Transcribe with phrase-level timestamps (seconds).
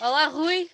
[0.00, 0.68] Olá, Rui.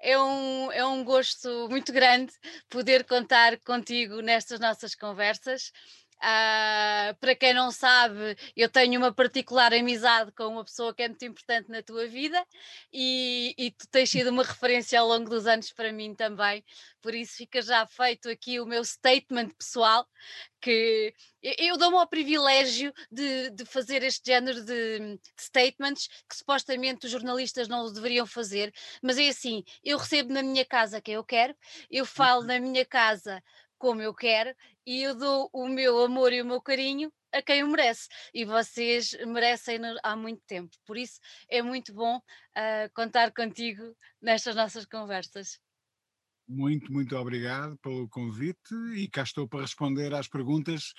[0.00, 2.32] É um, é um gosto muito grande
[2.70, 5.72] poder contar contigo nestas nossas conversas.
[6.20, 11.08] Ah, para quem não sabe, eu tenho uma particular amizade com uma pessoa que é
[11.08, 12.42] muito importante na tua vida
[12.92, 16.64] e, e tu tens sido uma referência ao longo dos anos para mim também.
[17.02, 20.06] Por isso fica já feito aqui o meu statement pessoal,
[20.60, 26.36] que eu, eu dou-me ao privilégio de, de fazer este género de, de statements que
[26.36, 28.72] supostamente os jornalistas não deveriam fazer,
[29.02, 31.54] mas é assim, eu recebo na minha casa quem eu quero,
[31.90, 32.46] eu falo Uhum.
[32.46, 33.42] na minha casa
[33.78, 34.54] como eu quero
[34.86, 38.44] e eu dou o meu amor e o meu carinho a quem o merece e
[38.44, 40.70] vocês merecem há muito tempo.
[40.86, 41.18] Por isso
[41.50, 42.20] é muito bom
[42.54, 45.58] ah, contar contigo nestas nossas conversas.
[46.48, 50.92] Muito, muito obrigado pelo convite e cá estou para responder às perguntas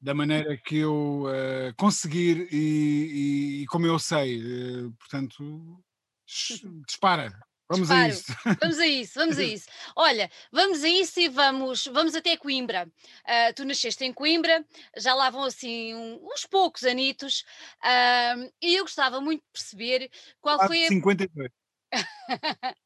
[0.00, 4.38] da maneira que eu eh, conseguir e, e- e como eu sei.
[4.40, 5.82] eh, portanto,
[6.86, 7.30] dispara.
[7.68, 8.12] Vamos a Disparo.
[8.12, 8.32] isso.
[8.60, 9.66] Vamos a isso, vamos a isso.
[9.94, 12.90] Olha, vamos a isso e vamos, vamos até Coimbra.
[13.24, 14.64] Ah, tu nasceste em Coimbra,
[14.96, 17.44] já lá vão assim um- uns poucos anitos,
[17.82, 21.50] ah, e eu gostava muito de perceber qual foi a 52.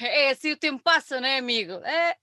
[0.00, 1.74] É assim o tempo passa, não é, amigo?
[1.84, 2.16] É.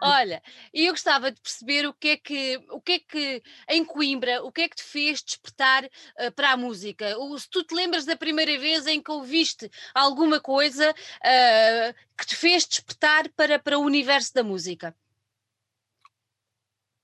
[0.00, 0.42] Olha,
[0.72, 4.42] e eu gostava de perceber o que é que, o que é que em Coimbra,
[4.44, 7.16] o que é que te fez despertar ah, para a música?
[7.18, 12.26] Ou se tu te lembras da primeira vez em que ouviste alguma coisa ah, que
[12.26, 14.96] te fez despertar para, para o universo da música?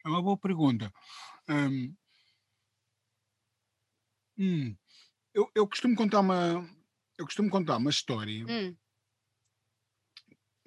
[0.05, 0.93] É uma boa pergunta.
[1.49, 1.95] Hum,
[4.39, 4.77] hum,
[5.33, 6.69] eu, eu costumo contar uma.
[7.19, 8.77] Eu costumo contar uma história Hum,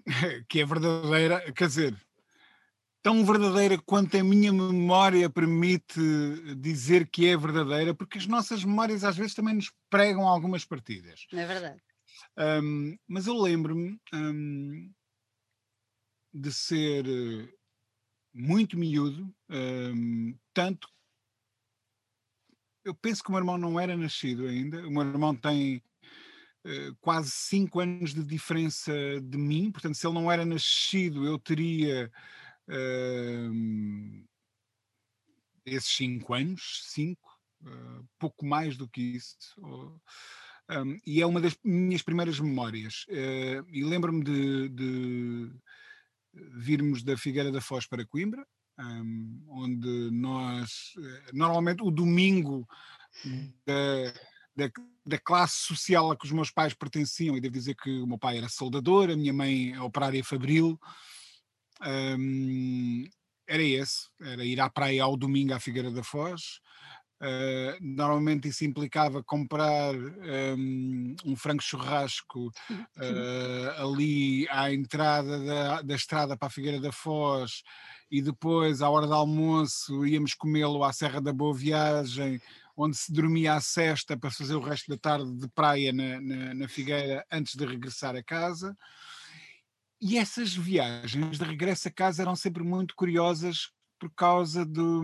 [0.48, 2.08] que é verdadeira, quer dizer,
[3.02, 6.00] tão verdadeira quanto a minha memória permite
[6.58, 11.26] dizer que é verdadeira, porque as nossas memórias às vezes também nos pregam algumas partidas.
[11.32, 11.82] não é verdade?
[12.64, 14.92] Hum, mas eu lembro-me hum,
[16.34, 17.54] de ser eh,
[18.34, 20.88] muito miúdo, hum, tanto
[22.88, 24.88] eu penso que o meu irmão não era nascido ainda.
[24.88, 25.84] O meu irmão tem
[27.02, 28.92] quase 5 anos de diferença
[29.22, 32.12] de mim, portanto, se ele não era nascido, eu teria
[32.70, 34.26] hum,
[35.66, 37.38] esses 5 anos, 5,
[38.20, 39.36] pouco mais do que isso.
[39.58, 40.02] ou-
[40.70, 43.06] hum, e é uma das minhas primeiras memórias.
[43.10, 45.52] Eh, e lembro-me de, de
[46.34, 48.46] virmos da Figueira da Foz para Coimbra,
[48.80, 52.68] hum, onde nós, eh, normalmente, o domingo
[53.66, 54.14] da,
[54.58, 54.70] da,
[55.06, 58.18] da classe social a que os meus pais pertenciam, e devo dizer que o meu
[58.18, 60.80] pai era soldador, a minha mãe é operária fabril,
[62.18, 63.06] hum,
[63.48, 66.60] era esse, era ir à praia ao domingo à Figueira da Foz.
[67.20, 75.96] Uh, normalmente isso implicava comprar um, um frango churrasco uh, ali à entrada da, da
[75.96, 77.64] estrada para a Figueira da Foz
[78.12, 82.40] e depois, à hora do almoço, íamos comê-lo à Serra da Boa Viagem,
[82.78, 86.54] onde se dormia à sesta para fazer o resto da tarde de praia na, na,
[86.54, 88.78] na Figueira antes de regressar a casa.
[90.00, 95.02] E essas viagens de regresso a casa eram sempre muito curiosas por causa do,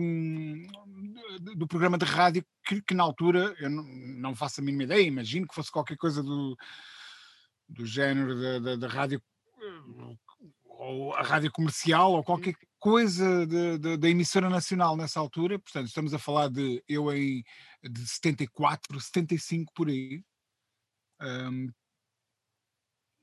[1.56, 5.02] do, programa de rádio que, que, na altura eu não, não, faço a mínima ideia,
[5.02, 6.56] imagino que fosse qualquer coisa do,
[7.68, 9.20] do género da, da, da rádio
[10.64, 16.18] ou a rádio comercial ou qualquer coisa da emissora nacional nessa altura, portanto estamos a
[16.18, 17.42] falar de eu em
[17.82, 20.22] de 74, 75 por aí.
[21.18, 21.72] Um,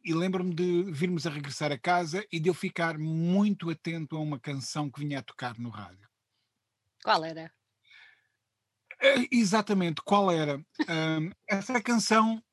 [0.04, 4.20] e lembro-me de virmos a regressar a casa e de eu ficar muito atento a
[4.20, 6.10] uma canção que vinha a tocar no rádio.
[7.04, 7.54] Qual era?
[9.00, 10.58] É, exatamente, qual era?
[10.58, 12.44] Um, essa canção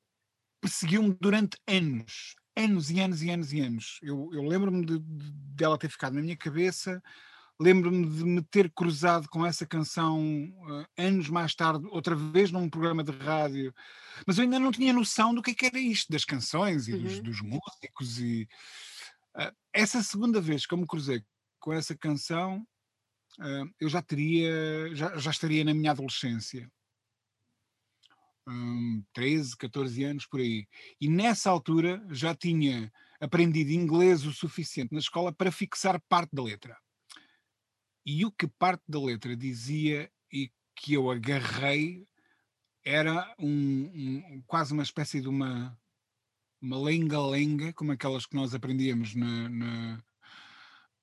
[0.61, 3.99] perseguiu-me durante anos, anos e anos e anos e anos.
[4.01, 7.01] Eu, eu lembro-me de, de, dela ter ficado na minha cabeça,
[7.59, 12.69] lembro-me de me ter cruzado com essa canção uh, anos mais tarde, outra vez num
[12.69, 13.73] programa de rádio,
[14.25, 16.97] mas eu ainda não tinha noção do que, é que era isto, das canções e
[16.97, 17.23] dos, Uhum.
[17.23, 18.19] dos músicos.
[18.19, 18.47] E
[19.35, 21.23] uh, essa segunda vez que eu me cruzei
[21.59, 22.65] com essa canção,
[23.39, 26.69] uh, eu já teria, já, já estaria na minha adolescência.
[28.49, 30.67] Um, 13, 14 anos por aí.
[30.99, 36.41] E nessa altura já tinha aprendido inglês o suficiente na escola para fixar parte da
[36.41, 36.75] letra.
[38.03, 42.07] E o que parte da letra dizia e que eu agarrei
[42.83, 45.77] era um, um, quase uma espécie de uma,
[46.59, 50.03] uma lenga-lenga, como aquelas que nós aprendíamos na, na,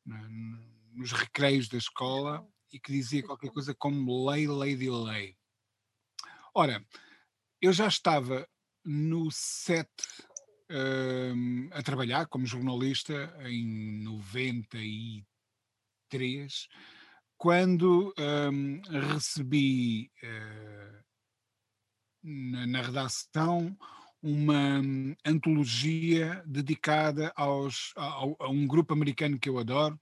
[0.05, 0.29] na,
[0.95, 5.37] nos recreios da escola, e que dizia qualquer coisa como lei, lady, lei.
[6.55, 6.85] Ora,
[7.61, 8.49] eu já estava
[8.85, 9.89] no set
[10.71, 16.69] uh, a trabalhar como jornalista em 93,
[17.37, 18.81] quando um,
[19.13, 21.05] recebi uh,
[22.23, 23.77] na, na, redação
[24.23, 29.99] uma um, antologia dedicada aos, a, a um grupo americano que eu adoro,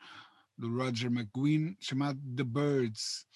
[0.57, 3.27] do Roger McGuinn, chamado The Birds.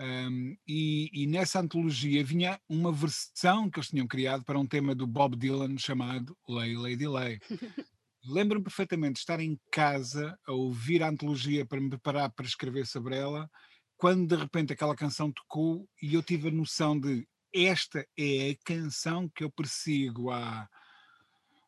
[0.00, 4.94] Um, e, e, nessa antologia vinha uma versão que eles tinham criado para um tema
[4.94, 7.40] do Bob Dylan chamado Lay Lady Lay.
[8.24, 12.86] Lembro-me perfeitamente de estar em casa a ouvir a antologia para me preparar para escrever
[12.86, 13.50] sobre ela,
[13.96, 18.56] quando de repente aquela canção tocou e eu tive a noção de esta é a
[18.64, 20.68] canção que eu persigo há,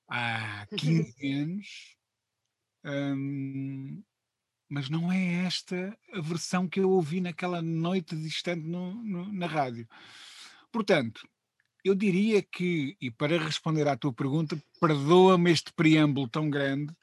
[0.08, 1.96] há 15 anos.
[2.84, 4.02] Um,
[4.70, 9.46] mas não é esta a versão que eu ouvi naquela noite distante no, no, na
[9.46, 9.86] rádio.
[10.70, 11.28] Portanto,
[11.84, 16.94] eu diria que, e para responder à tua pergunta, perdoa-me este preâmbulo tão grande,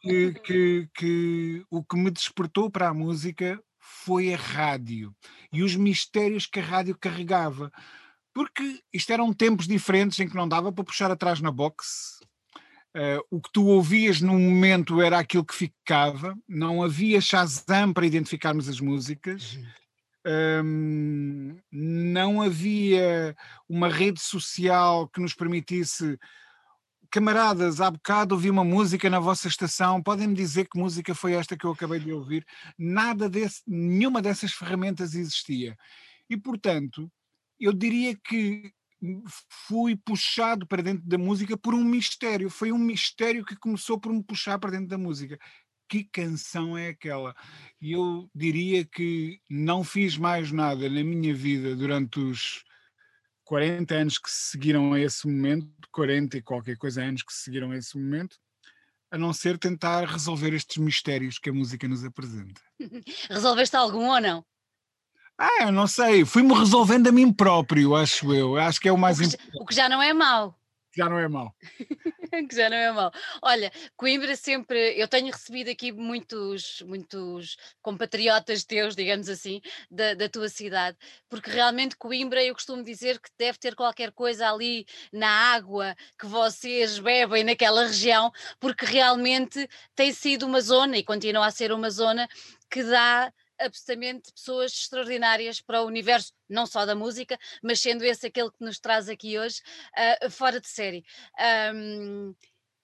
[0.00, 5.14] que, que, que, o que me despertou para a música foi a rádio
[5.52, 7.70] e os mistérios que a rádio carregava.
[8.34, 12.18] Porque isto eram tempos diferentes em que não dava para puxar atrás na box,
[12.96, 18.06] Uh, o que tu ouvias no momento era aquilo que ficava, não havia Shazam para
[18.06, 19.58] identificarmos as músicas,
[20.64, 23.36] um, não havia
[23.68, 26.18] uma rede social que nos permitisse.
[27.10, 31.54] Camaradas, há bocado ouvi uma música na vossa estação, podem-me dizer que música foi esta
[31.54, 32.46] que eu acabei de ouvir?
[32.78, 35.76] Nada desse, nenhuma dessas ferramentas existia.
[36.30, 37.12] E, portanto,
[37.60, 38.72] eu diria que
[39.66, 42.50] fui puxado para dentro da música por um mistério.
[42.50, 45.38] Foi um mistério que começou por me puxar para dentro da música.
[45.88, 47.34] Que canção é aquela?
[47.80, 52.64] E eu diria que não fiz mais nada na minha vida durante os
[53.44, 57.76] 40 anos que seguiram a esse momento, 40 e qualquer coisa anos que seguiram a
[57.76, 58.36] esse momento,
[59.10, 62.60] a não ser tentar resolver estes mistérios que a música nos apresenta.
[63.30, 64.44] Resolveste algum ou não?
[65.38, 68.56] Ah, eu não sei, fui-me resolvendo a mim próprio, acho eu.
[68.56, 69.50] Acho que é o mais importante.
[69.60, 70.54] O que já não é mau.
[70.96, 71.54] Já não é mau.
[72.48, 73.12] que já não é mau.
[73.42, 79.60] Olha, Coimbra sempre, eu tenho recebido aqui muitos, muitos compatriotas teus, digamos assim,
[79.90, 80.96] da, da tua cidade,
[81.28, 86.26] porque realmente Coimbra, eu costumo dizer que deve ter qualquer coisa ali na água que
[86.26, 91.90] vocês bebem naquela região, porque realmente tem sido uma zona e continua a ser uma
[91.90, 92.26] zona
[92.70, 98.26] que dá absolutamente pessoas extraordinárias para o universo, não só da música, mas sendo esse
[98.26, 99.60] aquele que nos traz aqui hoje,
[100.24, 101.04] uh, fora de série.
[101.74, 102.34] Um,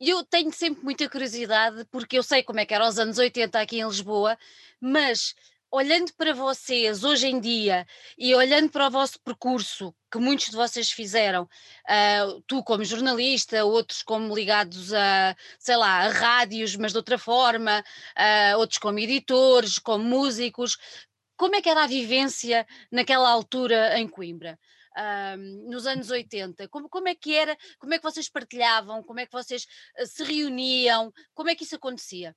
[0.00, 3.60] eu tenho sempre muita curiosidade, porque eu sei como é que era os anos 80
[3.60, 4.36] aqui em Lisboa,
[4.80, 5.34] mas
[5.72, 7.86] olhando para vocês hoje em dia
[8.18, 13.64] e olhando para o vosso percurso, que muitos de vocês fizeram, uh, tu como jornalista,
[13.64, 18.98] outros como ligados a, sei lá, a rádios, mas de outra forma, uh, outros como
[18.98, 20.76] editores, como músicos,
[21.38, 24.58] como é que era a vivência naquela altura em Coimbra?
[24.94, 29.20] Uh, nos anos 80, como, como é que era, como é que vocês partilhavam, como
[29.20, 29.66] é que vocês
[30.04, 32.36] se reuniam, como é que isso acontecia?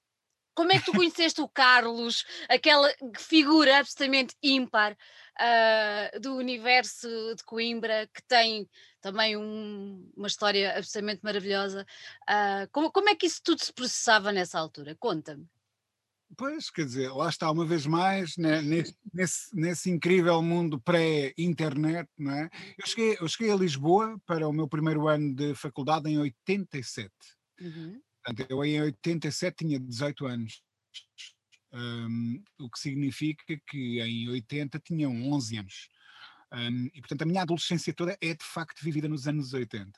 [0.56, 7.44] Como é que tu conheceste o Carlos, aquela figura absolutamente ímpar uh, do universo de
[7.44, 8.68] Coimbra, que tem
[9.02, 11.86] também um, uma história absolutamente maravilhosa?
[12.24, 14.96] Uh, como, como é que isso tudo se processava nessa altura?
[14.98, 15.46] Conta-me.
[16.38, 22.10] Pois, quer dizer, lá está uma vez mais, né, nesse, nesse, nesse, incrível mundo pré-internet,
[22.18, 22.50] não é?
[22.78, 27.10] Eu cheguei, eu cheguei a Lisboa para o meu primeiro ano de faculdade em 87.
[27.62, 28.02] Uhum.
[28.26, 30.64] Portanto, eu em 87 tinha 18 anos,
[31.72, 35.90] um, o que significa que em 80 tinha 11 anos.
[36.52, 39.92] Um, e portanto a minha adolescência toda é de facto vivida nos anos 80.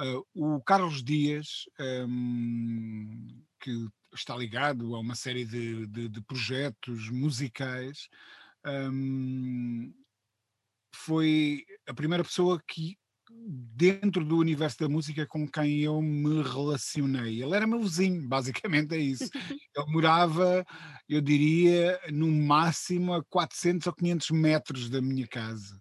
[0.00, 1.68] Uh, o Carlos Dias,
[2.08, 8.08] um, que está ligado a uma série de, de, de projetos musicais,
[8.64, 9.92] um,
[10.94, 12.96] foi a primeira pessoa que
[13.74, 17.42] dentro do universo da música com quem eu me relacionei.
[17.42, 19.28] Ele era meu vizinho, basicamente é isso.
[19.34, 20.64] Ele morava,
[21.08, 25.80] eu diria, no máximo a 400 ou 500 metros da minha casa.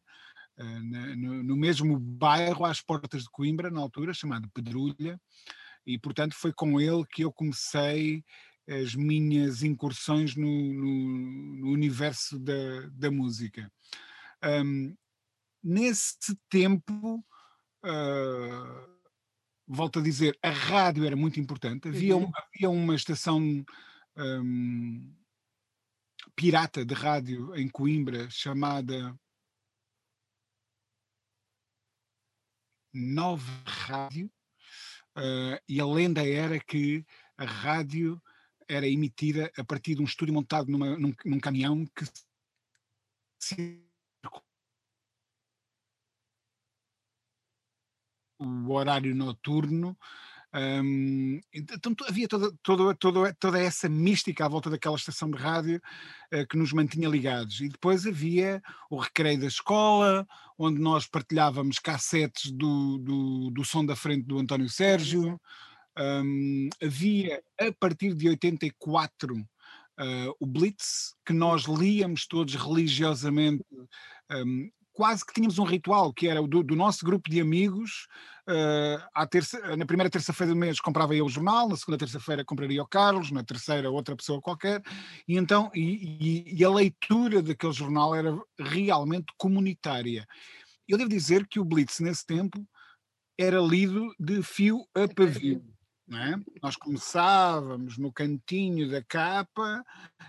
[1.17, 5.19] No, no mesmo bairro, às portas de Coimbra, na altura, chamado Pedrulha,
[5.85, 8.23] e portanto foi com ele que eu comecei
[8.67, 13.71] as minhas incursões no, no, no universo da, da música.
[14.43, 14.95] Um,
[15.63, 17.23] nesse tempo,
[17.83, 18.91] Uh,
[19.67, 21.87] volto a dizer, a rádio era muito importante.
[21.87, 22.31] Havia, uhum.
[22.35, 23.65] havia uma estação
[24.17, 25.15] um,
[26.35, 29.17] pirata de rádio em Coimbra chamada
[32.93, 34.29] Nove Rádio.
[35.15, 37.05] uh, e a lenda era que
[37.37, 38.21] a rádio
[38.67, 42.05] era emitida a partir de um estúdio montado numa, num, num caminhão que
[43.39, 43.90] se
[48.41, 49.97] o horário noturno
[50.53, 55.81] um, então havia toda, toda, toda, toda essa mística à volta daquela estação de rádio
[56.33, 57.61] uh, que nos mantinha ligados.
[57.61, 63.85] E depois havia o recreio da escola, onde nós partilhávamos cassetes do, do, do som
[63.85, 65.39] da frente do António Sérgio.
[65.97, 69.45] Um, havia, a partir de 84, uh,
[70.37, 73.63] o Blitz, que nós líamos todos religiosamente
[74.29, 78.07] um, quase que tínhamos um ritual, que era do, do nosso grupo de amigos.
[78.47, 82.81] Uh, terça, na primeira terça-feira do mês comprava eu o jornal, na segunda terça-feira compraria
[82.81, 84.81] o Carlos, na terceira outra pessoa qualquer,
[85.27, 90.27] e então e, e, e, a leitura daquele jornal era realmente comunitária.
[90.87, 92.67] Eu devo dizer que o Blitz nesse tempo
[93.39, 95.63] era lido de fio a pavio.
[96.13, 96.35] É?
[96.61, 99.81] Nós começávamos no cantinho da capa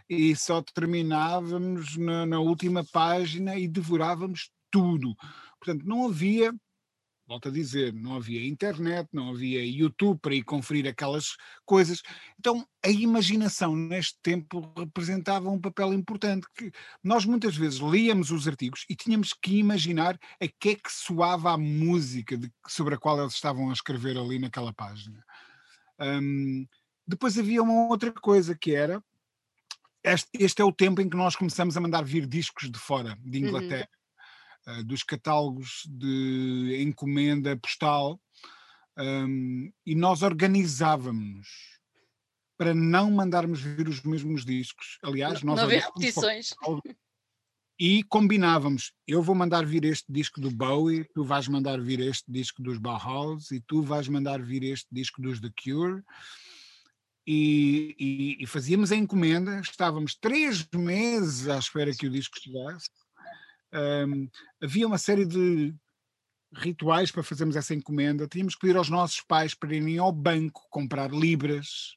[0.08, 5.12] e só terminávamos na, na, última página e devorávamos tudo.
[5.58, 6.54] Portanto, não havia,
[7.26, 12.00] volto a dizer, não havia internet, não havia YouTube para ir conferir aquelas coisas.
[12.38, 16.46] Então, a imaginação neste tempo representava um papel importante.
[16.56, 16.70] que
[17.02, 21.52] Nós muitas vezes líamos os artigos e tínhamos que imaginar a que é que soava
[21.52, 25.24] a música de, sobre a qual eles estavam a escrever ali naquela página.
[26.02, 26.66] Um,
[27.06, 29.02] depois havia uma outra coisa que era
[30.02, 33.16] este, este, é o tempo em que nós começamos a mandar vir discos de fora,
[33.20, 33.48] de uhum.
[33.48, 33.88] Inglaterra,
[34.66, 34.80] uhum.
[34.80, 38.20] uh, dos catálogos de encomenda postal,
[38.98, 41.48] um, e nós organizávamos
[42.58, 44.98] para não mandarmos vir os mesmos discos.
[45.02, 46.54] Aliás, nós não haver repetições.
[47.84, 52.30] E combinávamos, eu vou mandar vir este disco do Bowie, tu vais mandar vir este
[52.30, 56.00] disco dos Bauhaus e tu vais mandar vir este disco dos The Cure.
[57.26, 62.88] E, e, e fazíamos a encomenda, estávamos três meses à espera que o disco chegasse.
[63.74, 64.30] Um,
[64.62, 65.74] havia uma série de
[66.54, 68.28] rituais para fazermos essa encomenda.
[68.28, 71.96] Tínhamos que pedir aos nossos pais para irem ao banco comprar libras.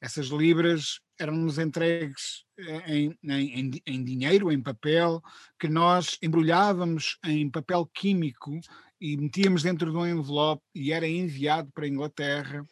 [0.00, 5.22] Essas libras eram-nos entregues eh, em, em, em, dinheiro, em papel,
[5.58, 8.58] que nós embrulhávamos em papel químico
[9.00, 12.66] e metíamos dentro de um envelope e era enviado para a Inglaterra.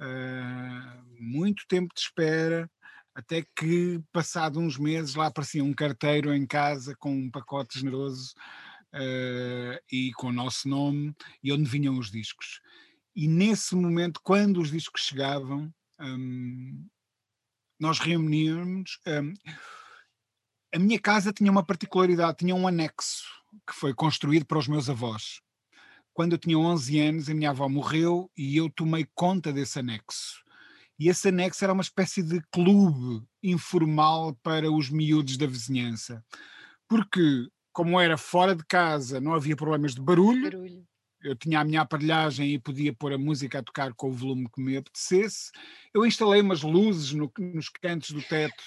[0.00, 2.70] Uh, muito tempo de espera,
[3.14, 8.32] até que, passado uns meses, lá aparecia um carteiro em casa com um pacote generoso
[8.94, 12.60] uh, e com o nosso nome e onde vinham os discos.
[13.14, 16.86] E nesse momento, quando os discos chegavam, um,
[17.78, 18.98] nós reuníamos.
[19.06, 19.34] Um,
[20.74, 23.24] a minha casa tinha uma particularidade, tinha um anexo
[23.66, 25.40] que foi construído para os meus avós.
[26.12, 30.44] Quando eu tinha 11 anos, a minha avó morreu e eu tomei conta desse anexo.
[30.98, 36.22] E esse anexo era uma espécie de clube informal para os miúdos da vizinhança.
[36.86, 40.86] Porque, como era fora de casa, não havia problemas de barulho, barulho
[41.22, 44.48] eu tinha a minha aparelhagem e podia pôr a música a tocar com o volume
[44.52, 45.50] que me apetecesse.
[45.92, 48.62] Eu instalei umas luzes no, nos cantos do teto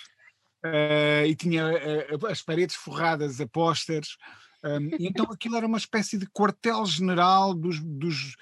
[0.66, 4.18] uh, e tinha uh, as paredes forradas a pósteres.
[4.64, 8.36] Um, e então aquilo era uma espécie de quartel-general dos, dos,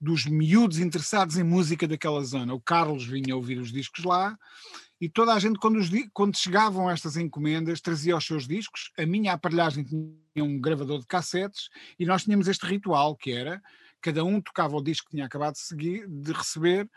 [0.00, 2.54] dos miúdos interessados em música daquela zona.
[2.54, 4.38] O Carlos vinha ouvir os discos lá
[5.00, 8.90] e toda a gente, quando, os, quando chegavam estas encomendas, trazia os seus discos.
[8.98, 13.60] A minha aparelhagem tinha um gravador de cassetes e nós tínhamos este ritual que era
[14.06, 16.88] cada um tocava o disco que tinha acabado de, seguir, de receber,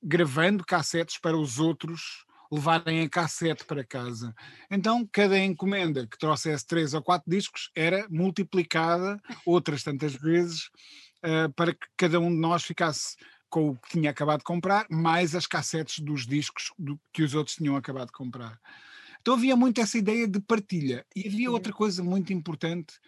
[0.00, 4.32] gravando cassetes para os outros levarem a cassete para casa.
[4.70, 10.70] Então, cada encomenda que trouxesse três ou quatro discos era multiplicada outras tantas vezes
[11.24, 13.16] uh, para que cada um de nós ficasse
[13.54, 17.34] com o que tinha acabado de comprar, mais as cassetes dos discos do, que os
[17.36, 18.60] outros tinham acabado de comprar.
[19.20, 21.06] Então havia muito essa ideia de partilha.
[21.14, 22.98] E havia outra coisa muito importante.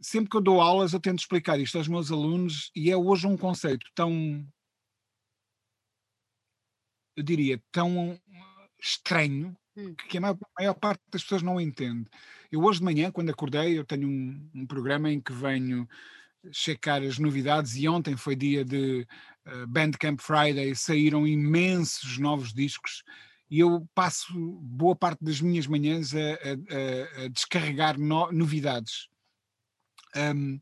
[0.00, 3.26] Sempre que eu dou aulas, eu tento explicar isto aos meus alunos, e é hoje
[3.26, 4.46] um conceito tão.
[7.16, 8.16] Eu diria, tão
[8.80, 9.96] estranho, hum.
[10.08, 12.08] que a maior, a maior, parte das pessoas não entende.
[12.52, 15.88] Eu hoje de manhã, quando acordei, eu tenho um, um programa em que venho
[16.52, 19.06] checar as novidades e ontem foi dia de
[19.46, 23.02] uh, Bandcamp Friday, saíram imensos novos discos
[23.50, 24.32] e eu passo
[24.62, 29.08] boa parte das minhas manhãs a, a, a descarregar no, novidades.
[30.16, 30.60] Um,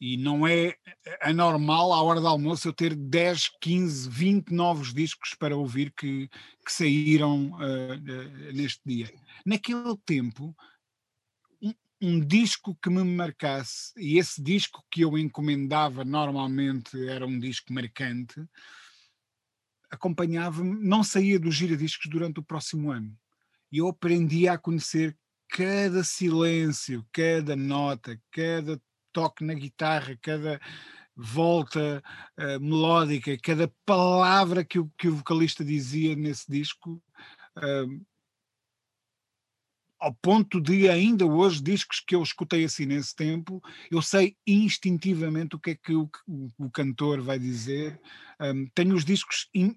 [0.00, 0.74] e não é
[1.22, 6.28] anormal à hora do almoço eu ter 10, 15, 20 novos discos para ouvir que,
[6.64, 9.10] que saíram uh, uh, neste dia.
[9.44, 10.54] Naquele tempo,
[12.00, 17.72] um disco que me marcasse, e esse disco que eu encomendava normalmente era um disco
[17.72, 18.44] marcante,
[19.90, 23.16] acompanhava-me, não saía do gira-discos durante o próximo ano.
[23.72, 25.16] E eu aprendia a conhecer
[25.48, 28.80] cada silêncio, cada nota, cada
[29.12, 30.60] toque na guitarra, cada
[31.16, 32.02] volta
[32.38, 37.02] uh, melódica, cada palavra que o, que o vocalista dizia nesse disco.
[37.56, 38.04] Uh,
[39.98, 45.56] ao ponto de ainda hoje, discos que eu escutei assim nesse tempo, eu sei instintivamente
[45.56, 46.08] o que é que o,
[46.58, 48.00] o, cantor vai dizer.
[48.40, 49.74] Um, tenho os discos, in,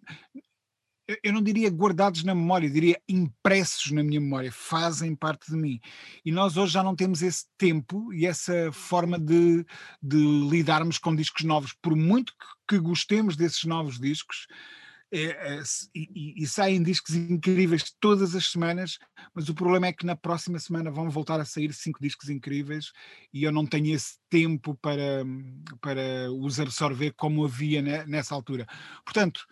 [1.23, 5.79] eu não diria guardados na memória, diria impressos na minha memória, fazem parte de mim.
[6.23, 9.65] E nós hoje já não temos esse tempo e essa forma de,
[10.01, 10.17] de
[10.49, 11.73] lidarmos com discos novos.
[11.81, 12.33] Por muito
[12.67, 14.47] que gostemos desses novos discos,
[15.11, 15.63] é, é,
[15.95, 18.99] e, e, saem discos incríveis todas as semanas,
[19.33, 22.91] mas o problema é que na próxima semana vão voltar a sair cinco discos incríveis
[23.33, 25.25] e eu não tenho esse tempo para,
[25.81, 28.67] para os absorver como havia nessa altura.
[29.03, 29.47] Portanto,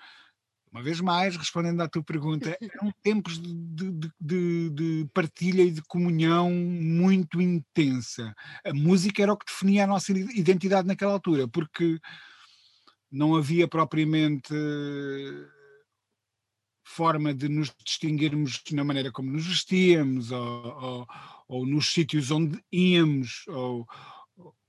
[0.71, 3.51] uma vez mais, respondendo à tua pergunta, eram tempos de,
[3.91, 8.31] de, de, de, partilha e de comunhão muito intensa.
[8.63, 11.99] A música era o que definia a nossa identidade naquela altura, porque
[13.11, 14.53] não havia propriamente
[16.83, 21.07] forma de nos distinguirmos na maneira como nos vestíamos, ou, ou,
[21.47, 23.85] ou nos sítios onde íamos, ou,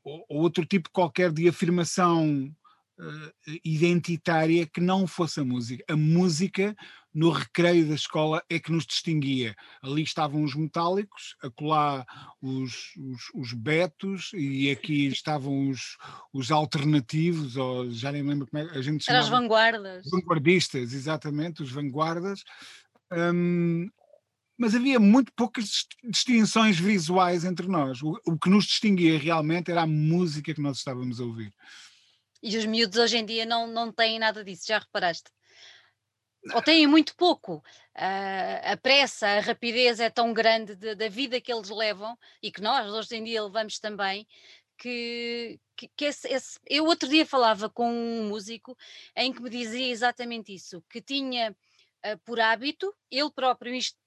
[0.03, 2.55] ou, outro tipo qualquer de afirmação
[2.99, 5.85] uh, identitária que não fosse a música.
[5.89, 6.77] A música
[7.15, 9.55] no recreio da escola é que nos distinguia.
[9.83, 12.07] Ali estavam os metálicos, acolá
[12.41, 15.97] os, os, os betos e aqui estavam os,
[16.33, 19.25] os alternativos, ou já nem lembro como é a gente chamava.
[19.25, 20.05] As vanguardas.
[20.11, 22.45] Vanguardistas, exatamente, os vanguardas.
[23.13, 23.89] Um,
[24.59, 28.03] mas havia muito poucas distinções visuais entre nós.
[28.03, 31.55] O, o que nos distinguia realmente era a música que nós estávamos a ouvir.
[32.43, 35.31] E os miúdos hoje em dia não, não têm nada disso, já reparaste?
[36.55, 37.57] Ou têm muito pouco.
[37.97, 42.51] Uh, a pressa, a rapidez é tão grande de, da vida que eles levam e
[42.51, 44.27] que nós hoje em dia levamos também,
[44.79, 46.59] que, que, que esse, esse...
[46.67, 48.77] eu outro dia falava com um músico
[49.17, 53.99] em que me dizia exatamente isso, que tinha uh, por hábito, ele próprio isto,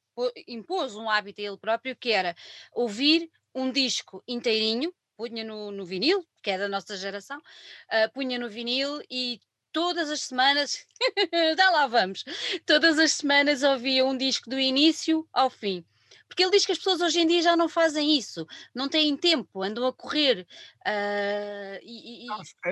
[0.47, 2.35] impôs um hábito a ele próprio, que era
[2.71, 8.39] ouvir um disco inteirinho, punha no, no vinil, que é da nossa geração, uh, punha
[8.39, 9.39] no vinil e
[9.71, 10.83] todas as semanas,
[11.55, 12.23] já lá vamos,
[12.65, 15.85] todas as semanas ouvia um disco do início ao fim.
[16.27, 19.15] Porque ele diz que as pessoas hoje em dia já não fazem isso, não têm
[19.15, 20.47] tempo, andam a correr.
[20.87, 22.27] Uh, e, e...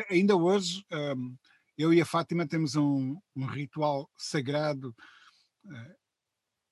[0.10, 1.36] Ainda hoje, um,
[1.78, 4.96] eu e a Fátima temos um, um ritual sagrado,
[5.66, 5.96] uh,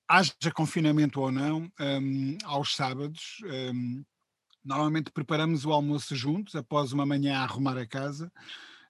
[0.08, 3.36] haja confinamento ou não, um, aos sábados.
[3.44, 4.04] Um,
[4.68, 8.30] Normalmente preparamos o almoço juntos, após uma manhã a arrumar a casa,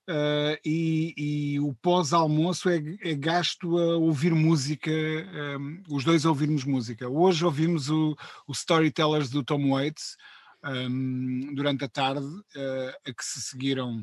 [0.09, 6.65] uh, e, e, o pós-almoço é, é, gasto a ouvir música, um, os dois ouvirmos
[6.65, 7.09] música.
[7.09, 10.17] Hoje ouvimos o, o Storytellers do Tom Waits
[10.65, 14.01] um, durante a tarde, uh, a que se seguiram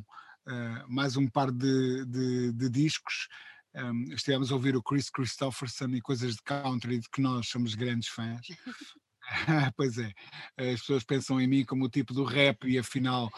[0.48, 3.28] uh, mais um par de, de, de discos.
[3.76, 7.76] Um, estivemos a ouvir o Chris Christopherson e coisas de country de que nós somos
[7.76, 8.48] grandes fãs.
[9.76, 10.12] pois é,
[10.58, 13.30] as pessoas pensam em mim como o tipo do rap e afinal.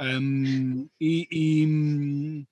[0.00, 2.46] Um, e, e,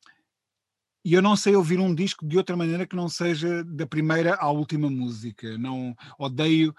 [1.05, 4.35] e, eu não sei ouvir um disco de outra maneira que não seja da primeira
[4.35, 5.57] à última música.
[5.57, 6.75] Não odeio,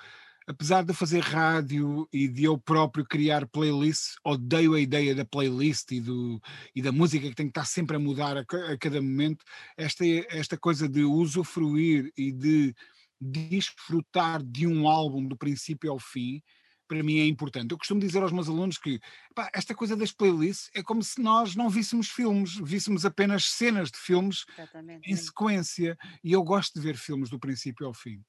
[0.48, 5.92] apesar de fazer rádio e de eu próprio criar playlists, odeio a ideia da playlist
[5.92, 6.42] e, do,
[6.76, 9.46] e da música que tem que estar sempre a mudar a, a cada momento.
[9.78, 12.76] Esta, esta coisa de usufruir e de
[13.22, 16.42] desfrutar de um álbum do princípio ao fim,
[16.88, 17.72] para mim é importante.
[17.72, 19.00] Eu costumo dizer aos meus alunos que
[19.34, 23.90] pá, esta coisa das playlists é como se nós não víssemos filmes, víssemos apenas cenas
[23.92, 25.10] de filmes Exatamente.
[25.10, 25.98] em sequência.
[26.22, 28.22] E eu gosto de ver filmes do princípio ao fim.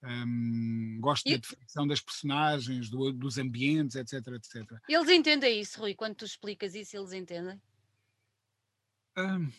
[0.00, 1.32] Um, gosto e...
[1.32, 4.78] da definição das personagens, do, dos ambientes, etc, etc.
[4.88, 5.94] Eles entendem isso, Rui?
[5.94, 7.60] Quando tu explicas isso, eles entendem?
[9.16, 9.50] Um,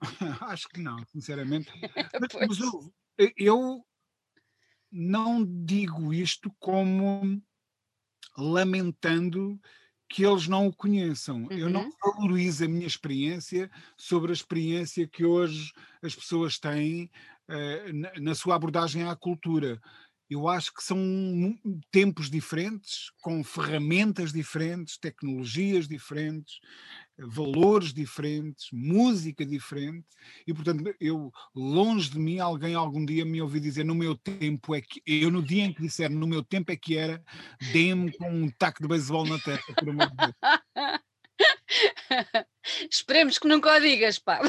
[0.48, 1.70] acho que não, sinceramente.
[2.18, 2.94] mas, mas eu,
[3.36, 3.86] eu
[4.96, 7.42] não digo isto como
[8.38, 9.60] lamentando
[10.08, 11.42] que eles não o conheçam.
[11.44, 11.52] Uhum.
[11.52, 11.92] Eu não uhum.
[12.00, 17.10] valorizo a minha experiência sobre a experiência que hoje as pessoas têm
[17.48, 19.80] uh, na, na, sua abordagem à cultura.
[20.30, 20.98] Eu acho que são
[21.90, 26.60] tempos diferentes, com ferramentas diferentes, tecnologias diferentes,
[27.18, 30.06] valores diferentes, música diferente,
[30.46, 34.74] e portanto eu, longe de mim, alguém algum dia me ouviu dizer no meu tempo
[34.74, 37.22] é que, eu no dia em que disser no meu tempo é que era,
[37.72, 40.34] dê-me com um taco de beisebol na testa, por amor de Deus.
[42.90, 44.40] Esperemos que nunca o digas, pá.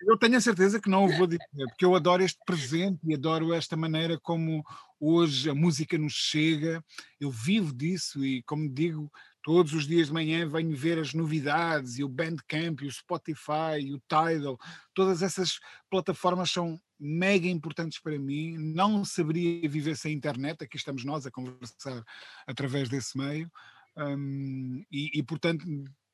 [0.00, 3.14] Eu tenho a certeza que não o vou dizer, porque eu adoro este presente e
[3.14, 4.64] adoro esta maneira como
[4.98, 6.84] hoje a música nos chega.
[7.20, 9.10] Eu vivo disso e, como digo,
[9.42, 13.80] todos os dias de manhã venho ver as novidades e o Bandcamp, e o Spotify,
[13.80, 14.58] e o Tidal,
[14.94, 15.58] todas essas
[15.90, 18.56] plataformas são mega importantes para mim.
[18.58, 22.04] Não saberia viver sem internet, aqui estamos nós a conversar
[22.46, 23.50] através desse meio.
[23.96, 25.64] Um, e, e, portanto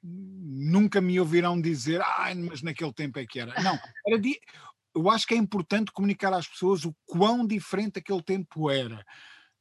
[0.02, 3.60] nunca me ouvirão dizer ah, mas naquele tempo é que era.
[3.62, 4.38] Não, era di...
[4.94, 9.04] eu acho que é importante comunicar às pessoas o quão diferente aquele tempo era.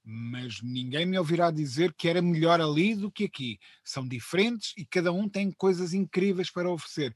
[0.05, 3.59] Mas ninguém me ouvirá dizer que era melhor ali do que aqui.
[3.83, 7.15] São diferentes e cada um tem coisas incríveis para oferecer.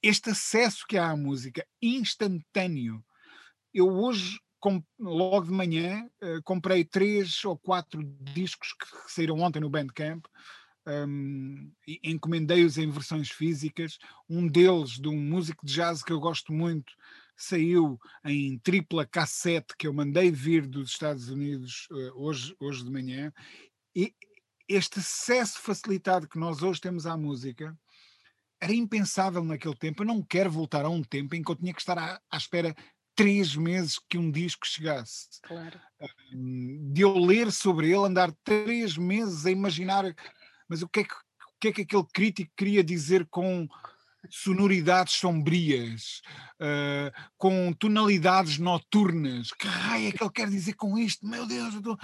[0.00, 3.04] Este acesso que há à música instantâneo.
[3.74, 4.38] Eu hoje
[4.98, 8.02] logo de manhã, uh, comprei três ou quatro
[8.34, 10.24] discos que saíram ontem no Bandcamp.
[10.86, 11.70] Um,
[12.02, 13.98] encomendei-os em versões físicas.
[14.28, 16.92] Um deles, de um músico de jazz que eu gosto muito,
[17.38, 22.90] saiu em tripla cassete que eu mandei vir dos Estados Unidos uh, hoje, hoje de
[22.90, 23.32] manhã.
[23.94, 24.12] E
[24.68, 27.76] este acesso facilitado que nós hoje temos à música
[28.60, 30.02] era impensável naquele tempo.
[30.02, 32.36] Eu não quero voltar a um tempo em que eu tinha que estar à, à
[32.36, 32.74] espera
[33.14, 35.28] três meses que um disco chegasse.
[35.42, 35.80] Claro.
[36.32, 40.04] De eu ler sobre ele, andar três meses a imaginar,
[40.68, 43.68] mas o que é que, o que, é que aquele crítico queria dizer com
[44.30, 46.20] sonoridades sombrias,
[46.60, 49.52] uh, com tonalidades noturnas?
[49.52, 51.26] Que raio é que ele quer dizer com isto?
[51.26, 51.80] Meu Deus!
[51.80, 51.98] Tô...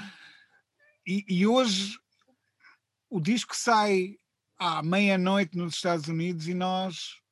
[1.07, 1.99] E, e hoje
[3.11, 4.17] o disco sai
[4.59, 7.23] à meia-noite nos Estados Unidos e nós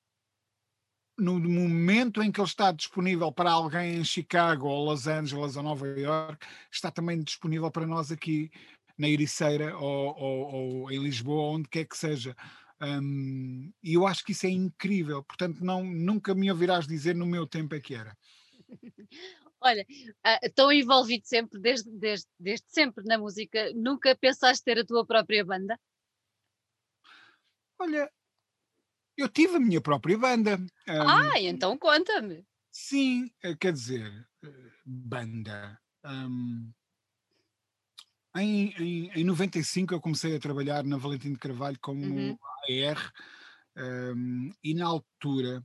[1.18, 5.62] no momento em que ele está disponível para alguém em Chicago ou Los Angeles ou
[5.62, 8.50] Nova York, está também disponível para nós aqui
[8.98, 12.36] na Ericeira ou, ou, ou em Lisboa, onde quer que seja.
[12.82, 17.24] Um, e eu acho que isso é incrível, portanto, não, nunca me ouvirás dizer no
[17.24, 18.16] meu tempo é que era.
[19.60, 25.06] Olha, uh, envolvido sempre, desde, desde, desde sempre na música, nunca pensaste ter a tua
[25.06, 25.78] própria banda?
[27.78, 28.10] Olha,
[29.16, 30.58] eu tive a minha própria banda.
[30.88, 32.44] Ah, então conta-me.
[32.72, 35.80] Sim, eh, quer dizer, eh, banda.
[36.04, 36.72] Um,
[38.36, 42.38] em, em, em 95 eu comecei a trabalhar na Valentim de Carvalho como uhum.
[42.88, 43.12] AR
[43.76, 45.64] um, e na altura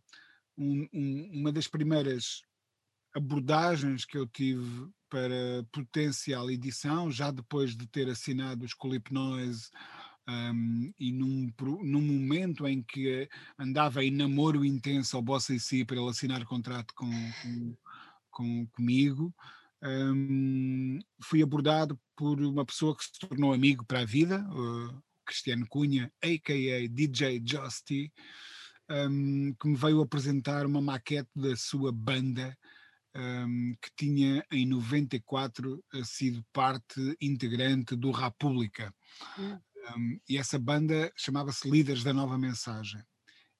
[0.57, 2.41] um, um, uma das primeiras
[3.15, 9.69] abordagens que eu tive para potencial edição, já depois de ter assinado os Colipnoise
[10.27, 11.49] um, e num,
[11.83, 16.43] num momento em que andava em namoro intenso ao Bossa e Si para ele assinar
[16.45, 17.09] contrato com,
[17.41, 17.77] com,
[18.29, 19.33] com comigo,
[19.83, 25.67] um, fui abordado por uma pessoa que se tornou amigo para a vida, o Cristiano
[25.67, 26.87] Cunha, a.k.a.
[26.87, 28.11] DJ Justy,
[28.89, 32.57] um, que me veio apresentar uma maquete da sua banda,
[33.15, 38.93] um, que tinha em 94 sido parte integrante do República.
[39.37, 39.59] Hum.
[39.95, 43.01] Um, e essa banda chamava-se Líderes da Nova Mensagem.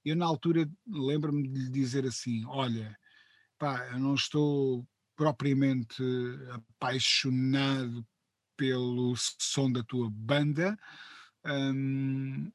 [0.04, 2.98] Eu, na altura, lembro-me de lhe dizer assim: Olha,
[3.58, 6.02] pá, eu não estou propriamente
[6.52, 8.08] apaixonado
[8.56, 10.80] pelo som da tua banda,
[11.46, 12.50] um,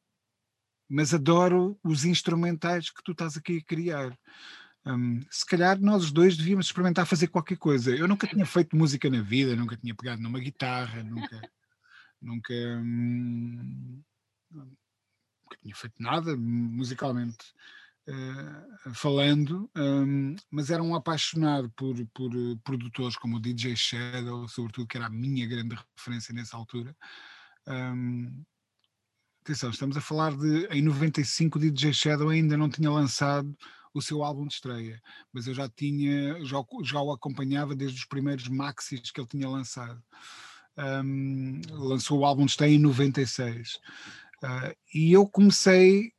[0.89, 4.19] mas adoro os instrumentais que tu estás aqui a criar.
[4.87, 7.95] Um, se calhar nós os dois devíamos experimentar fazer qualquer coisa.
[7.95, 11.41] Eu nunca tinha feito música na vida, nunca tinha pegado numa guitarra, nunca
[12.23, 14.03] nunca, hum,
[14.51, 17.53] nunca tinha feito nada musicalmente
[18.95, 24.87] falando, um, mas era um apaixonado por, por uh, produtores como o DJ Shadow, sobretudo,
[24.87, 26.97] que era a minha grande referência nessa altura.
[27.67, 28.45] Um,
[29.43, 33.57] atenção, estamos a falar de em 95 o DJ Shadow ainda não tinha lançado
[33.95, 35.01] o seu álbum de estreia,
[35.33, 39.49] mas eu já tinha, já, já o acompanhava desde os primeiros maxis que ele tinha
[39.49, 40.03] lançado
[40.77, 43.75] um, lançou o álbum Está em 96.
[44.43, 46.13] Uh, e eu comecei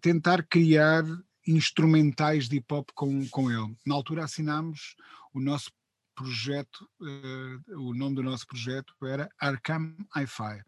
[0.00, 1.04] tentar criar
[1.46, 3.76] instrumentais de hip hop com, com ele.
[3.86, 4.96] Na altura assinámos
[5.32, 5.70] o nosso
[6.14, 10.62] projeto, uh, o nome do nosso projeto era Arkham Hi-Fi,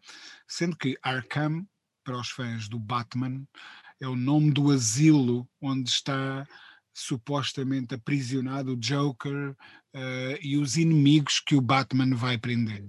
[0.47, 1.67] sendo que Arkham,
[2.05, 3.47] para os fãs do Batman,
[4.01, 6.47] é o nome do asilo onde está
[6.93, 12.85] supostamente aprisionado o Joker uh, e os inimigos que o Batman vai prender.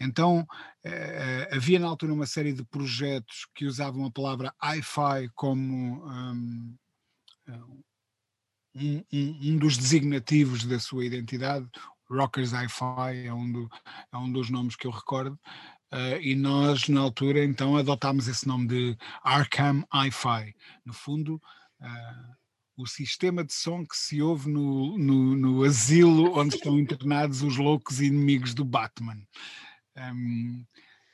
[0.00, 6.04] Então uh, havia na altura uma série de projetos que usavam a palavra hi-fi como
[6.04, 6.76] um,
[8.74, 11.68] um, um, dos designativos da sua identidade.
[12.10, 13.70] Rockers Hi-Fi é, um do,
[14.12, 15.38] é um dos nomes que eu recordo.
[15.92, 20.54] Uh, e nós, na altura, então, adotámos esse nome de Arkham Hi-Fi.
[20.84, 21.40] No fundo,
[21.80, 22.34] uh,
[22.76, 27.56] o sistema de som que se ouve no, no, no asilo onde estão internados os
[27.56, 29.22] loucos inimigos do Batman.
[29.96, 30.64] Um,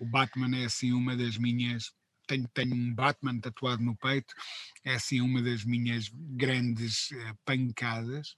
[0.01, 1.93] o Batman é assim uma das minhas.
[2.27, 4.33] Tenho, tenho um Batman tatuado no peito,
[4.85, 8.37] é assim uma das minhas grandes uh, pancadas.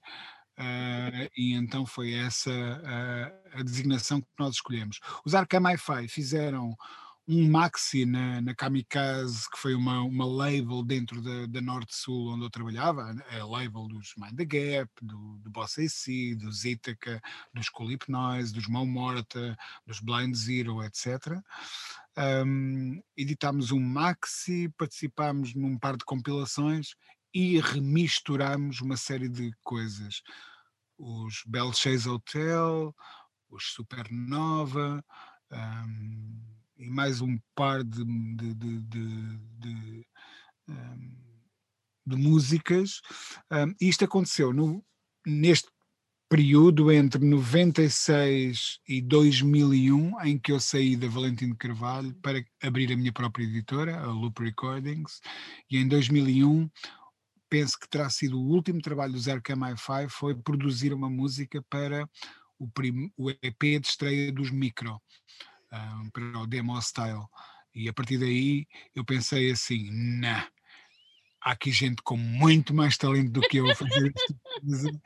[0.57, 4.99] Uh, e então foi essa uh, a designação que nós escolhemos.
[5.25, 6.75] Os Arkham Hi-Fi fizeram
[7.27, 12.33] um maxi na, na Kamikaze, que foi uma, uma label dentro da, da Norte Sul
[12.33, 17.21] onde eu trabalhava, a label dos Mind the Gap, do, do Boss AC, dos Ítaca,
[17.53, 19.57] dos Colip Noise, dos Mão Morta,
[19.87, 21.39] dos Blind Zero, etc.
[22.45, 26.95] Um, editámos um maxi, participámos num par de compilações
[27.33, 30.21] e remisturámos uma série de coisas.
[30.97, 32.93] Os Bell Chase Hotel,
[33.49, 35.03] os Supernova,
[35.51, 36.53] um,
[36.83, 38.79] e mais um par de, de, de,
[39.59, 40.07] de,
[42.05, 43.01] de músicas.
[43.51, 44.83] Um, isto aconteceu no,
[45.25, 45.69] neste
[46.29, 52.97] período entre 96 e 2001, em que eu saí da Valentino Carvalho para abrir a
[52.97, 55.21] minha própria editora, a Loop Recordings,
[55.69, 56.69] e em 2001
[57.49, 62.09] penso que terá sido o último trabalho do Zero Hi-Fi foi produzir uma música para
[62.57, 62.67] o,
[63.15, 64.99] o EP de estreia dos Micro
[65.73, 67.25] um, para o demo style.
[67.73, 70.47] E a partir daí eu pensei assim, nah,
[71.41, 74.13] há aqui gente com muito mais talento do que eu a fazer
[74.63, 75.01] isto.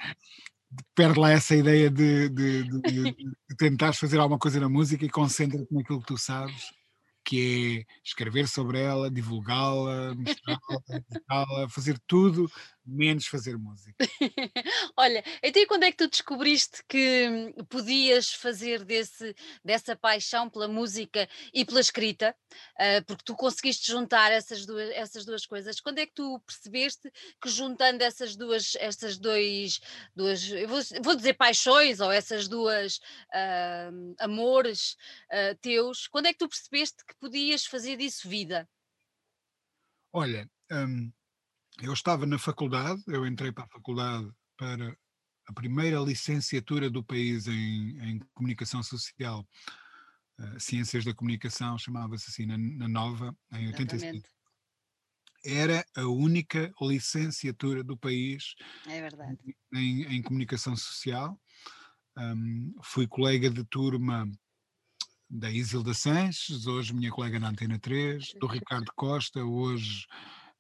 [0.94, 3.16] Perde lá essa ideia de, de, de, de
[3.58, 6.72] tentares fazer alguma coisa na música e concentra-te naquilo que tu sabes
[7.28, 10.60] que é escrever sobre ela, divulgá-la, mostrá-la,
[11.70, 12.50] fazer tudo
[12.88, 13.96] menos fazer música.
[14.96, 20.50] Olha, então e quando é que tu descobriste que hum, podias fazer desse, dessa paixão
[20.50, 22.36] pela música e pela escrita?
[22.80, 25.82] Uh, porque tu conseguiste juntar essas duas, essas duas coisas.
[25.82, 29.82] Quando é que tu percebeste que juntando essas duas, essas dois,
[30.16, 34.96] duas eu vou, vou dizer paixões ou essas duas uh, amores
[35.32, 38.68] uh, teus, quando é que tu percebeste que podias fazer disso vida?
[40.14, 41.12] Olha, um
[41.82, 44.96] eu estava na faculdade, eu entrei para a faculdade para
[45.48, 49.48] a primeira licenciatura do país em, em comunicação social,
[50.40, 54.28] uh, ciências da comunicação, chamava-se assim na, na, Nova, em 85.
[55.46, 58.56] Era a única licenciatura do país
[58.88, 59.08] é
[59.74, 61.40] em, em, comunicação social.
[62.18, 64.30] Um, fui colega de turma
[65.30, 70.08] da Isilda Sanches, hoje minha colega na Antena 3, do Ricardo Costa, hoje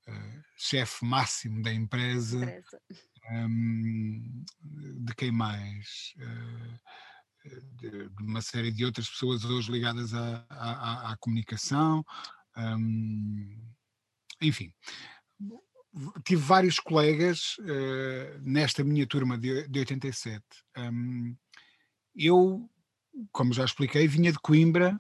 [0.07, 2.81] uh, chefe máximo da empresa, empresa.
[3.31, 4.43] Um,
[5.05, 6.13] de quem mais?
[6.17, 6.79] Uh,
[7.79, 12.03] de, de, uma série de outras pessoas hoje ligadas à, à, à comunicação,
[12.57, 13.73] um,
[14.41, 14.73] enfim.
[16.23, 20.43] Tive vários colegas uh, nesta minha turma de, de 87.
[20.77, 21.35] Um,
[22.15, 22.69] eu,
[23.31, 24.99] como já expliquei, vinha de Coimbra,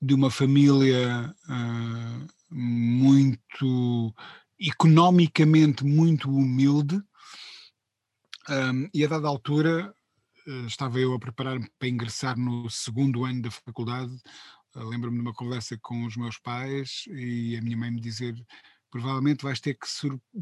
[0.00, 4.14] de uma família uh, muito
[4.58, 6.96] economicamente muito humilde
[8.48, 9.94] um, e a dada altura
[10.46, 14.14] uh, estava eu a preparar-me para ingressar no segundo ano da faculdade
[14.76, 18.34] uh, lembro-me de uma conversa com os meus pais e a minha mãe me dizer
[18.90, 19.88] provavelmente vais ter que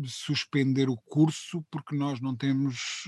[0.04, 3.04] suspender o curso porque nós não temos,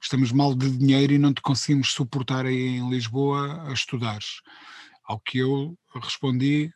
[0.00, 4.40] estamos mal de dinheiro e não te conseguimos suportar aí em Lisboa a estudares.
[5.04, 6.72] Ao que eu respondi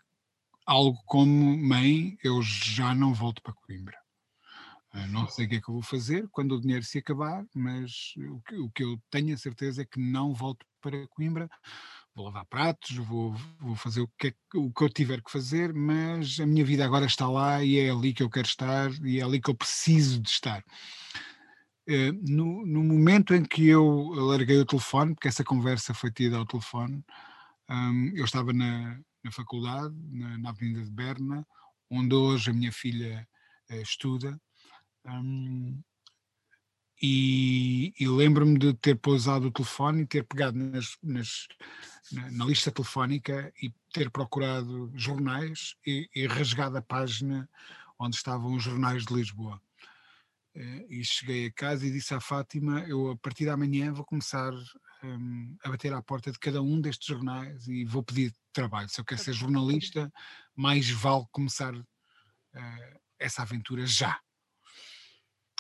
[0.67, 3.97] algo como mãe, eu já não volto para Coimbra.
[4.91, 7.45] Ah, não sei o que é que eu vou fazer quando o dinheiro se acabar,
[7.55, 11.49] mas o que, o que eu tenho a certeza é que não volto para Coimbra.
[12.15, 15.73] Vou lavar pratos, vou, vou fazer o que, é, o que eu tiver que fazer,
[15.73, 19.21] mas a minha vida agora está lá e é ali que eu quero estar e
[19.21, 20.65] é ali que eu preciso de estar.
[21.89, 26.37] Uh, no, no, momento em que eu larguei o telefone, porque essa conversa foi tida
[26.37, 27.03] ao telefone,
[27.71, 31.47] um, eu estava na, na faculdade, na, na, Avenida de Berna,
[31.91, 33.27] onde hoje a minha filha
[33.71, 34.41] uh, estuda.
[35.05, 35.83] Um,
[37.01, 41.47] e, e lembro-me de ter pousado o telefone e ter pegado nas, nas,
[42.11, 47.49] na, na, lista telefónica e ter procurado jornais e, e rasgado a página
[47.99, 49.61] onde estavam os jornais de Lisboa.
[50.57, 54.05] Uh, e cheguei a casa e disse à Fátima: Eu, a partir da manhã, vou
[54.05, 54.53] começar
[55.03, 58.89] um, a bater à porta de cada um destes jornais e vou pedir trabalho.
[58.89, 60.13] Se eu quero ser jornalista,
[60.57, 64.21] mais vale começar uh, essa aventura já.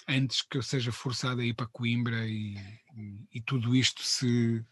[0.09, 2.57] Antes que eu seja forçado a ir para Coimbra e,
[2.97, 4.65] e, e tudo isto se,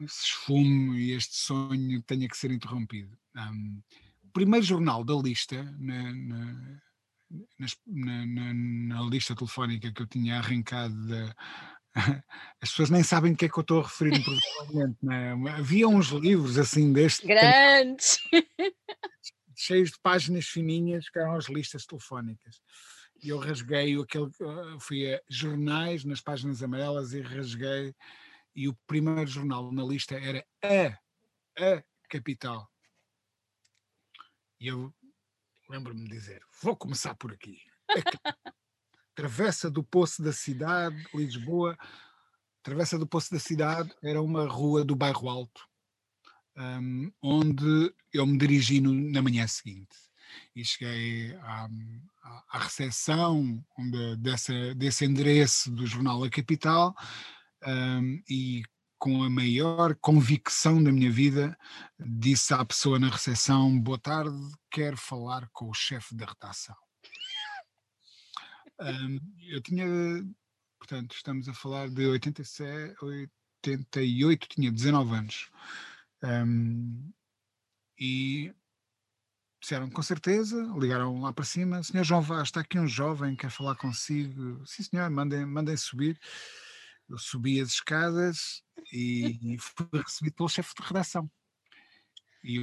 [0.00, 3.16] se esfume e este sonho tenha que ser interrompido.
[3.36, 3.82] Um,
[4.24, 6.80] o primeiro jornal da lista, na, na,
[7.86, 11.34] na, na, lista telefónica que eu tinha arrancado da,
[12.60, 14.98] as pessoas nem sabem do que é que eu estou a referir provavelmente.
[15.10, 15.58] É?
[15.58, 17.26] Havia uns livros assim deste.
[17.26, 18.18] Grandes!
[19.56, 22.60] cheios de páginas fininhas que eram as listas telefónicas.
[23.22, 24.30] E eu rasguei aquele.
[24.42, 27.94] Ah, fui a jornais nas páginas amarelas e rasguei.
[28.54, 30.86] E o primeiro jornal na lista era a,
[31.62, 32.70] a capital.
[34.60, 34.94] E eu
[35.68, 37.58] lembro-me de dizer: vou começar por aqui.
[39.16, 41.76] Travessa do Poço da Cidade, Lisboa.
[42.62, 45.62] Travessa do Poço da Cidade era uma rua do bairro Alto,
[46.54, 49.96] um, onde eu me dirigi no, na manhã seguinte.
[50.54, 51.66] E cheguei à,
[52.50, 56.94] à, recepção onde, dessa, desse endereço do jornal A Capital
[57.66, 58.62] um, e
[58.98, 61.56] com a maior convicção da minha vida,
[61.98, 64.36] disse à pessoa na recepção: Boa tarde,
[64.70, 66.76] quero falar com o chefe da redação.
[68.80, 69.86] Um, eu tinha,
[70.78, 75.50] portanto, estamos a falar de 87, 88, tinha 19 anos.
[76.22, 77.12] Um,
[77.98, 78.52] e
[79.60, 83.50] disseram com certeza, ligaram lá para cima, senhor João Vaz, está aqui um jovem, quer
[83.50, 84.64] falar consigo.
[84.66, 86.18] Sim senhor, mandem, mandem subir.
[87.08, 88.62] Eu subi as escadas
[88.92, 91.30] e fui recebido pelo chefe de redação.
[92.44, 92.58] E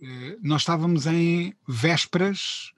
[0.00, 2.72] eh, nós estávamos em vésperas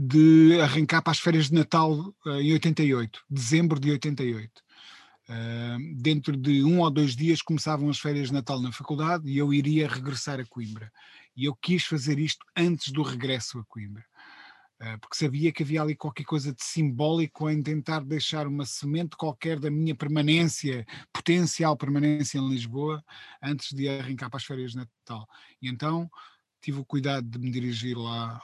[0.00, 4.62] de arrancar para as férias de Natal uh, em 88, dezembro de 88.
[5.28, 9.36] Uh, dentro de um ou dois dias começavam as férias de Natal na faculdade e
[9.36, 10.92] eu iria regressar a Coimbra.
[11.36, 14.04] E eu quis fazer isto antes do regresso a Coimbra,
[14.80, 19.16] uh, porque sabia que havia ali qualquer coisa de simbólico em tentar deixar uma semente
[19.16, 23.02] qualquer da minha permanência, potencial permanência em Lisboa,
[23.42, 25.28] antes de arrancar para as férias de Natal.
[25.60, 26.08] E então
[26.60, 28.40] tive o cuidado de me dirigir lá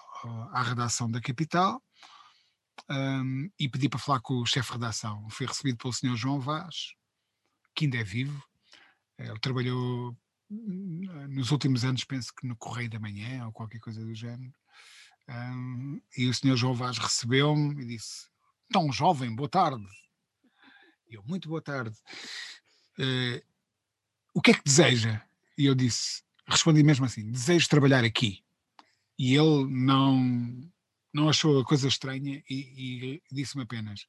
[0.52, 1.82] à redação da Capital
[2.90, 5.28] um, e pedi para falar com o chefe de redação.
[5.30, 6.94] Fui recebido pelo senhor João Vaz,
[7.74, 8.42] que ainda é vivo.
[9.18, 10.16] Ele trabalhou
[10.50, 14.54] hum, nos últimos anos, penso que no Correio da Manhã ou qualquer coisa do género.
[15.28, 18.28] Um, e o senhor João Vaz recebeu-me e disse:
[18.70, 19.86] Tão jovem, boa tarde.
[21.08, 21.96] E eu, muito boa tarde.
[22.98, 23.40] Uh,
[24.34, 25.22] o que é que deseja?
[25.56, 28.42] E eu disse: respondi mesmo assim: desejo trabalhar aqui.
[29.18, 30.60] E ele não,
[31.12, 34.06] não achou a coisa estranha e, e disse-me apenas: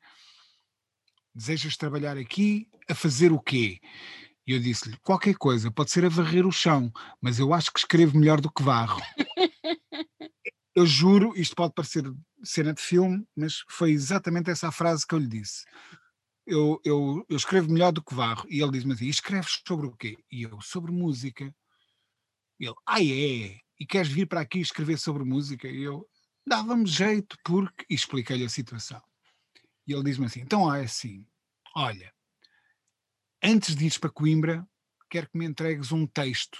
[1.34, 3.80] desejas trabalhar aqui a fazer o quê?
[4.48, 7.80] E eu disse-lhe: qualquer coisa, pode ser a varrer o chão, mas eu acho que
[7.80, 9.02] escrevo melhor do que varro.
[10.76, 12.04] eu juro, isto pode parecer
[12.43, 15.65] cena de filme, mas foi exatamente essa a frase que eu lhe disse.
[16.45, 18.45] Eu, eu, eu escrevo melhor do que varro.
[18.50, 20.17] E ele diz-me assim: escreves sobre o quê?
[20.32, 21.54] E eu, sobre música.
[22.59, 23.59] Ele, ah, é?
[23.79, 25.67] E queres vir para aqui escrever sobre música?
[25.67, 26.07] E eu,
[26.47, 27.85] dava-me jeito porque.
[27.89, 29.01] E expliquei-lhe a situação.
[29.87, 31.25] E ele diz-me assim: então é assim,
[31.75, 32.11] olha,
[33.43, 34.67] antes de ires para Coimbra,
[35.09, 36.57] quero que me entregues um texto.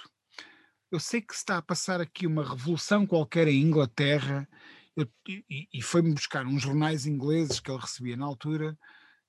[0.90, 4.48] Eu sei que está a passar aqui uma revolução qualquer em Inglaterra,
[4.96, 8.78] eu, e, e foi-me buscar uns jornais ingleses que ele recebia na altura,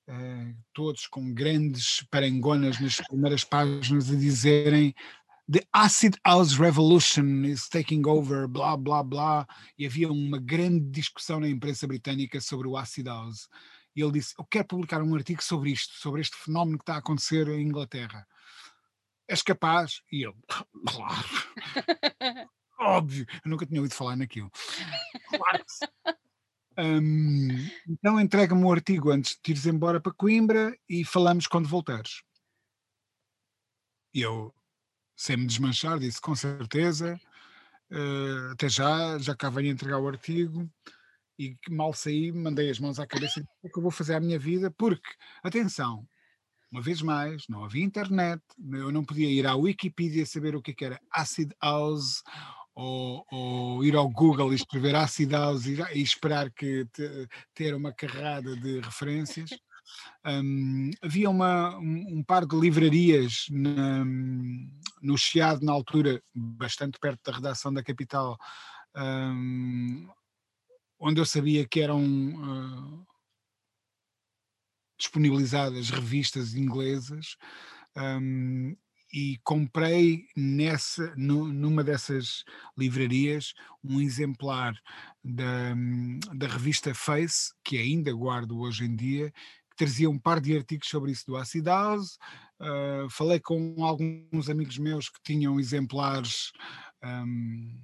[0.08, 4.94] uh, todos com grandes parangonas nas primeiras páginas a dizerem
[5.50, 9.48] The Acid House Revolution is taking over, blá blá blá.
[9.78, 13.48] E havia uma grande discussão na imprensa britânica sobre o Acid House.
[13.96, 16.96] E ele disse: Eu quero publicar um artigo sobre isto, sobre este fenómeno que está
[16.96, 18.28] a acontecer em Inglaterra.
[19.28, 20.02] És capaz?
[20.12, 20.36] E eu,
[20.86, 21.28] claro.
[22.80, 24.52] Óbvio, eu nunca tinha ouvido falar naquilo.
[25.30, 25.64] Claro
[26.78, 27.48] um,
[27.90, 32.22] então entrega-me o artigo antes de ires embora para Coimbra e falamos quando voltares.
[34.14, 34.54] E eu,
[35.18, 37.20] sem me desmanchar, disse com certeza,
[37.92, 40.70] uh, até já, já cá venho entregar o artigo
[41.40, 44.38] e mal saí, mandei as mãos à cabeça o que eu vou fazer à minha
[44.38, 45.10] vida, porque,
[45.44, 46.08] atenção,
[46.72, 50.72] uma vez mais, não havia internet, eu não podia ir à Wikipedia saber o que,
[50.72, 52.22] é que era Acid House
[52.76, 57.74] ou, ou, ir ao Google e escrever Acid House e, e esperar que te, ter
[57.74, 59.50] uma carrada de referências.
[60.26, 64.06] Um, havia uma, um, um, par de livrarias na,
[65.02, 68.38] no Chiado, na altura, bastante perto da redação da capital,
[68.96, 70.10] um,
[71.00, 73.08] onde eu sabia que eram uh,
[74.98, 77.38] disponibilizadas revistas inglesas.
[79.14, 82.44] e comprei nessa, numa dessas
[82.78, 84.76] livrarias um exemplar
[85.24, 85.74] da,
[86.36, 89.32] da revista Face, que ainda guardo hoje em dia,
[89.78, 92.18] trazia um par de artigos sobre isso do acidose.
[92.60, 96.52] Uh, falei com alguns amigos meus que tinham exemplares
[97.04, 97.80] um,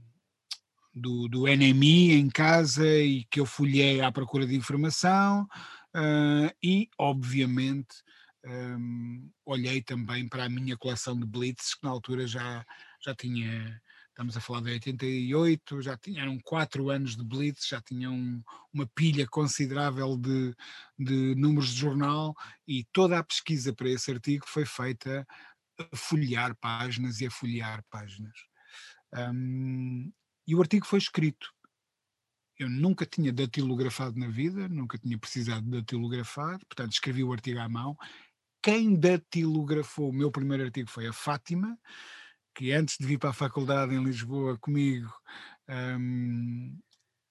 [0.93, 5.47] do, do NMI em casa e que eu folhei à procura de informação.
[5.95, 8.03] Uh, e, obviamente,
[8.45, 12.65] um, olhei também para a minha coleção de Blitzes, que na altura já,
[13.03, 13.81] já tinha,
[14.13, 18.85] estamos a falar de 88, já tinha, eram quatro anos de Blitz, já tinham uma
[18.95, 20.55] pilha considerável de,
[20.97, 22.35] de números de jornal
[22.67, 25.25] e toda a pesquisa para esse artigo foi feita
[25.79, 28.37] a folhear páginas e a folhear páginas.
[29.13, 30.11] Um,
[30.47, 31.51] e o artigo foi escrito.
[32.59, 37.59] Eu nunca tinha datilografado na vida, nunca tinha precisado de datilografar, portanto escrevi o artigo
[37.59, 37.97] à mão
[38.63, 41.77] quem datilografou o meu primeiro artigo foi a Fátima,
[42.53, 45.11] que antes de vir para a faculdade em Lisboa comigo,
[45.69, 46.77] um,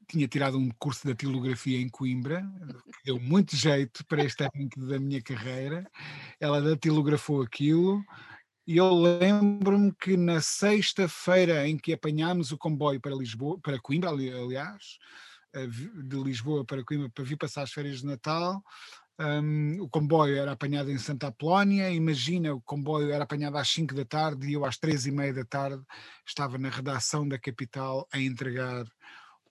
[0.08, 2.42] tinha tirado um curso de datilografia em Coimbra,
[2.84, 5.90] que deu muito jeito para este arranque da minha carreira.
[6.38, 8.04] Ela datilografou aquilo.
[8.66, 14.10] E eu lembro-me que na sexta-feira em que apanhámos o comboio para Lisboa, para Coimbra,
[14.10, 14.98] aliás,
[16.04, 18.62] de Lisboa para Coimbra para vir passar as férias de Natal,
[19.20, 23.94] um, o comboio era apanhado em Santa Apolónia, imagina, o comboio era apanhado às 5
[23.94, 25.82] da tarde e eu às 3 e meia da tarde
[26.26, 28.84] estava na redação da capital a entregar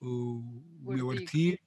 [0.02, 1.60] o, o meu artigo.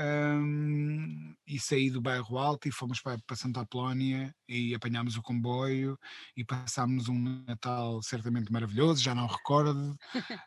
[0.00, 5.22] Um, e saí do bairro Alto e fomos para, para Santa Apolónia e apanhámos o
[5.22, 5.98] comboio
[6.36, 9.96] e passámos um Natal certamente maravilhoso, já não recordo, uh,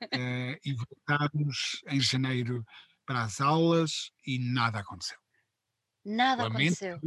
[0.64, 2.64] e voltámos em janeiro
[3.06, 5.21] para as aulas e nada aconteceu.
[6.04, 7.00] Nada lamento aconteceu.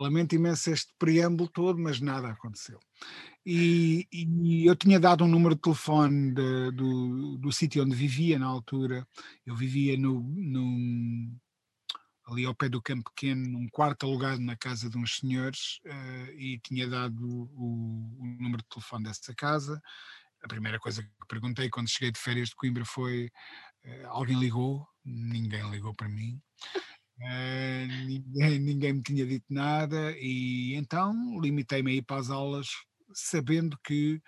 [0.00, 2.80] Lamento imenso este preâmbulo todo, mas nada aconteceu.
[3.44, 8.38] E, e eu tinha dado um número de telefone de, do, do sítio onde vivia
[8.38, 9.06] na altura.
[9.44, 11.30] Eu vivia no, no,
[12.30, 16.32] ali ao pé do Campo Pequeno, num quarto alugado na casa de uns senhores, uh,
[16.32, 19.80] e tinha dado o, o, número de telefone dessa casa.
[20.42, 23.30] A primeira coisa que perguntei quando cheguei de férias de Coimbra foi:
[23.84, 24.86] uh, alguém ligou?
[25.04, 26.40] Ninguém ligou para mim.
[27.20, 32.68] Uh, ninguém, ninguém, me tinha dito nada e então limitei-me a ir para as aulas
[33.12, 34.22] sabendo que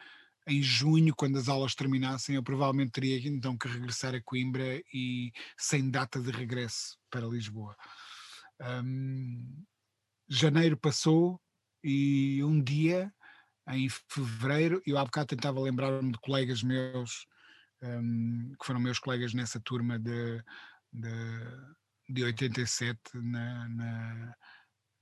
[0.47, 5.32] em junho, quando as aulas terminassem, eu provavelmente teria então que regressar a Coimbra e
[5.57, 7.76] sem data de regresso para Lisboa.
[8.61, 9.64] Um,
[10.28, 11.40] janeiro passou
[11.82, 13.12] e um dia,
[13.68, 17.26] em fevereiro, eu há bocado tentava lembrar-me de colegas meus,
[17.82, 20.43] um, que foram meus colegas nessa turma de,
[20.93, 21.09] de
[22.12, 24.34] de 87 na, na,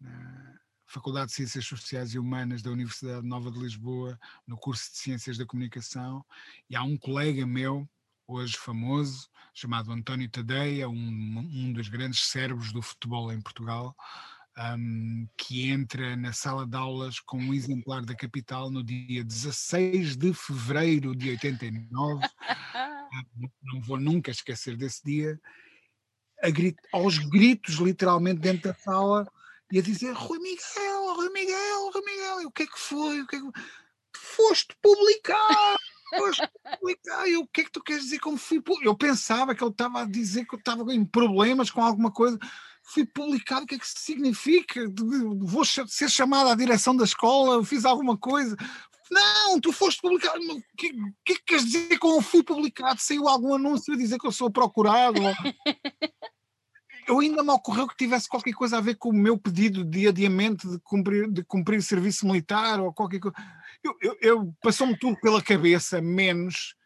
[0.01, 4.99] na, Faculdade de Ciências Sociais e Humanas da Universidade Nova de Lisboa, no curso de
[4.99, 6.25] Ciências da Comunicação,
[6.69, 7.89] e há um colega meu,
[8.27, 13.95] hoje famoso, chamado António Tadeia, um, um dos grandes cérebros do futebol em Portugal,
[14.59, 20.17] um, que entra na sala de aulas com um exemplar da capital no dia 16
[20.17, 22.21] de fevereiro de 89.
[23.63, 25.41] não vou nunca esquecer desse dia
[26.93, 29.27] aos gritos, literalmente, dentro da sala,
[29.71, 33.21] e a dizer: Rui Miguel, Rui Miguel, Rui Miguel, o que é que foi?
[33.21, 33.47] O que é que...
[34.17, 35.77] Foste publicar!
[36.17, 37.29] Foste publicar!
[37.29, 40.03] E o que é que tu queres dizer como fui Eu pensava que ele estava
[40.03, 42.39] a dizer que eu estava em problemas com alguma coisa.
[42.83, 44.81] Fui publicado, o que é que isso significa?
[45.39, 48.57] Vou ser chamado à direção da escola, fiz alguma coisa.
[49.11, 50.39] Não, tu foste publicado.
[50.39, 50.93] O que,
[51.25, 53.01] que, é que queres dizer com fui publicado?
[53.01, 55.21] Saiu algum anúncio a dizer que eu sou procurado?
[57.09, 60.07] eu ainda me ocorreu que tivesse qualquer coisa a ver com o meu pedido de
[60.07, 63.37] adiamento de cumprir, de cumprir serviço militar ou qualquer coisa.
[63.83, 66.77] Eu, eu, eu passou-me tudo pela cabeça, menos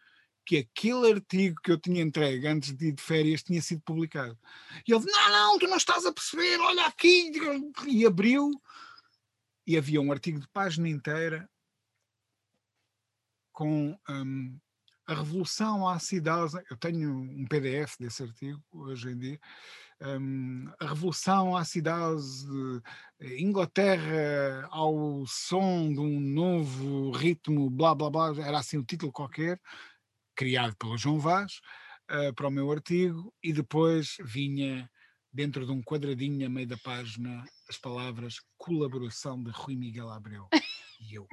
[0.46, 4.38] que aquele artigo que eu tinha entregue antes de ir de férias tinha sido publicado.
[4.86, 7.30] E ele, não, não, tu não estás a perceber, olha aqui.
[7.86, 8.50] E abriu
[9.66, 11.48] e havia um artigo de página inteira
[13.54, 14.58] com um,
[15.06, 16.54] a revolução à cidade.
[16.68, 19.40] Eu tenho um PDF desse artigo hoje em dia.
[20.02, 22.20] Um, a revolução à cidade
[23.20, 29.12] de Inglaterra ao som de um novo ritmo, blá blá blá, era assim o título
[29.12, 29.58] qualquer,
[30.34, 31.60] criado pelo João Vaz,
[32.10, 34.90] uh, para o meu artigo, e depois vinha
[35.32, 40.48] dentro de um quadradinho a meio da página as palavras colaboração de Rui Miguel Abreu.
[41.00, 41.26] E eu.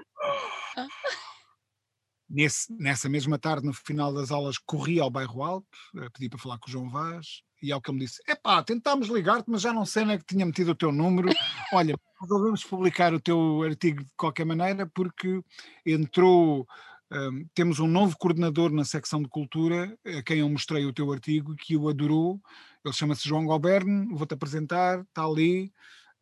[2.34, 5.68] Nesse, nessa mesma tarde, no final das aulas, corri ao bairro Alto,
[6.14, 9.10] pedi para falar com o João Vaz, e ao que ele me disse: Epá, tentámos
[9.10, 11.28] ligar-te, mas já não sei onde é que tinha metido o teu número,
[11.74, 15.42] olha, resolvemos publicar o teu artigo de qualquer maneira porque
[15.86, 16.66] entrou.
[17.14, 21.12] Um, temos um novo coordenador na secção de cultura, a quem eu mostrei o teu
[21.12, 22.40] artigo, que o adorou.
[22.86, 25.74] Ele chama-se João Goberno, vou-te apresentar, está ali.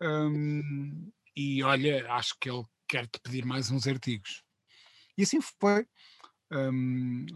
[0.01, 4.43] Um, e olha, acho que ele quer te pedir mais uns artigos.
[5.19, 5.85] E assim foi.
[6.51, 7.27] Um,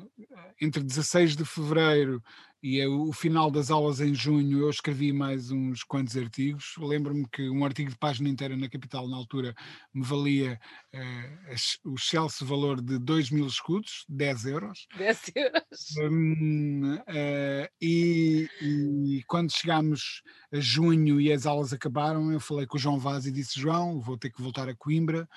[0.60, 2.24] entre 16 de fevereiro
[2.64, 6.76] e o final das aulas em junho eu escrevi mais uns quantos artigos.
[6.80, 9.54] Lembro-me que um artigo de página inteira na capital na altura
[9.94, 10.58] me valia
[10.96, 14.88] uh, o excelso valor de 2 mil escudos, 10 euros.
[14.98, 15.98] 10 euros.
[16.10, 20.24] Um, uh, e, e, quando chegámos
[20.54, 24.00] a junho e as aulas acabaram, eu falei com o João Vaz e disse: João,
[24.00, 25.28] vou ter que voltar a Coimbra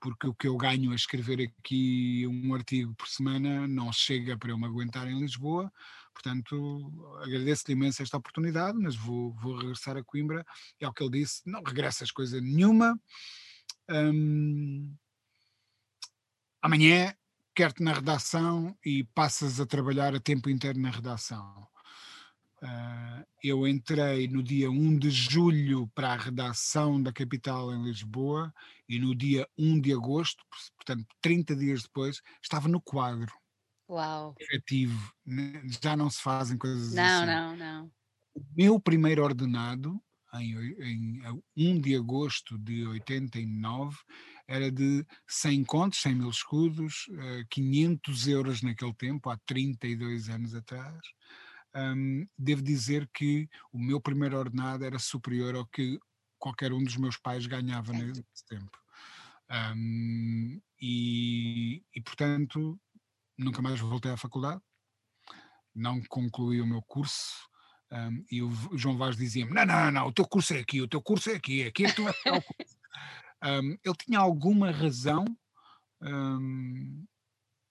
[0.00, 4.50] porque o que eu ganho a escrever aqui um artigo por semana não chega para
[4.50, 5.72] eu me aguentar em Lisboa,
[6.16, 6.90] Portanto,
[7.22, 10.46] agradeço-lhe imenso esta oportunidade, mas vou, vou regressar a Coimbra.
[10.80, 12.98] É o que ele disse: não regressas coisa nenhuma.
[13.90, 14.96] Hum,
[16.62, 17.14] amanhã
[17.54, 21.68] quero-te na redação e passas a trabalhar a tempo inteiro na redação.
[22.62, 28.52] Uh, eu entrei no dia 1 de julho para a redação da capital em Lisboa
[28.88, 30.42] e no dia 1 de agosto,
[30.76, 33.32] portanto 30 dias depois, estava no quadro.
[33.88, 34.34] Uau.
[34.40, 35.12] efetivo.
[35.82, 37.26] Já não se fazem coisas não, assim.
[37.26, 37.92] Não, não, não.
[38.34, 40.00] O meu primeiro ordenado,
[40.34, 43.96] em, em 1 de agosto de 89,
[44.48, 47.06] era de 100 contos, 100 mil escudos,
[47.50, 51.00] 500 eh, euros naquele tempo, há 32 anos atrás.
[51.76, 55.98] Um, devo dizer que o meu primeiro ordenado era superior ao que
[56.38, 58.78] qualquer um dos meus pais ganhava nesse tempo.
[59.50, 62.80] Um, e, e, portanto,
[63.36, 64.60] nunca mais voltei à faculdade,
[65.74, 67.46] não concluí o meu curso.
[67.92, 70.88] Um, e o João Vaz dizia-me: Não, não, não, o teu curso é aqui, o
[70.88, 72.76] teu curso é aqui, aqui é que tu vais o curso.
[73.44, 75.24] Um, ele tinha alguma razão.
[76.00, 77.06] Um,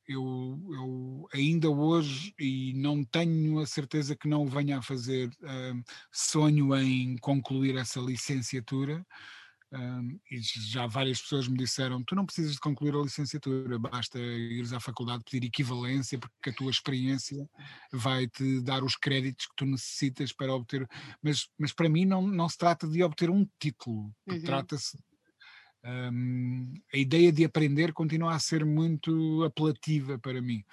[0.08, 5.30] eu, eu, ainda hoje, e não tenho a certeza que não o venha a fazer,
[6.12, 9.06] sonho em concluir essa licenciatura.
[9.72, 14.18] Um, e já várias pessoas me disseram: tu não precisas de concluir a licenciatura, basta
[14.18, 17.50] ires à faculdade pedir equivalência, porque a tua experiência
[17.92, 20.88] vai te dar os créditos que tu necessitas para obter.
[21.22, 24.42] Mas, mas para mim não, não se trata de obter um título, uhum.
[24.44, 24.98] trata-se.
[25.86, 30.64] Um, a ideia de aprender continua a ser muito apelativa para mim.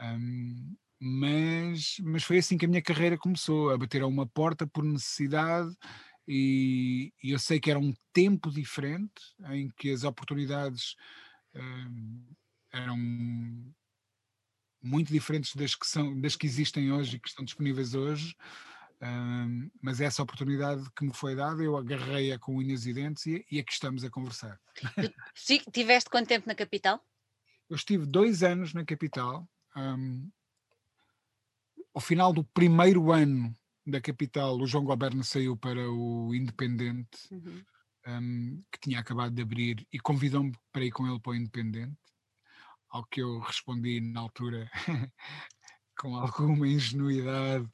[0.00, 4.66] Um, mas, mas foi assim que a minha carreira começou, a bater a uma porta
[4.66, 5.74] por necessidade
[6.26, 10.94] e, e, eu sei que era um tempo diferente em que as oportunidades
[11.54, 12.24] hum,
[12.72, 12.96] eram
[14.82, 18.34] muito diferentes das que, são, das que existem hoje e que estão disponíveis hoje.
[19.82, 23.58] Mas essa oportunidade que me foi dada, eu agarrei-a com unhas e dentes e, e
[23.58, 24.58] aqui estamos a conversar.
[25.34, 27.04] Sim, tiveste quanto tempo na capital?
[27.68, 29.48] Eu estive dois anos na capital.
[29.76, 30.30] Um,
[31.94, 33.54] ao final do primeiro ano
[33.86, 37.62] da capital, o João Goberno saiu para o Independente, uhum.
[38.06, 41.96] um, que tinha acabado de abrir, e convidou-me para ir com ele para o Independente,
[42.88, 44.70] ao que eu respondi na altura
[45.98, 47.68] com alguma ingenuidade,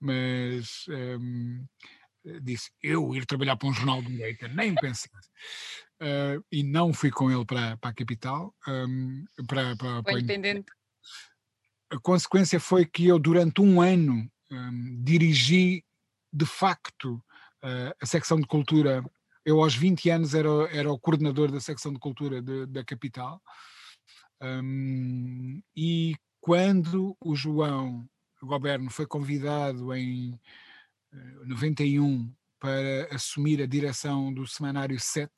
[0.00, 1.64] mas um,
[2.42, 5.20] disse: Eu ir trabalhar para um jornal de direita, nem pensar.
[6.00, 10.70] Uh, e não fui com ele para, para a capital, um, para, para, para Independente.
[11.90, 15.84] A consequência foi que eu, durante um ano, um, dirigi
[16.32, 17.14] de facto
[17.64, 19.04] uh, a secção de cultura.
[19.44, 23.40] Eu, aos 20 anos, era, era o coordenador da secção de cultura de, da capital.
[24.42, 26.16] Um, e
[26.46, 28.08] quando o João
[28.40, 30.30] Goberno foi convidado em
[31.12, 35.28] uh, eh, 91 para assumir a direção do semanário 7,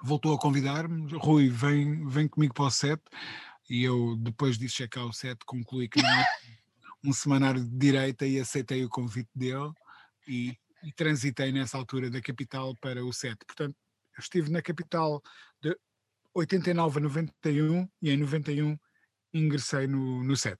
[0.00, 3.02] voltou a convidar-me, Rui, vem, vem comigo para o 7,
[3.68, 6.24] e eu, depois de checar o 7, concluí que não
[7.04, 9.72] um semanário de direita e aceitei o convite dele
[10.28, 13.36] e, e transitei nessa altura da capital para o SET.
[13.44, 13.74] Portanto,
[14.16, 15.20] estive na capital
[15.60, 15.76] de
[16.32, 18.78] 89 a 91 e em 91
[19.32, 20.58] ingressei no, no SET.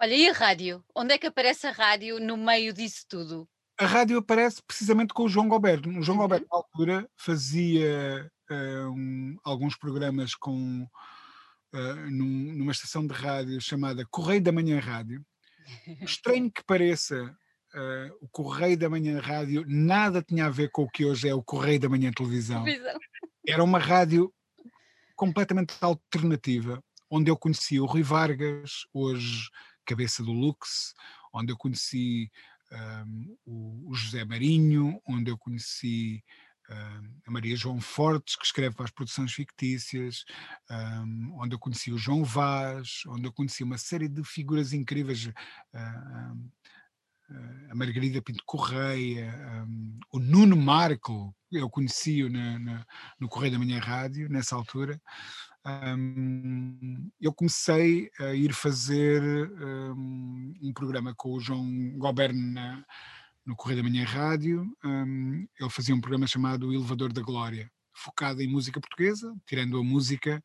[0.00, 0.84] Olha, e a rádio?
[0.94, 3.48] Onde é que aparece a rádio no meio disso tudo?
[3.78, 5.88] A rádio aparece precisamente com o João Goberto.
[5.88, 6.24] O João uhum.
[6.24, 10.82] Goberto, na altura, fazia uh, um, alguns programas com,
[11.74, 15.24] uh, num, numa estação de rádio chamada Correio da Manhã Rádio,
[16.02, 20.90] Estranho que pareça, uh, o Correio da Manhã Rádio nada tinha a ver com o
[20.90, 22.64] que hoje é o Correio da Manhã Televisão.
[23.46, 24.32] Era uma rádio
[25.16, 26.82] completamente alternativa,
[27.12, 29.50] onde eu conheci o Rui Vargas, hoje
[29.84, 30.94] cabeça do Lux,
[31.30, 32.30] onde eu conheci
[32.72, 36.24] um, o, José Marinho, onde eu conheci
[37.26, 40.24] a Maria João Fortes, que escreve para as produções fictícias,
[40.70, 45.26] um, onde eu conheci o João Vaz, onde eu conheci uma série de figuras incríveis,
[45.26, 46.50] uh,
[47.70, 49.34] a Margarida Pinto Correia,
[49.68, 52.30] um, o Nuno Marco, eu conheci-o
[53.20, 54.98] no Correio da Manhã Rádio, nessa altura.
[55.64, 62.84] Um, eu comecei a ir fazer um, um programa com o João Goberno na,
[63.46, 64.66] no Correio da Manhã Rádio.
[64.84, 69.84] Um, ele fazia um programa chamado Elevador da Glória, focado em música portuguesa, tirando a
[69.84, 70.42] música,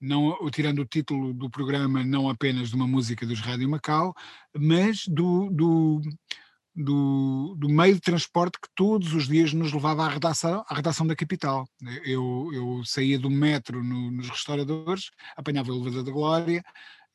[0.00, 4.14] não, tirando o título do programa não apenas de uma música dos Rádio Macau,
[4.52, 6.00] mas do, do,
[6.76, 11.06] do, do, meio de transporte que todos os dias nos levava à redação, à redação
[11.06, 11.66] da capital.
[12.04, 16.62] Eu, eu saía do metro no, nos restauradores, apanhava o elevador da Glória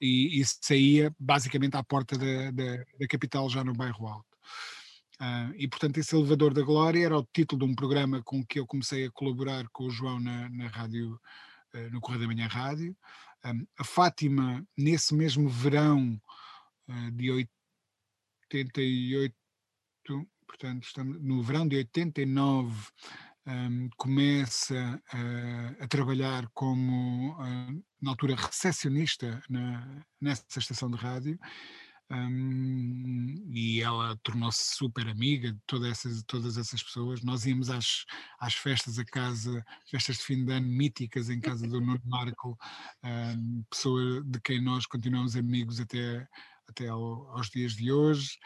[0.02, 4.26] e, e saía basicamente à porta da, da, da capital, já no bairro Alto.
[5.22, 8.60] Uh, e, portanto, esse Elevador da Glória era o título de um programa com que
[8.60, 11.14] eu comecei a colaborar com o João na, na rádio,
[11.76, 12.98] uh, no Correio da Manhã Rádio.
[13.46, 16.20] Um, a Fátima, nesse mesmo verão
[16.90, 19.36] uh, de 88,
[20.48, 22.76] portanto, estamos, no verão de 89,
[23.48, 25.02] um, começa
[25.80, 27.36] a trabalhar como,
[28.02, 31.40] na altura, recepcionista na, nessa estação de rádio
[32.12, 37.24] um, e ela tornou-se super amiga de todas essas, todas essas pessoas.
[37.24, 38.06] Nós íamos às,
[38.40, 42.58] às festas a casa, festas de fim de ano míticas em casa do Nuno Marco,
[43.04, 46.28] um, pessoa de quem nós continuamos amigos até,
[46.68, 48.38] até ao, aos dias de hoje.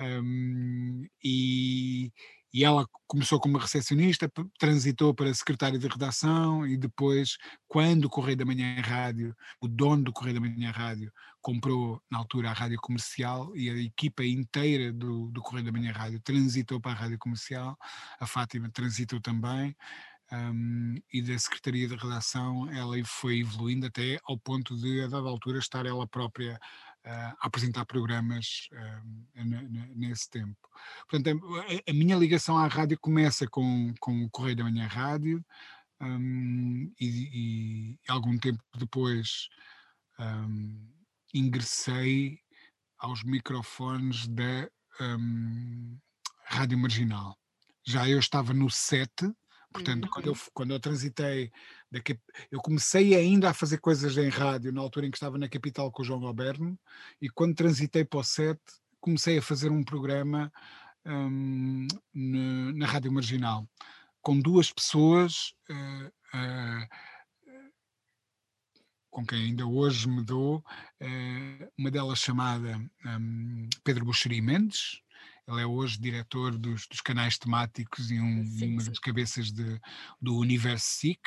[0.00, 2.10] Um, e,
[2.54, 7.36] e ela começou como recepcionista, transitou para secretária de redação e depois,
[7.68, 12.18] quando o Correio da Manhã Rádio, o dono do Correio da Manhã Rádio, comprou na
[12.18, 16.80] altura a rádio comercial e a equipa inteira do, do Correio da Manhã Rádio transitou
[16.80, 17.76] para a rádio comercial,
[18.18, 19.76] a Fátima transitou também.
[20.32, 25.28] Um, e da Secretaria de Redação ela foi evoluindo até ao ponto de, a dada
[25.28, 26.58] altura, estar ela própria
[27.40, 28.68] apresentar programas
[29.96, 30.56] nesse tempo.
[31.08, 35.44] Portanto, a, a, minha ligação à rádio começa com, com o Correio da Manhã Rádio
[36.00, 39.48] um, e, e, algum tempo depois
[40.18, 40.90] um,
[41.34, 42.38] ingressei
[42.98, 44.68] aos microfones da
[45.00, 45.98] um,
[46.44, 47.38] Rádio Marginal.
[47.86, 49.10] Já eu estava no set,
[49.72, 50.10] portanto, uhum.
[50.10, 51.50] quando, eu, quando eu transitei
[51.90, 52.00] da,
[52.50, 55.90] eu comecei ainda a fazer coisas em rádio na altura em que estava na capital
[55.90, 56.78] com o João Alberno
[57.20, 58.60] e quando transitei para o set
[59.00, 60.52] comecei a fazer um programa
[61.06, 63.66] um, na, na, Rádio Marginal
[64.20, 66.06] com duas pessoas uh,
[66.36, 66.88] uh,
[69.10, 70.58] com quem ainda hoje me dou,
[71.02, 75.02] uh, uma delas chamada um, Pedro Buxeri Mendes,
[75.48, 78.88] ele é hoje diretor dos, dos canais temáticos e um, sim, uma sim.
[78.88, 79.80] das cabeças de,
[80.20, 81.20] do Universo SIC,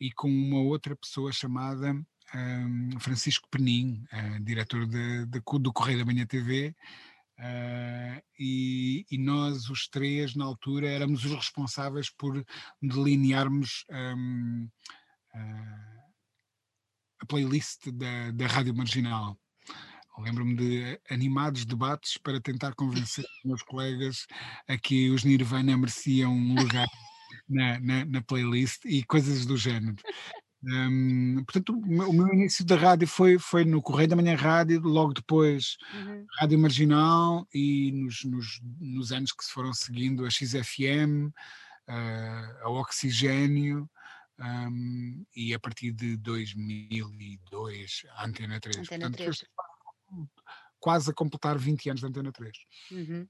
[0.00, 1.94] e com uma outra pessoa chamada
[2.34, 6.74] um, Francisco Penin, uh, diretor de, de, do Correio da Manhã TV.
[7.38, 12.44] Uh, eh, e, e, nós, os três, na altura, éramos os responsáveis por
[12.80, 16.02] delinearmos um, uh, eh,
[17.20, 19.36] a playlist da, da Rádio Marginal.
[20.18, 24.26] Lembro-me de animados debates para tentar convencer os meus colegas
[24.68, 26.88] a que os Nirvana mereciam um lugar
[27.48, 29.96] na, na, na playlist e coisas do género.
[30.64, 35.12] Um, portanto, o meu início da rádio foi, foi no Correio da Manhã Rádio, logo
[35.12, 36.24] depois uhum.
[36.38, 41.32] Rádio Marginal e nos, nos, nos, anos que se foram seguindo a XFM,
[41.88, 43.90] uh, a Oxigênio
[44.38, 48.78] um, e a partir de 2002 a Antena 3.
[48.78, 49.44] Antena portanto, 3
[50.82, 52.52] quase a completar 20 anos da Antena 3.
[52.90, 53.28] Uhum.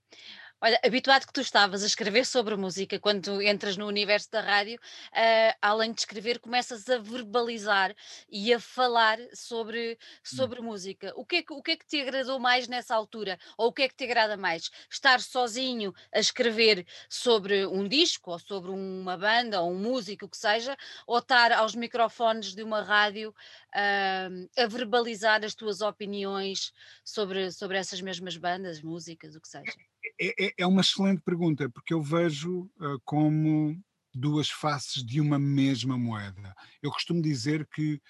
[0.65, 4.77] Olha, habituado que tu estavas a escrever sobre música, quando entras no universo da rádio,
[4.77, 7.93] uh, além de escrever, começas a verbalizar
[8.31, 10.67] e a falar sobre, sobre hum.
[10.67, 11.13] música.
[11.17, 13.41] O que, é que, o que é que te agradou mais nessa altura?
[13.59, 14.71] Ou o que é que te agrada mais?
[14.89, 20.29] Estar sozinho a escrever sobre um disco, ou sobre uma banda, ou um músico, o
[20.29, 20.77] que seja,
[21.09, 23.35] ou estar aos microfones de uma rádio
[23.75, 26.73] uh, a verbalizar as tuas opiniões
[27.05, 29.73] sobre, sobre essas mesmas bandas, músicas, o que seja?
[30.21, 33.81] É, é, é uma excelente pergunta, porque eu vejo uh, como
[34.15, 36.55] duas faces de uma mesma moeda.
[36.83, 38.01] Eu costumo dizer que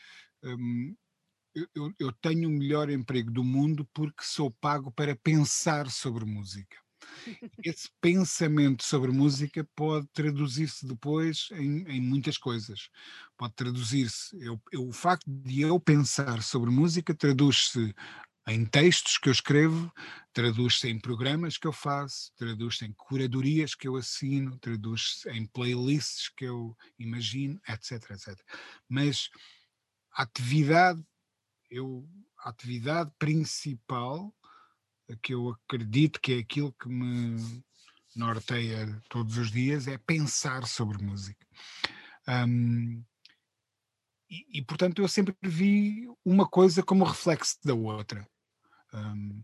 [0.43, 0.97] um,
[1.55, 6.82] eu, eu, tenho o melhor emprego do mundo porque sou pago para pensar sobre música.
[7.65, 12.89] Esse pensamento sobre música pode traduzir-se depois em, em, muitas coisas.
[13.37, 14.37] Pode traduzir-se,
[14.77, 17.95] o facto de eu pensar sobre música traduz-se
[18.47, 19.93] em textos que eu escrevo,
[20.33, 26.29] traduz-se em programas que eu faço, traduz-se em curadorias que eu assino, traduz-se em playlists
[26.29, 28.39] que eu imagino, etc, etc.
[28.89, 29.31] Mas
[30.13, 31.03] a atividade,
[31.71, 32.09] eu,
[32.41, 34.35] a atividade principal
[35.23, 37.63] que eu acredito que é aquilo que me
[38.15, 41.47] norteia todos os dias é pensar sobre música.
[42.29, 43.03] Um,
[44.31, 48.27] e, e, portanto eu sempre vi uma coisa como reflexo da outra.
[48.93, 49.43] Um,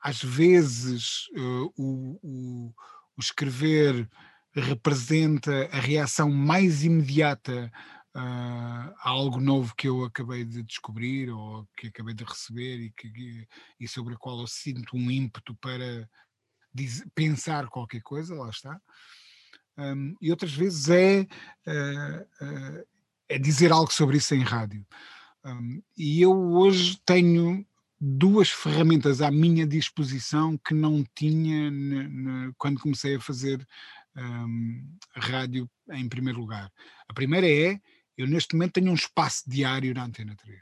[0.00, 2.74] às vezes uh, o, o,
[3.16, 4.08] o, escrever
[4.52, 7.70] representa a reação mais imediata
[8.16, 13.46] uh, algo novo que eu acabei de descobrir ou que acabei de receber e, que,
[13.78, 16.08] e sobre a qual eu sinto um ímpeto para
[17.14, 18.80] pensar qualquer coisa, lá está.
[19.76, 22.86] Um, e outras vezes é, uh,
[23.28, 24.86] é dizer algo sobre isso em rádio.
[25.44, 27.66] Um, e eu hoje tenho
[27.98, 31.70] duas ferramentas à minha disposição que não tinha
[32.56, 33.66] quando comecei a fazer
[34.16, 36.70] um, rádio em primeiro lugar.
[37.08, 37.80] A primeira é,
[38.20, 40.60] eu neste momento tenho um espaço diário na Antena 3.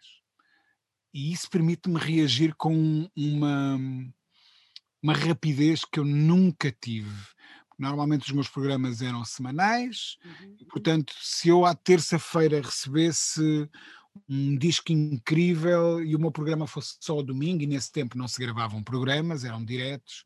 [1.13, 3.79] E isso permite-me reagir com uma,
[5.03, 7.11] uma rapidez que eu nunca tive.
[7.79, 10.57] Normalmente os meus programas eram semanais, uhum.
[10.69, 13.69] portanto, se eu à terça-feira recebesse
[14.29, 18.27] um disco incrível e o meu programa fosse só ao domingo, e nesse tempo não
[18.27, 20.25] se gravavam programas, eram diretos,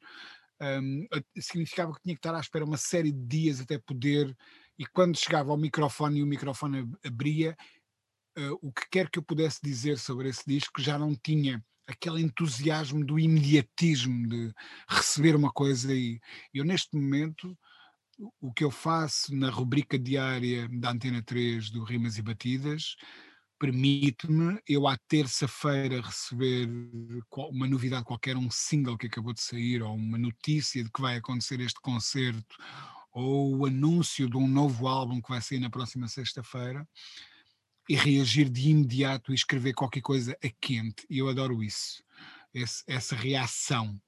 [0.63, 1.07] um,
[1.39, 4.35] significava que tinha que estar à espera uma série de dias até poder,
[4.79, 7.57] e quando chegava ao microfone e o microfone abria,
[8.39, 12.23] uh, o que quer que eu pudesse dizer sobre esse disco já não tinha aquele
[12.23, 14.53] entusiasmo do imediatismo de
[14.89, 16.21] receber uma coisa e
[16.55, 17.57] eu neste momento
[18.41, 22.95] o que eu faço na rubrica diária da Antena 3 do Rimas e Batidas
[23.63, 26.69] permite-me, eu à terça-feira, receber
[27.31, 31.17] uma novidade qualquer, um single que acabou de sair, ou uma notícia de que vai
[31.17, 32.57] acontecer este concerto,
[33.13, 36.87] ou o anúncio de um novo álbum que vai sair na próxima sexta-feira,
[37.89, 41.07] e reagir de imediato e escrever qualquer coisa a quente.
[41.11, 42.03] E eu adoro isso,
[42.55, 44.01] esse, essa reação.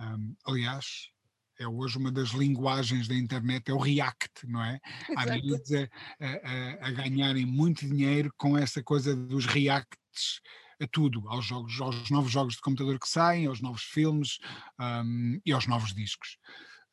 [0.00, 1.10] Um, aliás,
[1.58, 4.80] é hoje uma das linguagens da internet, é o React, não é?
[5.16, 5.88] Há miúdos a,
[6.24, 10.40] a, a, ganharem muito dinheiro com essa coisa dos Reacts
[10.80, 14.38] a tudo, aos jogos, aos novos jogos de computador que saem, aos novos filmes
[14.80, 16.38] um, e aos novos discos.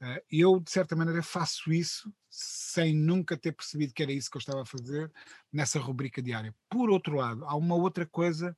[0.02, 4.38] Uh, eu, de certa maneira, faço isso sem nunca ter percebido que era isso que
[4.38, 5.12] eu estava a fazer
[5.52, 6.54] nessa rubrica diária.
[6.70, 8.56] Por outro lado, há uma outra coisa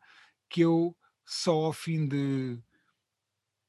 [0.50, 2.60] que eu só ao fim de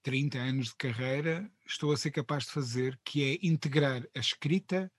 [0.03, 4.91] 30 anos de carreira, estou a ser capaz de fazer, que é integrar a escrita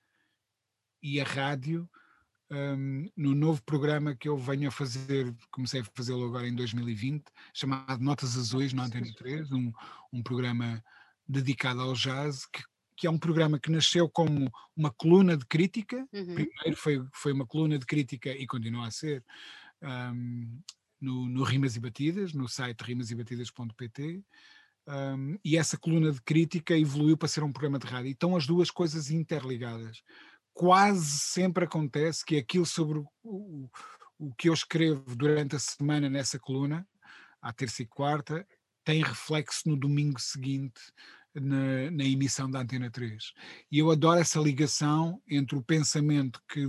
[1.01, 1.89] e a rádio
[2.51, 7.23] um, no novo programa que eu venho a fazer, comecei a fazê-lo agora em 2020,
[7.53, 9.71] chamado Notas Azuis na Antena 3, um,
[10.11, 10.83] um programa
[11.27, 12.63] dedicado ao jazz, que,
[12.97, 16.35] que, é um programa que nasceu como uma coluna de crítica, uhum.
[16.35, 19.23] primeiro foi, foi uma coluna de crítica e continua a ser,
[19.81, 20.61] um,
[20.99, 24.23] no, no Rimas e Batidas, no site rimasebatidas.pt,
[24.87, 28.09] um, e essa coluna de crítica evoluiu para ser um programa de rádio.
[28.09, 30.01] Então as duas coisas interligadas.
[30.53, 33.69] Quase sempre acontece que aquilo sobre o, o,
[34.19, 36.85] o que eu escrevo durante a semana nessa coluna,
[37.41, 38.45] à terça e quarta,
[38.83, 40.81] tem reflexo no domingo seguinte
[41.33, 43.33] na, na, emissão da Antena 3.
[43.71, 46.67] E eu adoro essa ligação entre o pensamento que,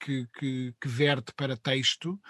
[0.00, 2.20] que, que, que verte para texto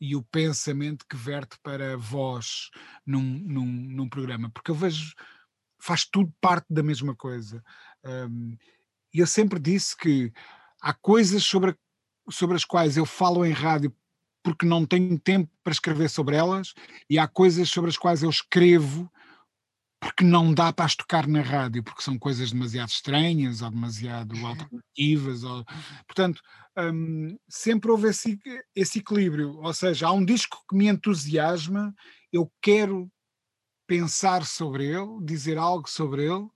[0.00, 2.70] e o pensamento que verte para voz
[3.06, 5.14] num, num, num programa, porque eu vejo,
[5.80, 7.62] faz tudo parte da mesma coisa.
[8.04, 8.56] Um,
[9.12, 10.32] e eu sempre disse que
[10.80, 11.74] há coisas sobre,
[12.30, 13.94] sobre as quais eu falo em rádio
[14.44, 16.74] porque não tenho tempo para escrever sobre elas,
[17.10, 19.10] e há coisas sobre as quais eu escrevo
[20.04, 24.34] porque não dá para as tocar na rádio, porque são coisas demasiado estranhas ou demasiado
[24.46, 25.42] alternativas.
[25.44, 25.64] Ou...
[26.06, 26.42] Portanto,
[26.76, 28.38] um, sempre houve esse,
[28.76, 29.58] esse equilíbrio.
[29.62, 31.94] Ou seja, há um disco que me entusiasma,
[32.30, 33.10] eu quero
[33.86, 36.48] pensar sobre ele, dizer algo sobre ele.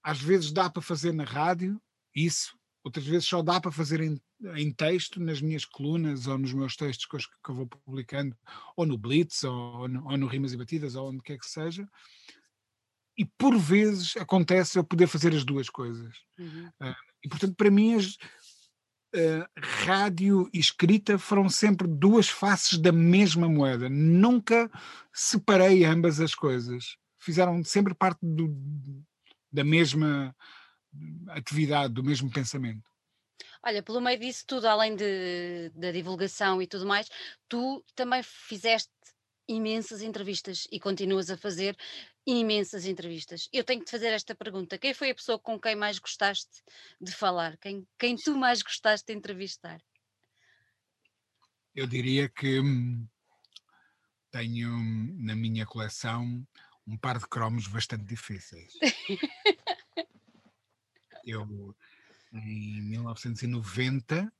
[0.00, 1.80] Às vezes dá para fazer na rádio,
[2.14, 4.20] isso, outras vezes só dá para fazer em,
[4.56, 8.36] em texto, nas minhas colunas ou nos meus textos que eu, que eu vou publicando,
[8.76, 11.88] ou no Blitz, ou no, ou no Rimas e Batidas, ou onde quer que seja
[13.18, 16.14] e por vezes acontece eu poder fazer as duas coisas.
[16.38, 16.68] Uhum.
[16.80, 22.92] Uh, e portanto, para mim, as, uh, rádio e escrita foram sempre duas faces da
[22.92, 23.88] mesma moeda.
[23.88, 24.70] Nunca
[25.12, 26.96] separei ambas as coisas.
[27.18, 28.54] Fizeram sempre parte do,
[29.52, 30.34] da mesma
[31.30, 32.88] atividade, do mesmo pensamento.
[33.64, 37.08] Olha, pelo meio disso tudo, além de, da divulgação e tudo mais,
[37.48, 38.90] tu também fizeste
[39.48, 41.76] imensas entrevistas e continuas a fazer
[42.26, 43.48] imensas entrevistas.
[43.52, 46.62] Eu tenho que te fazer esta pergunta: quem foi a pessoa com quem mais gostaste
[47.00, 47.56] de falar?
[47.58, 49.80] Quem, quem tu mais gostaste de entrevistar?
[51.74, 53.06] Eu diria que hum,
[54.30, 54.70] tenho
[55.18, 56.46] na minha coleção
[56.86, 58.72] um par de cromos bastante difíceis.
[61.24, 61.74] eu,
[62.32, 64.32] em 1990,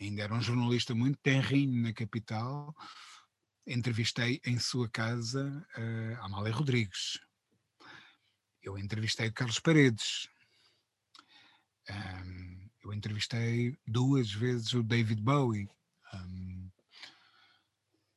[0.00, 2.74] ainda era um jornalista muito tenrinho na capital,
[3.66, 7.20] entrevistei em sua casa uh, Amália Rodrigues.
[8.62, 10.28] Eu entrevistei Carlos Paredes.
[11.90, 15.68] Um, eu entrevistei duas vezes o David Bowie.
[16.14, 16.70] Um,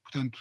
[0.04, 0.40] portanto,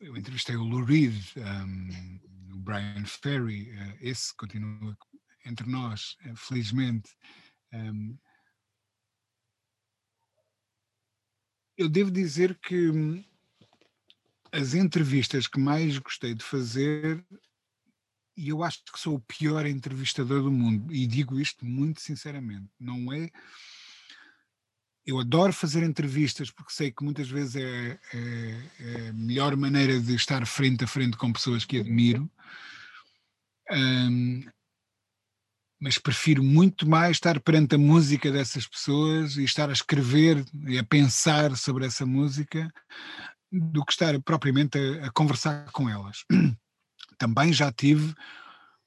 [0.00, 4.96] eu entrevistei o Lou Reed, um, o Brian Ferry, uh, esse continua
[5.44, 7.10] entre nós, uh, felizmente.
[7.72, 8.16] Um,
[11.76, 13.24] eu devo dizer que hum,
[14.52, 17.24] as entrevistas que mais gostei de fazer,
[18.36, 22.70] e eu acho que sou o pior entrevistador do mundo, e digo isto muito sinceramente,
[22.78, 23.30] não é
[25.04, 29.98] eu adoro fazer entrevistas porque sei que muitas vezes é, é, é, a melhor maneira
[30.00, 32.30] de estar frente a frente com pessoas que admiro.
[33.70, 34.44] Um,
[35.82, 40.78] mas prefiro muito mais estar perante a música dessas pessoas e estar a escrever e
[40.78, 42.72] a pensar sobre essa música
[43.50, 46.24] do que estar propriamente a, a conversar com elas.
[47.18, 48.14] Também já tive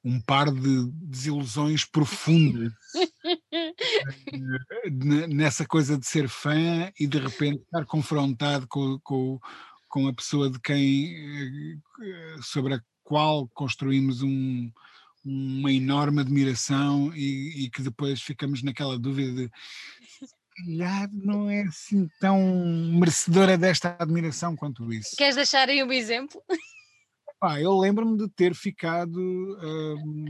[0.06, 2.72] um par de desilusões profundas
[5.28, 9.38] nessa coisa de ser fã e de repente estar confrontado com, com,
[9.90, 14.72] com a pessoa de quem eh, sobre a qual construímos um,
[15.26, 19.52] uma enorme admiração e, e, que depois ficamos naquela dúvida de
[20.56, 22.40] calhar não é assim tão
[22.98, 25.16] merecedora desta admiração quanto isso.
[25.18, 26.42] Queres deixar aí um exemplo?
[27.42, 30.26] Ah, eu lembro-me de ter ficado um,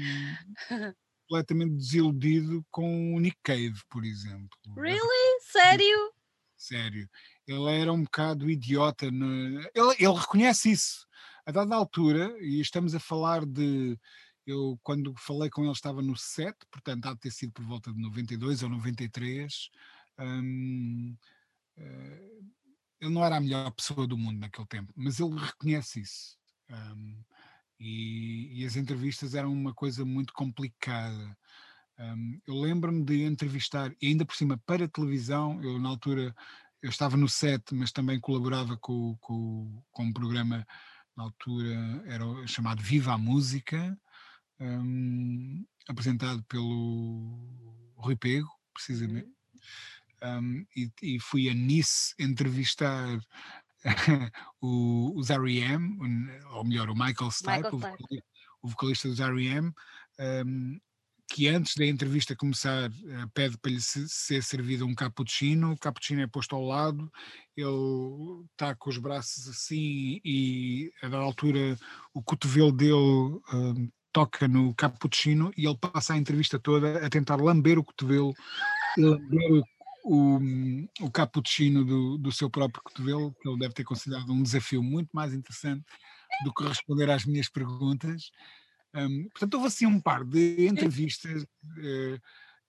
[1.21, 4.49] completamente desiludido com o Nick Cave, por exemplo.
[4.75, 5.41] Really?
[5.41, 6.11] Sério?
[6.57, 7.09] Sério.
[7.47, 9.09] Ele era um bocado idiota.
[9.11, 9.59] No...
[9.73, 11.05] Ele, ele reconhece isso.
[11.45, 13.97] A dada altura, e estamos a falar de.
[14.45, 17.91] Eu, quando falei com ele, estava no 7, portanto, há de ter sido por volta
[17.91, 19.69] de 92 ou 93.
[20.19, 21.15] Hum,
[21.77, 22.55] uh,
[23.01, 26.37] ele não era a melhor pessoa do mundo naquele tempo, mas ele reconhece isso.
[26.69, 27.23] Um,
[27.79, 31.37] e, e, as entrevistas eram uma coisa muito complicada.
[31.99, 36.33] Um, eu lembro-me de entrevistar, e ainda por cima para televisão, eu na altura
[36.81, 40.65] eu estava no set, mas também colaborava com, com, com um programa
[41.15, 43.97] na altura era chamado Viva a Música,
[44.59, 49.29] um, apresentado pelo Rui Pego, precisamente.
[50.23, 53.19] Um, e, e, fui a Nice entrevistar
[54.61, 55.97] o, os R.E.M.,
[56.51, 58.25] ou melhor, o Michael Stipe, Michael o, vocalista,
[58.61, 59.71] o, vocalista dos R.E.M.,
[60.19, 60.79] um,
[61.27, 66.21] que antes da entrevista começar uh, pede para lhe ser servido um cappuccino, o cappuccino
[66.21, 67.11] é posto ao lado,
[67.57, 71.77] ele está com os braços assim e a da altura
[72.13, 77.35] o cotovelo dele uh, toca no cappuccino e ele passa a entrevista toda a tentar
[77.35, 78.33] lamber o cotovelo,
[78.97, 79.61] lamber
[80.05, 80.39] o,
[81.01, 85.09] o cappuccino do, do seu próprio cotovelo, que ele deve ter considerado um desafio muito
[85.11, 85.83] mais interessante
[86.45, 88.31] do que responder às minhas perguntas.
[88.95, 92.21] Um, portanto, houve assim um par de entrevistas uh,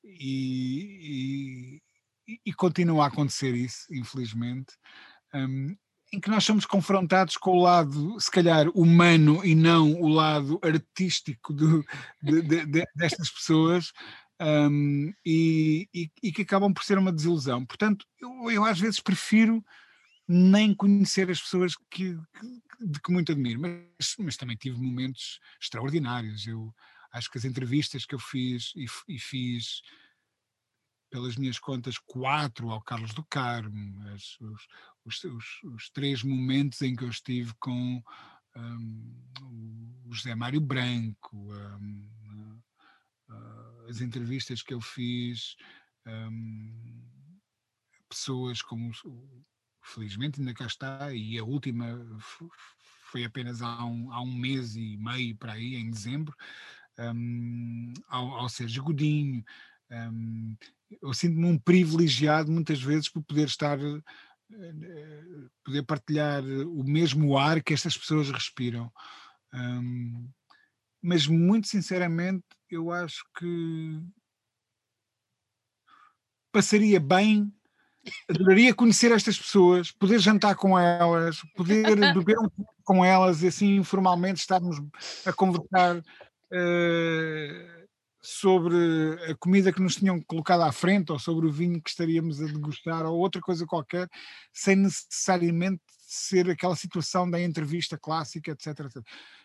[0.03, 1.81] e,
[2.27, 4.75] e, e, continua a acontecer isso, infelizmente,
[5.33, 5.77] um,
[6.17, 10.59] em que nós somos confrontados com o lado, se calhar, humano e não o lado
[10.63, 11.85] artístico do,
[12.23, 13.93] de, de, de, destas pessoas,
[14.41, 17.67] um, e, e, e, que acabam por ser uma desilusão.
[17.67, 19.63] Portanto, eu, eu às vezes prefiro
[20.27, 25.39] nem conhecer as pessoas que, que, de que muito admiro, mas, mas, também tive momentos
[25.61, 26.47] extraordinários.
[26.47, 26.75] Eu
[27.13, 29.83] acho que as entrevistas que eu fiz e, e fiz
[31.11, 34.67] pelas minhas contas quatro ao Carlos do Carmo, as, os,
[35.07, 38.03] os, os, os, três momentos em que eu estive com
[38.57, 42.61] um, o José Mário Branco, um,
[43.31, 45.57] uh, as entrevistas que eu fiz,
[46.07, 47.05] um,
[48.09, 48.91] pessoas como
[49.83, 51.87] felizmente ainda cá está, e a última
[53.11, 56.35] foi apenas há um, há um mês e meio para aí, em dezembro,
[56.99, 59.45] um, ao, ao Sérgio Godinho.
[59.91, 60.57] Um,
[61.01, 63.79] eu sinto-me um privilegiado muitas vezes por poder estar,
[65.65, 68.91] poder partilhar o mesmo ar que estas pessoas respiram.
[69.53, 70.29] Um,
[71.03, 74.03] mas muito sinceramente eu acho que
[76.53, 77.53] passaria bem
[78.29, 81.83] adoraria conhecer estas pessoas, poder jantar com elas, poder
[82.15, 84.77] beber um pouco com elas e assim informalmente estarmos
[85.25, 87.76] a conversar uh,
[88.27, 88.77] sobre
[89.31, 92.47] a comida que nos tinham colocado à frente ou sobre o vinho que estaríamos a
[92.47, 94.09] degustar ou outra coisa qualquer,
[94.53, 98.67] sem necessariamente ser aquela situação da entrevista clássica, etc.
[98.81, 98.97] etc.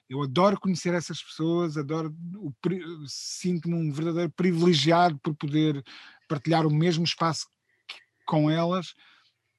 [0.10, 2.16] Eu adoro conhecer essas pessoas, adoro,
[3.08, 5.84] sinto-me um verdadeiro privilegiado por poder
[6.28, 7.48] partilhar o mesmo espaço
[8.26, 8.96] com elas,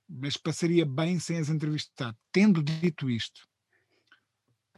[0.09, 2.13] mas passaria bem sem as entrevistar.
[2.33, 3.47] Tendo dito isto,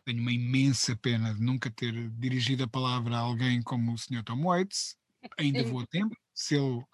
[0.05, 4.23] tenho uma imensa pena de nunca ter dirigido a palavra a alguém como o Sr.
[4.25, 4.97] Tom Waits.
[5.39, 6.17] Ainda vou a tempo.
[6.35, 6.85] Se ele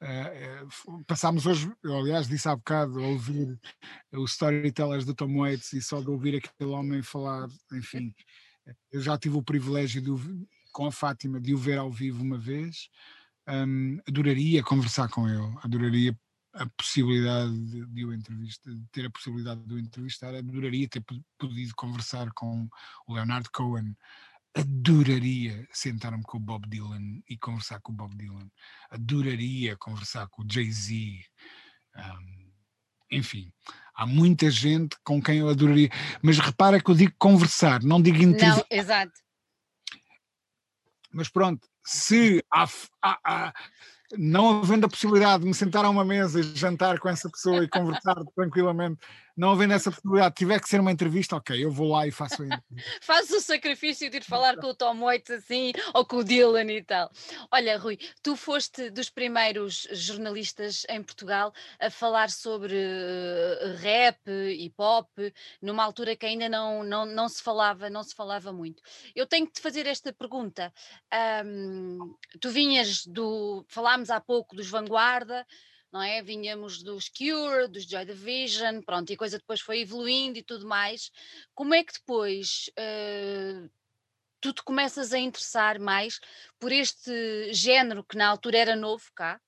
[0.00, 3.58] Uh, passámos hoje, eu, aliás, disse há bocado, a ouvir
[4.12, 8.14] os storytellers do Tom Waits e só de ouvir aquele homem falar, enfim,
[8.92, 10.10] eu já tive o privilégio de,
[10.72, 12.88] com a Fátima de o ver ao vivo uma vez.
[13.48, 16.16] Um, adoraria conversar com ele, adoraria
[16.58, 21.04] a possibilidade de, de o entrevistar, de ter a possibilidade de o entrevistar, adoraria ter
[21.38, 22.68] podido conversar com
[23.06, 23.96] o Leonard Cohen,
[24.54, 28.50] adoraria sentar-me com o Bob Dylan e conversar com o Bob Dylan,
[28.90, 31.24] adoraria conversar com o Jay-Z.
[31.96, 32.50] Um,
[33.12, 33.52] enfim,
[33.94, 35.90] há muita gente com quem eu adoraria,
[36.20, 38.66] mas repara que eu digo conversar, não digo entrevistar.
[38.70, 39.12] Não, exato.
[41.12, 42.68] Mas pronto, se há,
[43.00, 43.54] há, há
[44.16, 47.64] não havendo a possibilidade de me sentar a uma mesa e jantar com essa pessoa
[47.64, 49.00] e conversar tranquilamente,
[49.38, 52.42] não havendo essa possibilidade, tiver que ser uma entrevista, ok, eu vou lá e faço
[52.42, 52.46] a.
[53.00, 56.64] Faz o sacrifício de ir falar com o Tom Waits assim, ou com o Dylan
[56.72, 57.08] e tal.
[57.48, 64.74] Olha, Rui, tu foste dos primeiros jornalistas em Portugal a falar sobre uh, rap, hip
[64.76, 65.08] hop,
[65.62, 68.82] numa altura que ainda não, não, não se falava, não se falava muito.
[69.14, 70.72] Eu tenho que te fazer esta pergunta.
[71.44, 75.46] Um, tu vinhas do, falámos há pouco dos Vanguarda,
[75.92, 76.22] não é?
[76.22, 80.66] Vinhamos dos Cure, dos Joy Division, pronto, e a coisa depois foi evoluindo e tudo
[80.66, 81.10] mais.
[81.54, 83.70] Como é que depois uh,
[84.40, 86.20] tu te começas a interessar mais
[86.58, 89.40] por este género que na altura era novo cá?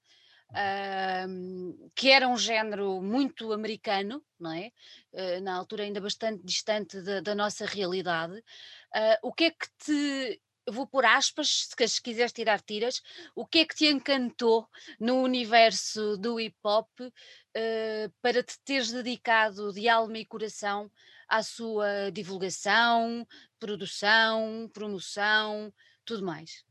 [0.51, 4.73] Uh, que era um género muito americano, não é?
[5.13, 8.37] Uh, na altura ainda bastante distante da, da nossa realidade.
[8.37, 13.03] Uh, o que é que te eu vou pôr aspas, se quiseres tirar tiras,
[13.35, 18.93] o que é que te encantou no universo do hip hop uh, para te teres
[18.93, 20.91] dedicado de alma e coração
[21.29, 23.27] à sua divulgação,
[23.59, 25.73] produção, promoção,
[26.05, 26.65] tudo mais?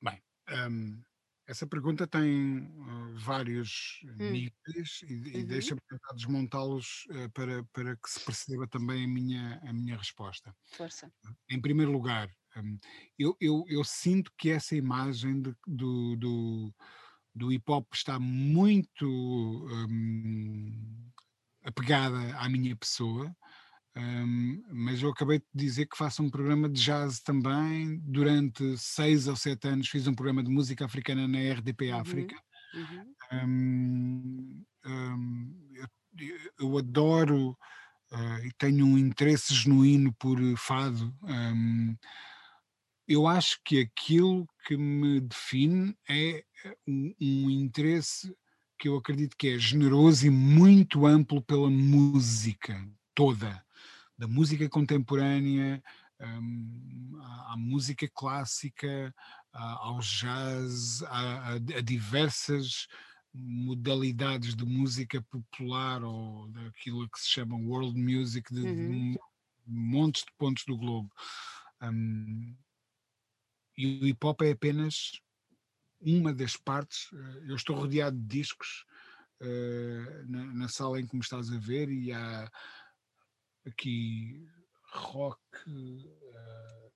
[0.00, 1.02] Bem, um,
[1.46, 4.30] essa pergunta tem uh, vários hum.
[4.30, 5.46] níveis e, e uhum.
[5.46, 10.54] deixa-me tentar desmontá-los uh, para, para que se perceba também a minha, a minha resposta.
[10.72, 11.12] Força.
[11.50, 12.30] Em primeiro lugar,
[13.18, 16.74] eu, eu, eu, sinto que essa imagem de, do, do,
[17.34, 21.10] do hip hop está muito um,
[21.64, 23.34] apegada à minha pessoa.
[23.96, 27.98] Um, mas eu acabei de dizer que faço um programa de jazz também.
[28.00, 32.36] Durante seis ou sete anos fiz um programa de música africana na RDP uhum, África.
[32.74, 33.14] Uhum.
[33.32, 35.88] Um, um, eu,
[36.58, 37.56] eu, adoro
[38.12, 41.14] uh, e tenho um interesse genuíno por fado
[43.06, 48.34] eu acho que aquilo que me define é eh, um, um, interesse
[48.78, 53.64] que eu acredito que é generoso e muito amplo pela música toda,
[54.16, 55.82] da música contemporânea
[56.20, 59.14] um, à, à, música clássica,
[59.52, 62.86] à, ao jazz, a, a, a diversas
[63.34, 69.12] modalidades de música popular ou daquilo que se chama world music de, uhum.
[69.12, 69.18] de
[69.66, 71.10] montes de pontos do globo.
[71.82, 72.56] Um,
[73.76, 75.20] e o hip hop é apenas
[76.00, 77.08] uma das partes.
[77.12, 78.84] Eh, eu estou rodeado de discos
[79.40, 82.50] uh, na, na, sala em que me estás a ver e há
[83.66, 84.46] aqui
[84.92, 86.92] rock, uh,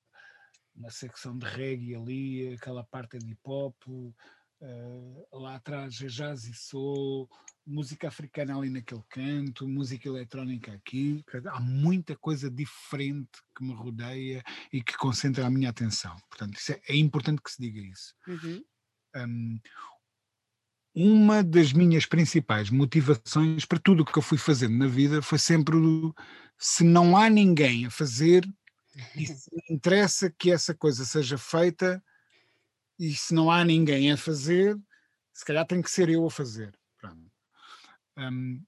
[0.75, 5.28] uma secção de reggae ali, aquela parte de hip hop, uh,
[5.59, 7.29] atrás jazz e soul,
[7.67, 11.23] música africana ali naquele canto, música eletrónica aqui.
[11.47, 14.43] Há muita coisa diferente que me rodeia
[14.73, 16.17] e que concentra a minha atenção.
[16.31, 18.15] Portanto, é, é, importante que se diga isso.
[18.27, 18.65] Uhum.
[19.17, 19.61] Um,
[20.95, 25.39] uma das minhas principais motivações para tudo o que eu fui fazendo na vida foi
[25.39, 26.15] sempre o,
[26.59, 28.49] se não há ninguém a fazer
[29.15, 32.03] e se interessa que essa coisa seja feita
[32.99, 34.77] e se não há ninguém a fazer,
[35.39, 36.77] se calhar tem que ser eu a fazer.
[38.17, 38.61] Um,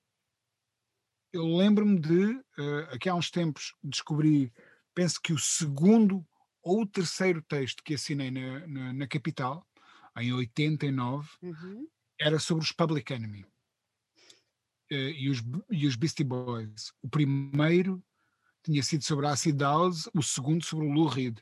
[1.33, 4.53] eu lembro-me de, uh, aqui há uns tempos, descobri,
[4.95, 6.25] penso que o segundo
[6.63, 9.67] ou o terceiro texto que assinei na, na, na Capital,
[10.17, 11.89] em 89, uhum.
[12.21, 15.43] era sobre os Public Enemy uh, e, os,
[15.73, 16.93] e os Beastie Boys.
[17.03, 18.01] O primeiro
[18.63, 21.37] tinha sido sobre a Acid House, o segundo sobre o Lou Reed,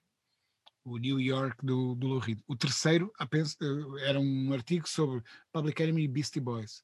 [0.90, 2.40] o New York do, do Lou Reed.
[2.46, 5.22] O terceiro uh, era um artigo sobre
[5.52, 6.82] Public Enemy e Beastie Boys.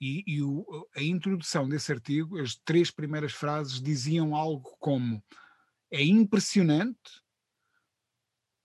[0.00, 5.22] E, e o, a introdução desse artigo, as três primeiras frases diziam algo como
[5.90, 7.22] é impressionante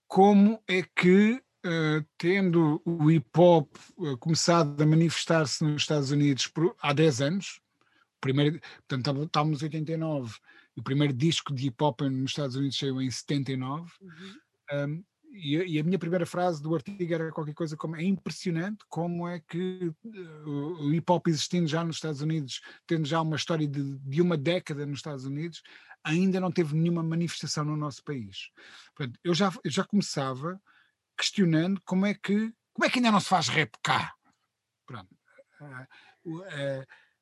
[0.06, 6.48] como é que Uh, tendo o hip hop uh, começado a manifestar-se nos Estados Unidos
[6.48, 7.60] por, há 10 anos,
[8.20, 10.38] primeiro, portanto estávamos em 89,
[10.76, 14.34] o primeiro disco de hip hop nos Estados Unidos saiu em 79, uhum.
[14.72, 18.84] Um, e, e, a minha primeira frase do artigo era qualquer coisa como é impressionante
[18.86, 23.36] como é que uh, o hip hop existindo já nos Estados Unidos, tendo já uma
[23.36, 25.62] história de, de uma década nos Estados Unidos,
[26.04, 28.50] ainda não teve nenhuma manifestação no nosso país.
[28.94, 30.60] Portanto, eu já, eu já começava
[31.16, 34.14] questionando como é que como é que ainda não se faz rap cá.
[34.86, 35.14] Pronto.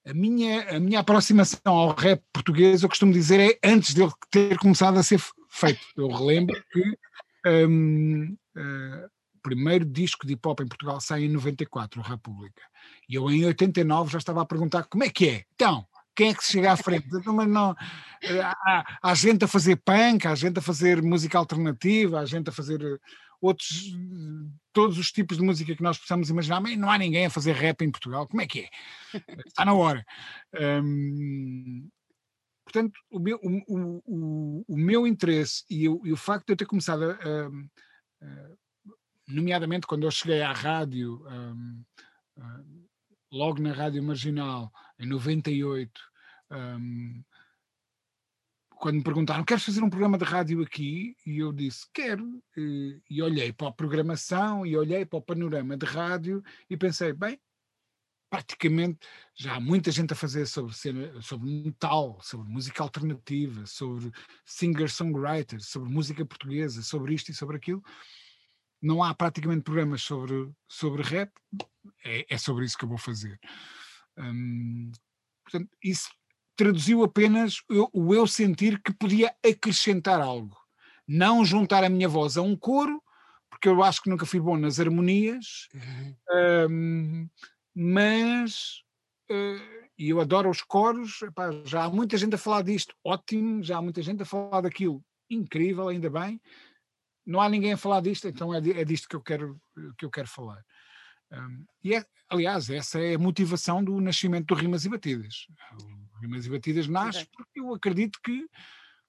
[0.07, 4.57] A minha, a minha aproximação ao rap português, eu costumo dizer, é antes dele ter
[4.59, 5.81] começado a ser feito.
[5.97, 6.99] Eu relembro que
[7.47, 12.63] um, uh, o primeiro disco de hip hop em Portugal sai em 94, o República.
[13.09, 15.45] E eu em 89 já estava a perguntar como é que é.
[15.55, 17.07] Então, quem é que chega à frente?
[17.27, 17.75] Mas não,
[18.43, 22.53] há, há gente a fazer punk, há gente a fazer música alternativa, há gente a
[22.53, 23.01] fazer
[23.41, 23.97] outros,
[24.73, 27.53] todos os tipos de música que nós possamos imaginar, mas não há ninguém a fazer
[27.53, 28.29] rap em Portugal.
[28.29, 28.69] Como é que é?
[29.47, 30.05] Está na hora.
[30.61, 31.89] Um,
[32.71, 36.57] portanto, o meu, o, o, o meu interesse e o, e o, facto de eu
[36.57, 37.47] ter começado a, a,
[38.27, 38.51] a,
[39.29, 41.83] nomeadamente quando eu cheguei à rádio, um,
[43.33, 45.91] logo na Rádio Marginal, em 98,
[46.53, 47.23] um,
[48.71, 51.15] quando me perguntaram, queres fazer um programa de rádio aqui?
[51.27, 52.43] E eu disse, quero.
[52.57, 57.13] E, e, olhei para a programação e olhei para o panorama de rádio e pensei,
[57.13, 57.39] bem,
[58.31, 59.01] praticamente
[59.35, 60.73] já há muita gente a fazer sobre,
[61.21, 64.13] sobre metal, sobre música alternativa, sobre
[64.45, 67.83] singer-songwriters, sobre música portuguesa, sobre isto e sobre aquilo.
[68.81, 71.31] Não há praticamente programas sobre, sobre rap,
[72.05, 73.39] é, é sobre isso que eu vou fazer.
[74.17, 74.93] Hum,
[75.43, 76.09] portanto, isso
[76.57, 77.63] traduziu apenas
[77.93, 80.57] o eu sentir que podia acrescentar algo,
[81.07, 83.03] não juntar a minha voz a um coro,
[83.51, 86.17] porque eu acho que nunca fui bom nas harmonias, uhum.
[86.71, 87.29] um,
[87.75, 88.83] mas
[89.31, 93.63] uh, e eu adoro os coros, epá, já há muita gente a falar disto, ótimo,
[93.63, 96.41] já há muita gente a falar daquilo, incrível, ainda bem.
[97.27, 99.61] Não há ninguém a falar disto, então é, é disto que eu quero,
[99.99, 100.65] que eu quero falar.
[101.31, 105.47] Um, e é, aliás, essa é a motivação do nascimento do Rimas e Batidas.
[106.15, 108.49] O Rimas e Batidas nasce porque eu acredito que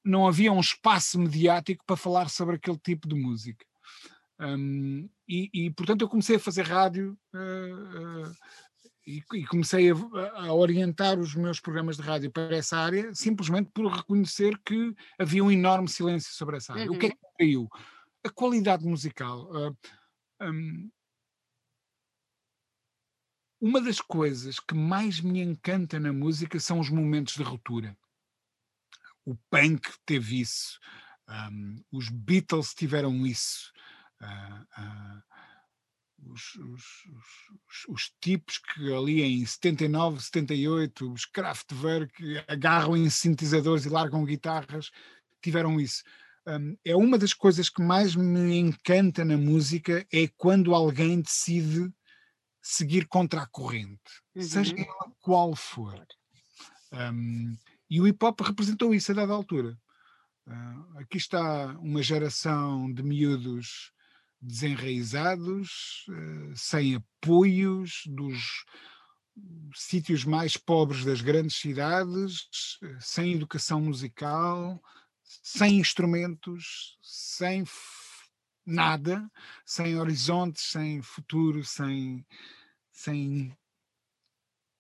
[0.04, 3.66] não havia um espaço mediático para falar sobre aquele tipo de música.
[4.42, 8.36] Um, e, e, portanto eu comecei a fazer rádio uh, uh,
[9.06, 9.96] e, e, comecei a,
[10.48, 15.44] a, orientar os meus programas de rádio para essa área simplesmente por reconhecer que havia
[15.44, 16.90] um enorme silêncio sobre essa área.
[16.90, 16.96] Uhum.
[16.96, 17.16] O que é uhum.
[17.16, 17.70] que caiu?
[18.24, 19.48] A qualidade musical.
[19.52, 19.78] Uh,
[20.42, 20.90] um,
[23.60, 27.96] uma das coisas que mais me encanta na música são os momentos de ruptura.
[29.24, 30.80] O punk teve isso,
[31.30, 33.72] um, os Beatles tiveram isso,
[34.22, 35.22] uh,
[36.30, 36.84] os, os,
[37.68, 44.24] os, os, tipos que ali em 79, 78, os Kraftwerk agarram em sintetizadores e largam
[44.24, 44.92] guitarras,
[45.42, 46.04] tiveram isso.
[46.48, 51.92] Um, é uma das coisas que mais me encanta na música é quando alguém decide
[52.62, 54.00] seguir contra a corrente,
[54.36, 54.42] uhum.
[54.42, 56.06] seja ela qual for.
[56.92, 57.56] Um,
[57.90, 59.78] e o hip hop representou isso a dada altura.
[60.48, 63.92] Uh, aqui está uma geração de miúdos
[64.42, 68.66] desenraizados, uh, sem apoios, dos
[69.74, 74.82] sítios mais pobres das grandes cidades, sem educação musical,
[75.24, 77.64] sem instrumentos, sem
[78.66, 79.30] nada,
[79.66, 82.26] sem horizontes, sem futuro, sem,
[82.92, 83.56] sem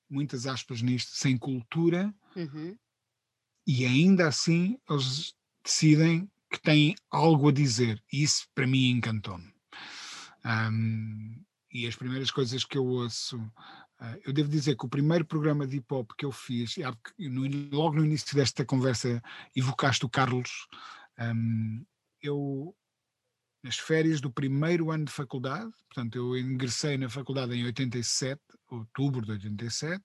[0.09, 2.77] muitas aspas nisto, sem cultura, uhum.
[3.65, 5.33] e ainda assim eles
[5.63, 8.03] decidem que têm algo a dizer.
[8.11, 9.51] E isso para mim encantou-me.
[10.45, 15.25] Um, e as primeiras coisas que eu ouço, uh, eu devo dizer que o primeiro
[15.25, 16.75] programa de hip hop que eu fiz,
[17.71, 19.21] logo no início desta conversa,
[19.55, 20.67] evocaste o Carlos.
[22.21, 22.75] Eu
[23.63, 29.23] nas férias do primeiro ano de faculdade, portanto, eu ingressei na faculdade em 87, outubro
[29.23, 30.03] de 87,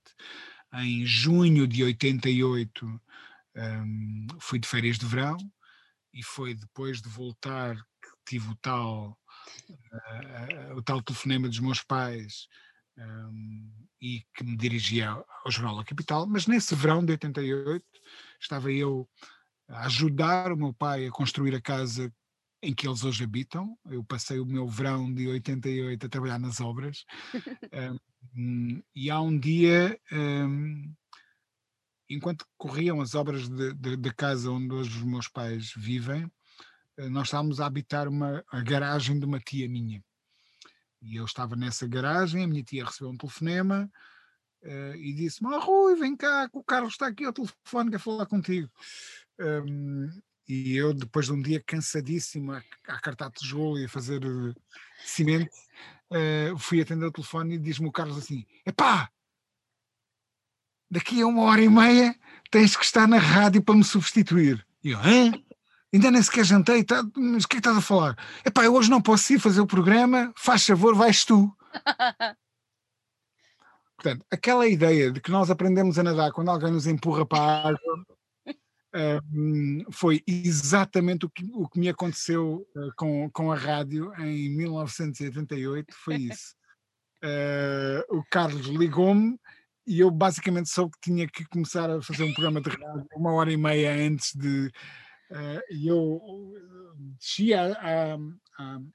[0.75, 3.01] em junho de 88
[3.57, 5.39] um, fui de férias de verão
[6.17, 9.19] e foi depois de voltar que tive o tal,
[9.71, 12.49] uh, o tal telefonema dos meus pais
[12.97, 13.71] um,
[14.01, 17.85] e que me dirigia ao Jornal da Capital, mas nesse verão de 88
[18.41, 19.09] estava eu
[19.69, 22.13] a ajudar o meu pai a construir a casa
[22.63, 23.77] em que eles hoje habitam.
[23.87, 27.05] Eu passei o meu verão de 88 a trabalhar nas obras.
[28.35, 30.95] um, e há um dia, um,
[32.09, 36.31] enquanto corriam as obras da casa onde hoje os meus pais vivem,
[36.97, 40.03] eh, nós estávamos a habitar uma, a garagem de uma tia minha.
[41.03, 43.91] E eu estava nessa garagem, a minha tia recebeu um telefonema
[44.63, 48.27] uh, e disse-me: oh, Rui, vem cá, o Carlos está aqui ao telefone, quer falar
[48.27, 48.69] contigo.
[49.39, 50.09] Um,
[50.49, 54.55] e eu, depois de um dia cansadíssimo a, a cartar tijolo e a fazer uh,
[55.05, 55.51] cimento,
[56.11, 59.11] uh, fui atender o telefone e diz-me o Carlos assim: Epá,
[60.91, 62.15] daqui a uma hora e meia
[62.51, 64.67] tens que estar na rádio para me substituir.
[64.83, 65.33] E eu, hã?
[65.93, 68.17] ainda nem sequer jantei, tá, mas o que é que estás a falar?
[68.45, 71.55] Epá, eu hoje não posso ir fazer o programa, faz favor, vais tu.
[73.97, 77.69] Portanto, aquela ideia de que nós aprendemos a nadar quando alguém nos empurra para a
[77.69, 78.07] água
[79.33, 84.49] um, foi exatamente o que, o que me aconteceu uh, com, com a rádio em
[84.51, 86.55] 1988, foi isso.
[87.23, 89.39] Uh, o Carlos ligou-me
[89.87, 93.33] e eu basicamente soube que tinha que começar a fazer um programa de rádio uma
[93.33, 94.71] hora e meia antes de,
[95.31, 96.21] Uh, e eu
[97.19, 98.15] desci à, à,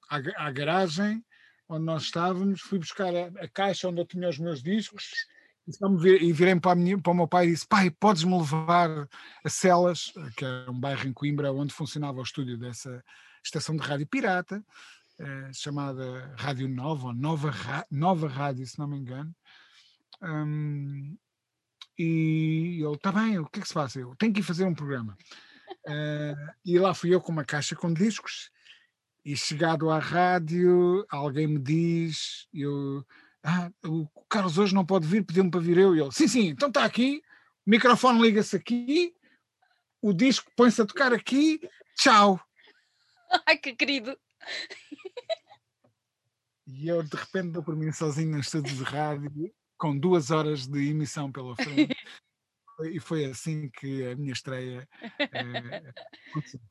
[0.10, 1.24] à, à, garagem
[1.68, 5.12] onde nós estávamos, fui buscar a, a, caixa onde eu tinha os meus discos
[6.22, 9.10] e virei para, minha, para o meu pai e disse: Pai, podes-me levar
[9.44, 13.04] a Celas, que é um bairro em Coimbra onde funcionava o estúdio dessa
[13.44, 14.64] estação de rádio pirata,
[15.20, 17.52] uh, chamada Rádio Nova, Nova,
[17.92, 19.36] Nova Rádio, se não me engano.
[20.22, 21.18] Um,
[21.98, 24.00] e ele, está bem, o que é que se passa?
[24.00, 25.18] Eu tenho que ir fazer um programa.
[25.86, 28.52] Uh, e lá fui eu com uma caixa com discos
[29.24, 33.06] e chegado à rádio, alguém me diz, eu,
[33.44, 35.96] ah, o Carlos hoje não pode vir, pediu-me para vir eu.
[35.96, 37.22] E ele, sim, sim, então está aqui,
[37.66, 39.14] o microfone liga-se aqui,
[40.02, 41.60] o disco põe-se a tocar aqui,
[41.96, 42.40] tchau.
[43.48, 44.18] Ai, que querido.
[46.68, 50.68] E eu de repente dou por mim sozinho no estúdio de rádio, com duas horas
[50.68, 51.96] de emissão pela frente.
[52.94, 54.88] e foi assim que a minha estreia
[55.20, 55.94] eh,
[56.30, 56.62] aconteceu.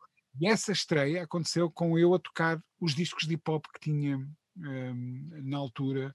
[0.40, 4.16] E essa estreia aconteceu com eu a tocar os discos de hip hop que tinha
[4.16, 4.32] um,
[4.64, 6.14] ehm, na altura.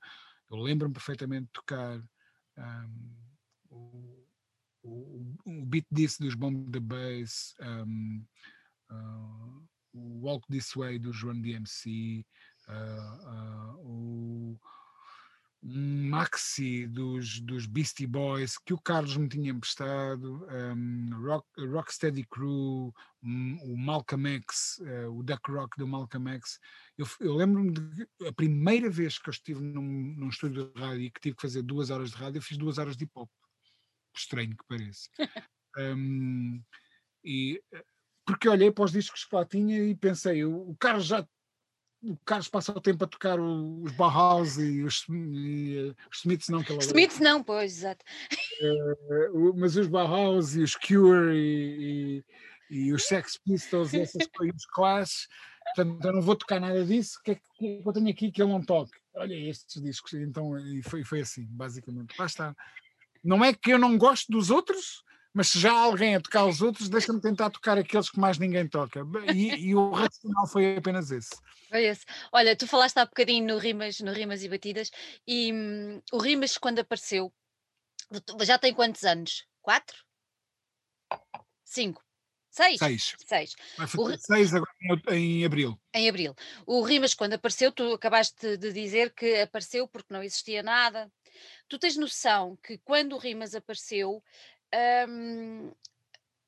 [0.50, 2.04] Eu lembro-me perfeitamente de tocar um,
[2.58, 3.16] ehm,
[3.70, 4.26] o,
[4.84, 8.26] o, o, beat disso dos Bomb the Bass, um,
[8.90, 12.26] ehm, uh, o Walk This Way do João DMC,
[12.70, 14.60] uh, uh, o
[15.68, 22.94] maxi dos, dos Beastie Boys que o Carlos me tinha emprestado, um, Rock, Rocksteady Crew,
[23.24, 26.60] um, o Malcolm X, uh, o Duck Rock do Malcolm X.
[26.96, 31.02] Eu, eu lembro-me de a primeira vez que eu estive num, num estúdio de rádio
[31.02, 33.14] e que tive que fazer duas horas de rádio, eu fiz duas horas de hip
[33.16, 33.30] hop.
[34.16, 35.10] Estranho que pareça.
[35.78, 36.62] um,
[37.24, 37.86] e eh,
[38.24, 41.28] porque olhei para os discos que lá tinha e pensei, o, o Carlos já
[42.04, 46.50] o Carlos passa o tempo a tocar os Bauhaus e os, e, uh, os Smiths
[46.50, 46.64] não.
[46.64, 48.06] Que os Smiths não, pois, exato.
[48.62, 52.24] Uh, mas os Bauhaus e os Cure e,
[52.70, 55.28] e, e os Sex Pistols e essas coisas, Clash,
[55.76, 58.42] portanto eu não vou tocar nada disso, o que é que eu tenho aqui que
[58.42, 58.92] ele não toque?
[59.16, 62.18] Olha estes discos, então e foi, foi assim, basicamente.
[62.20, 62.56] Lá está.
[63.24, 65.04] Não é que eu não gosto dos outros,
[65.36, 68.66] mas se já alguém a tocar os outros, deixa-me tentar tocar aqueles que mais ninguém
[68.70, 69.02] toca.
[69.36, 71.36] E, e o racional foi apenas esse.
[71.68, 72.06] Foi esse.
[72.32, 74.90] Olha, tu falaste há bocadinho no Rimas, no Rimas e Batidas,
[75.28, 77.34] e hum, o Rimas, quando apareceu,
[78.44, 79.46] já tem quantos anos?
[79.62, 79.98] Quatro?
[81.66, 82.02] Cinco?
[82.50, 82.80] Seis?
[82.80, 83.16] Seis.
[83.28, 83.56] Seis.
[83.78, 84.18] Vai o...
[84.18, 84.72] seis agora
[85.10, 85.78] em, em abril.
[85.94, 86.34] Em abril.
[86.66, 91.12] O Rimas, quando apareceu, tu acabaste de dizer que apareceu porque não existia nada.
[91.68, 94.24] Tu tens noção que quando o Rimas apareceu,
[95.08, 95.72] um,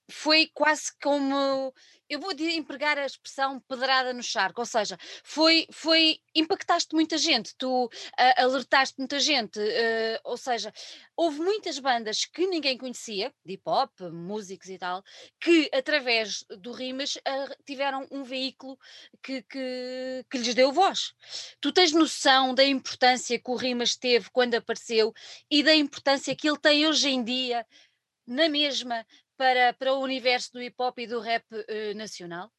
[0.10, 1.74] foi quase como
[2.10, 7.54] eu vou empregar a expressão pedrada no charco, ou seja, foi, foi impactaste muita gente,
[7.58, 7.90] tu uh,
[8.38, 10.74] alertaste muita gente, uh, ou seja,
[11.18, 15.04] houve muitas bandas que ninguém conhecia, de hip hop, músicos e tal,
[15.40, 18.78] que através do Rimas uh, tiveram um veículo
[19.22, 21.14] que, que, que lhes deu voz.
[21.60, 25.14] Tu tens noção da importância que o Rimas teve quando apareceu
[25.52, 27.66] e da importância que ele tem hoje em dia
[28.28, 29.06] na mesma
[29.38, 32.52] para, para o universo do hip hop e do rap uh, nacional?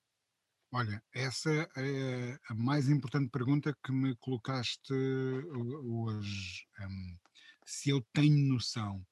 [0.72, 6.66] Olha, essa é a mais importante pergunta que me colocaste hoje.
[6.80, 7.18] Um,
[7.64, 9.04] se eu tenho noção.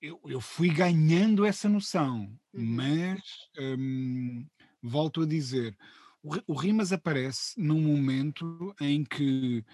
[0.00, 2.64] Eu, eu fui ganhando essa noção, uhum.
[2.64, 3.22] mas
[3.56, 4.44] um,
[4.82, 5.76] volto a dizer:
[6.20, 9.64] o, o Rimas aparece num momento em que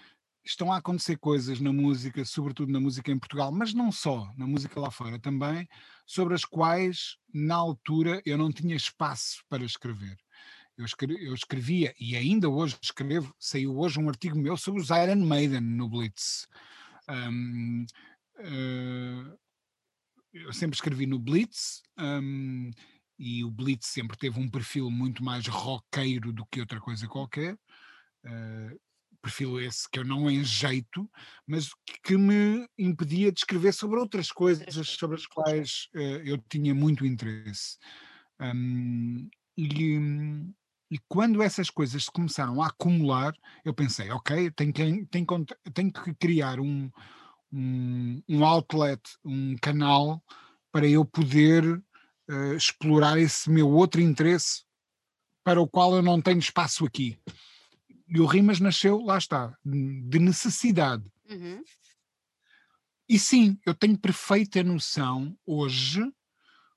[0.49, 4.47] estão a acontecer coisas na música, sobretudo na música em Portugal, mas não só, na
[4.47, 5.67] música lá fora também,
[6.05, 10.17] sobre as quais, na altura, eu não tinha espaço para escrever.
[10.75, 14.89] Eu, escre eu escrevia, e ainda hoje escrevo, saiu hoje um artigo meu sobre os
[14.89, 16.47] Iron Maiden no Blitz.
[17.07, 17.85] Um,
[18.39, 19.37] uh,
[20.33, 22.71] eu sempre escrevi no Blitz, um,
[23.19, 27.53] e o Blitz sempre teve um perfil muito mais roqueiro do que outra coisa qualquer.
[28.25, 28.88] Uh,
[29.21, 31.09] perfil esse que eu não enjeito,
[31.45, 31.69] mas
[32.03, 37.05] que me impedia de escrever sobre outras coisas sobre as quais uh, eu tinha muito
[37.05, 37.77] interesse.
[38.39, 39.97] Um, e,
[40.89, 43.33] e, quando essas coisas se começaram a acumular,
[43.65, 45.25] eu pensei, ok, tenho que, tenho,
[45.73, 46.89] tenho que criar um,
[47.51, 50.23] um, um outlet, um canal
[50.71, 54.63] para eu poder uh, explorar esse meu outro interesse
[55.43, 57.19] para o qual eu não tenho espaço aqui.
[58.09, 61.03] E o Rimas nasceu, lá está, de necessidade.
[61.29, 61.61] Uhum.
[63.07, 66.01] E sim, eu tenho perfeita noção hoje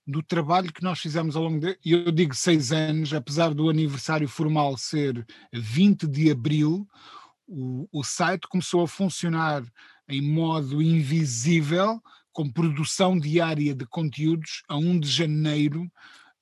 [0.07, 1.79] do trabalho que nós fizemos ao longo de.
[1.85, 6.87] Eu digo seis anos, apesar do aniversário formal ser 20 de abril,
[7.47, 9.63] o, o site começou a funcionar
[10.09, 12.03] em modo invisível,
[12.33, 15.91] com produção diária de conteúdos, a 1 de janeiro,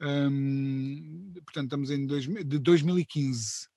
[0.01, 3.69] um, portanto, estamos em dois, de 2015.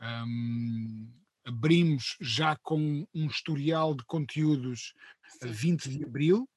[0.00, 1.12] Um,
[1.44, 4.94] abrimos já com um historial de conteúdos
[5.42, 6.48] a 20 de abril,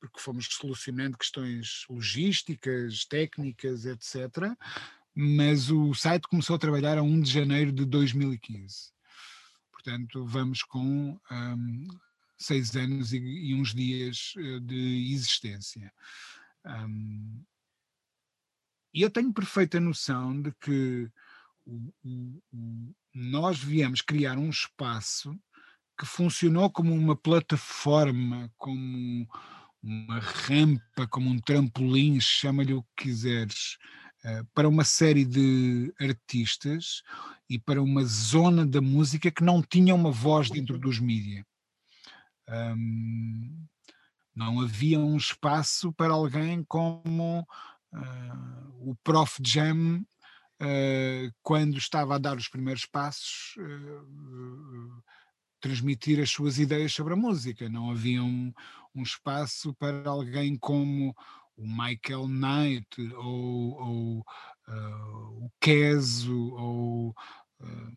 [0.00, 4.54] porque fomos solucionando questões logísticas, técnicas, etc.
[5.14, 8.92] Mas o site começou a trabalhar a 1 de janeiro de 2015.
[9.72, 11.86] Portanto, vamos com um,
[12.38, 15.92] seis anos e, e, uns dias eh, de existência.
[16.64, 17.44] Um,
[18.92, 21.10] e eu tenho perfeita noção de que
[23.14, 25.38] nós viemos criar um espaço
[25.98, 29.26] que funcionou como uma plataforma, como
[29.82, 33.78] uma rampa, como um trampolim, chama-lhe o que quiseres,
[34.24, 37.02] eh, para uma série de artistas
[37.48, 41.44] e para uma zona da música que não tinha uma voz dentro dos mídias.
[42.48, 43.66] Um,
[44.34, 47.40] não havia um espaço para alguém como
[47.92, 50.04] uh, o Prof Jam
[51.42, 55.02] quando estava a dar os primeiros passos, uh,
[55.60, 57.68] transmitir as suas ideias sobre a música.
[57.68, 58.52] Não havia um,
[58.94, 61.14] um espaço para alguém como
[61.56, 64.18] o Michael Knight ou, ou
[64.68, 67.14] uh, o Keso ou
[67.60, 67.92] uh,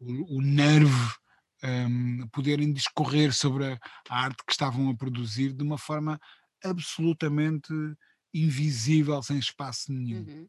[0.00, 1.14] o, o Nerve
[1.62, 3.78] um, poderem discorrer sobre a,
[4.08, 6.20] a, arte que estavam a produzir de uma forma
[6.64, 7.72] absolutamente
[8.32, 10.20] invisível, sem espaço nenhum.
[10.20, 10.48] Uhum.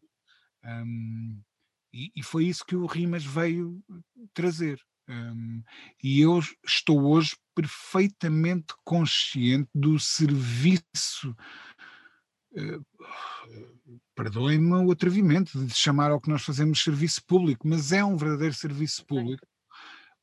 [0.63, 1.41] Um,
[1.93, 3.83] e, e, foi isso que o Rimas veio
[4.33, 4.79] trazer.
[5.09, 5.63] Um,
[6.01, 11.35] e eu estou hoje perfeitamente consciente do serviço.
[12.51, 12.85] Uh,
[14.15, 18.53] Perdoem-me o atrevimento de chamar ao que nós fazemos serviço público, mas é um verdadeiro
[18.53, 19.45] serviço público,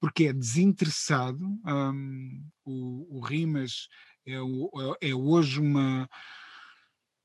[0.01, 1.45] porque é desinteressado.
[1.67, 3.89] Um, o, o, Rimas
[4.27, 6.09] é, é, é hoje uma,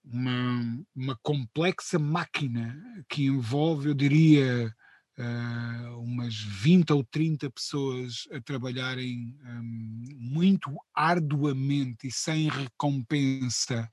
[0.04, 0.53] uma,
[0.96, 2.76] uma complexa máquina
[3.10, 4.74] que envolve, eu diria,
[5.18, 13.90] uh, umas 20 ou 30 pessoas a trabalharem um, muito arduamente e sem recompensa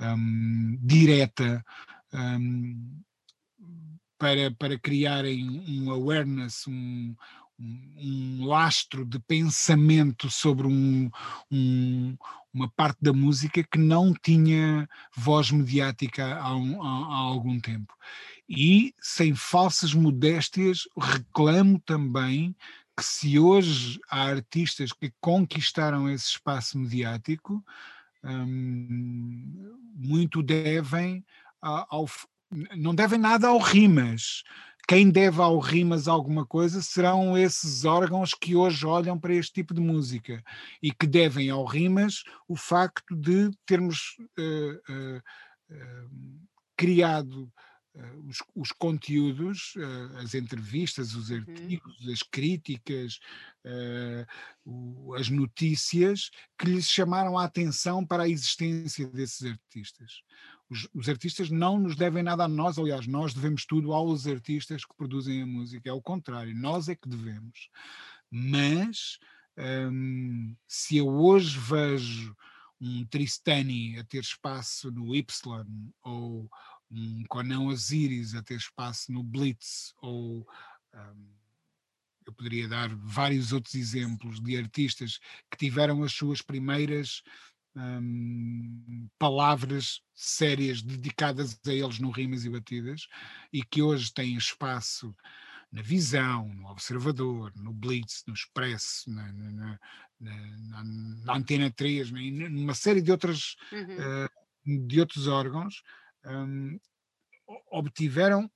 [0.00, 1.64] um, direta
[2.12, 3.00] um,
[4.18, 7.14] para, para criarem um awareness, um,
[7.60, 11.10] um lastro de pensamento sobre um,
[11.50, 12.16] um,
[12.52, 17.94] uma parte da música que não tinha voz mediática há, um, há, algum tempo.
[18.48, 22.56] E, sem falsas modéstias, reclamo também
[22.96, 27.64] que se hoje há artistas que conquistaram esse espaço mediático,
[28.24, 31.24] hum, muito devem
[31.60, 32.08] ao,
[32.76, 34.42] não devem nada ao Rimas.
[34.90, 39.72] Quem deve ao Rimas alguma coisa serão esses órgãos que hoje olham para este tipo
[39.72, 40.42] de música
[40.82, 45.18] e que devem ao Rimas o facto de termos uh, uh,
[45.70, 46.10] uh,
[46.76, 47.48] criado
[48.26, 49.74] os, os, conteúdos,
[50.22, 51.38] as entrevistas, os uhum.
[51.38, 53.18] artigos, as críticas,
[55.18, 60.22] as notícias que lhes chamaram a atenção para a existência desses artistas.
[60.70, 64.84] Os, os, artistas não nos devem nada a nós, aliás, nós devemos tudo aos artistas
[64.84, 67.68] que produzem a música, é o contrário, nós é que devemos.
[68.30, 69.18] Mas
[69.90, 72.36] hum, se eu hoje vejo
[72.80, 75.24] um Tristani a ter espaço no Y
[76.02, 76.48] ou,
[76.90, 80.46] um Conan Osiris a ter espaço no Blitz, ou
[80.94, 81.40] um,
[82.26, 85.18] eu poderia dar vários outros exemplos de artistas
[85.50, 87.22] que tiveram as suas primeiras
[87.76, 93.06] um, palavras sérias dedicadas a eles no Rimas e Batidas
[93.52, 95.14] e que hoje têm espaço
[95.70, 99.78] na Visão, no Observador, no Blitz, no Expresso, na, na,
[100.20, 100.84] na,
[101.24, 103.96] na Antena 3, numa série de, outras, uhum.
[103.96, 105.82] uh, de outros órgãos,
[106.26, 106.78] um,
[107.70, 108.50] obtiveram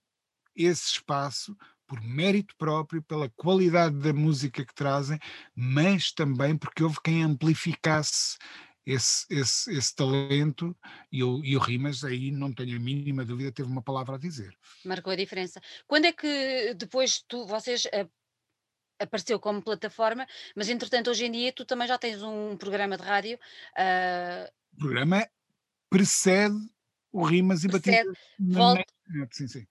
[0.57, 5.19] esse espaço por mérito próprio, pela qualidade da música que trazem,
[5.55, 8.37] mas também porque houve quem amplificasse
[8.87, 10.77] esse, esse, esse talento
[11.11, 14.19] e o, e o Rimas aí não tenho a mínima dúvida teve uma palavra a
[14.19, 14.57] dizer.
[14.85, 15.61] Marcou a diferença.
[15.87, 18.11] Quando é que depois tu, vocês uh,
[18.99, 23.03] apareceu como plataforma, mas entretanto hoje em dia tu também já tens um programa de
[23.03, 23.39] rádio.
[23.77, 24.51] Uh...
[24.75, 25.27] O programa
[25.89, 26.57] precede
[27.13, 28.19] o Rimas e Batidas.
[28.39, 28.85] Volta...
[29.31, 29.67] Sim, sim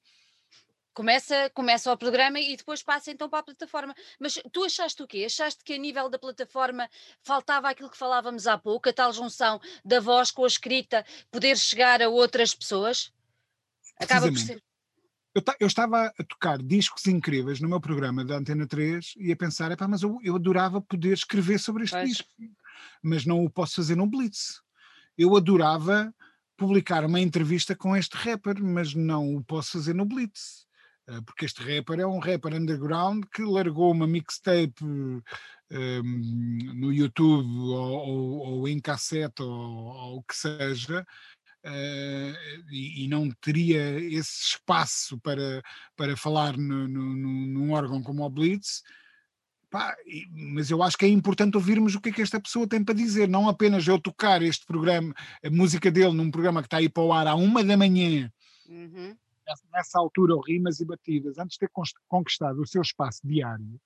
[0.94, 3.94] começa, começa o programa e depois passa então para a plataforma.
[4.20, 5.26] Mas tu achaste o quê?
[5.26, 6.90] Achaste que a nível da plataforma
[7.22, 11.58] faltava aquilo que falávamos há pouco, a tal junção da voz com a escrita, poder
[11.58, 13.12] chegar a outras pessoas?
[14.00, 14.64] Acaba por ser.
[15.36, 19.36] Eu, eu, estava a tocar discos incríveis no meu programa da Antena 3 e a
[19.36, 22.10] pensar, mas eu, eu adorava poder escrever sobre este pois.
[22.10, 22.30] disco,
[23.02, 24.62] mas não o posso fazer no Blitz.
[25.18, 26.14] Eu adorava
[26.56, 30.68] publicar uma entrevista com este rapper, mas não o posso fazer no Blitz.
[31.08, 35.22] Eh, porque este rapper é um rapper underground que largou uma mixtape um,
[35.70, 41.06] ehm, no YouTube ou, ou, ou, em cassete ou o que seja.
[41.66, 42.36] Uh,
[42.70, 45.64] e, e, não teria esse espaço para,
[45.96, 48.84] para falar no, no, num órgão como o Blitz,
[49.70, 49.96] Pá,
[50.30, 52.94] mas eu acho que é importante ouvirmos o que é que esta pessoa tem para
[52.94, 56.90] dizer, não apenas eu tocar este programa, a música dele num programa que está aí
[56.90, 58.30] para o ar à uma da manhã,
[58.68, 59.16] uhum
[59.72, 61.72] nessa altura, o Rimas e Batidas, antes de ter
[62.08, 63.80] conquistado o seu espaço diário,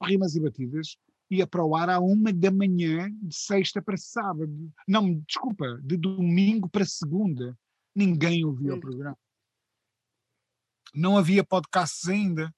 [0.00, 0.96] o Rimas e Batidas
[1.30, 4.70] ia para o ar à uma da manhã, de sexta para sábado.
[4.86, 7.58] Não, desculpa, de domingo para segunda.
[7.94, 8.76] Ninguém ouvia hum.
[8.76, 9.18] o programa.
[10.94, 12.54] Não havia podcasts ainda,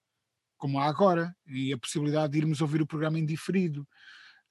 [0.57, 3.87] como há agora, e a possibilidade de irmos ouvir o programa em diferido.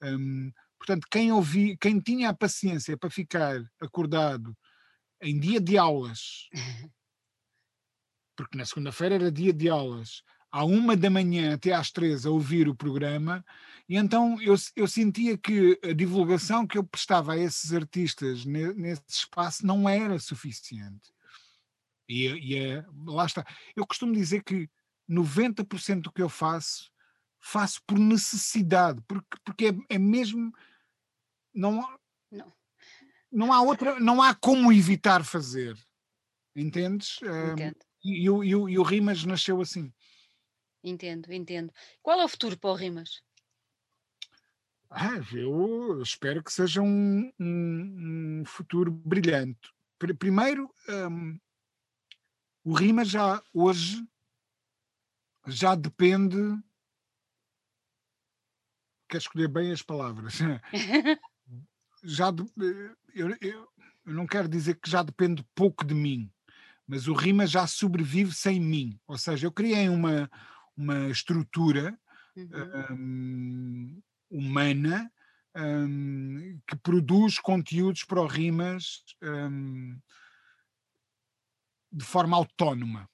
[0.01, 4.55] Hum, portanto, quem, ouvi, quem tinha a paciência para ficar acordado
[5.21, 6.49] em dia de aulas
[8.35, 12.29] porque na segunda-feira era dia de aulas, à uma da manhã até às três a
[12.29, 13.43] ouvir o programa,
[13.89, 19.03] e então eu, eu sentia que a divulgação que eu prestava a esses artistas nesse
[19.09, 21.11] espaço não era suficiente.
[22.07, 23.45] E, e é, lá está.
[23.75, 24.69] Eu costumo dizer que
[25.09, 26.91] 90% do que eu faço,
[27.39, 30.51] faço por necessidade, porque, porque é, é mesmo.
[31.53, 31.81] Não,
[32.31, 32.53] não.
[33.31, 33.99] não há outra.
[33.99, 35.77] Não há como evitar fazer.
[36.55, 37.19] Entendes?
[37.21, 37.77] Entendo.
[38.03, 39.93] E, e, o, e, o, e o Rimas nasceu assim.
[40.83, 41.71] Entendo, entendo.
[42.01, 43.23] Qual é o futuro para o Rimas?
[44.89, 49.71] Ah, eu espero que seja um, um, um futuro brilhante.
[50.19, 51.39] Primeiro, um,
[52.63, 54.05] o Rimas já hoje
[55.47, 56.37] já depende.
[59.09, 60.39] Quer escolher bem as palavras.
[62.03, 63.67] já de, eh, eu, eu,
[64.05, 66.31] eu não quero dizer que já depende pouco de mim,
[66.87, 68.99] mas o Rima já sobrevive sem mim.
[69.07, 70.29] Ou seja, eu criei uma,
[70.75, 71.97] uma estrutura
[72.35, 72.87] uhum.
[72.91, 75.11] um, humana
[75.55, 79.99] um, que produz conteúdos para o Rimas um,
[81.91, 83.09] de forma autónoma.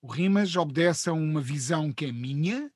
[0.00, 2.70] O Rimas obedece a uma visão que é minha,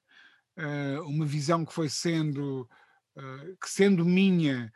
[0.59, 2.69] uh, uma visão que foi sendo,
[3.17, 4.73] uh, que sendo minha,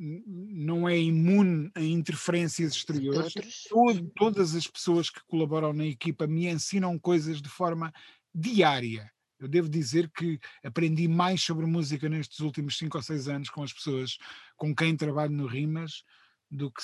[0.00, 3.34] não é imune a interferências exteriores.
[3.68, 7.92] Todo, todas as pessoas que colaboram na equipa me ensinam coisas de forma
[8.34, 9.12] diária.
[9.38, 13.62] Eu devo dizer que aprendi mais sobre música nestes últimos cinco ou seis anos com
[13.62, 14.16] as pessoas
[14.56, 16.02] com quem trabalho no Rimas
[16.50, 16.82] do que,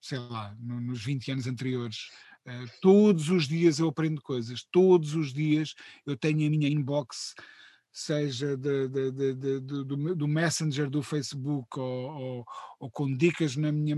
[0.00, 2.10] sei lá, nos 20 anos anteriores.
[2.46, 7.34] Uh, todos os dias eu aprendo coisas, todos os dias eu tenho a minha inbox
[7.94, 12.46] seja de, de, de, do, do, Messenger do Facebook ou, ou,
[12.80, 13.96] ou, com dicas na minha.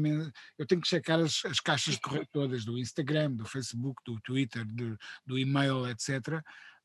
[0.59, 4.21] Eu tenho que checar as, as caixas de correio todas, do Instagram, do Facebook, do
[4.21, 6.43] Twitter, do, do e-mail, etc.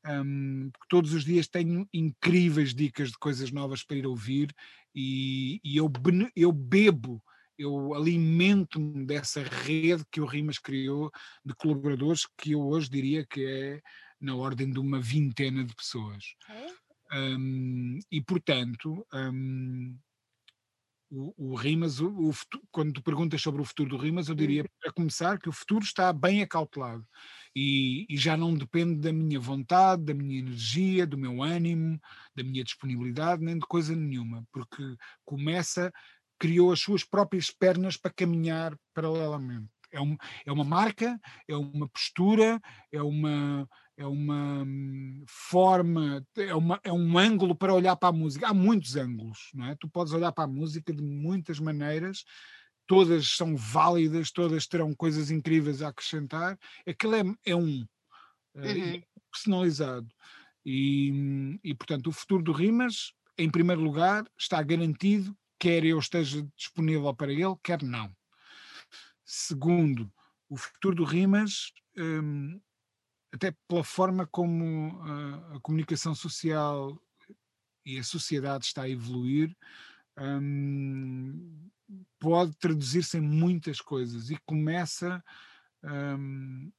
[0.08, 4.56] Um, todos os dias tenho incríveis dicas de coisas novas para ir ouvir
[4.96, 5.92] e, e eu,
[6.34, 7.22] eu bebo
[7.58, 11.12] eu alimento-me dessa rede que o Rimas criou
[11.46, 13.82] de colaboradores que eu hoje diria que é
[14.20, 16.36] na ordem de uma vintena de pessoas.
[16.50, 16.81] É?
[17.14, 19.98] Um, e, portanto, um,
[21.12, 24.36] o, o Rimas, o, o futuro, quando tu perguntas sobre o futuro do Rimas, eu
[24.36, 24.68] diria, uhum.
[24.80, 27.06] para começar, que o futuro está bem acautelado
[27.56, 32.00] e, e, já não depende da minha vontade, da minha energia, do meu ânimo,
[32.34, 35.92] da minha disponibilidade, nem de coisa nenhuma, porque começa,
[36.40, 39.70] criou as suas próprias pernas para caminhar paralelamente.
[39.92, 40.16] É, um,
[40.46, 42.60] é uma marca, é uma postura,
[42.92, 48.14] é uma, é uma hum, forma, é, uma, é um ângulo para olhar para a
[48.14, 48.48] música.
[48.48, 49.76] Há muitos ângulos, não é?
[49.80, 52.24] Tu podes olhar para a música de muitas maneiras,
[52.88, 56.58] todas são válidas, todas terão coisas incríveis a acrescentar.
[56.88, 57.86] Aquilo é, é um,
[58.56, 59.02] eh, uhum.
[59.32, 60.08] personalizado.
[60.66, 66.00] E, hum, e, portanto, o futuro do Rimas, em primeiro lugar, está garantido, quer eu
[66.00, 68.12] esteja disponível para ele, quer não.
[69.34, 70.12] Segundo,
[70.50, 72.60] o futuro do Rimas um,
[73.34, 77.02] até pela forma como a, a, comunicação social
[77.86, 79.56] e a sociedade está a evoluir,
[80.20, 81.70] um,
[82.20, 85.24] pode traduzir-se em muitas coisas e começa.
[85.82, 86.70] Um,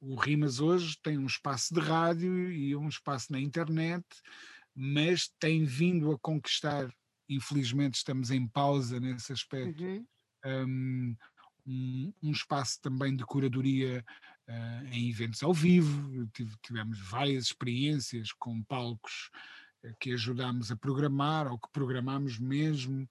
[0.00, 4.04] o Rimas hoje tem um espaço de rádio e um espaço na internet,
[4.74, 6.92] mas tem vindo a conquistar,
[7.28, 10.06] infelizmente estamos em pausa nesse aspecto, uhum.
[10.44, 11.16] um,
[11.68, 14.04] um, um, espaço também de curadoria
[14.48, 16.26] uh, em eventos ao vivo,
[16.62, 19.30] tivemos várias experiências com palcos
[19.84, 23.08] uh, que ajudámos a programar ou que programámos mesmo,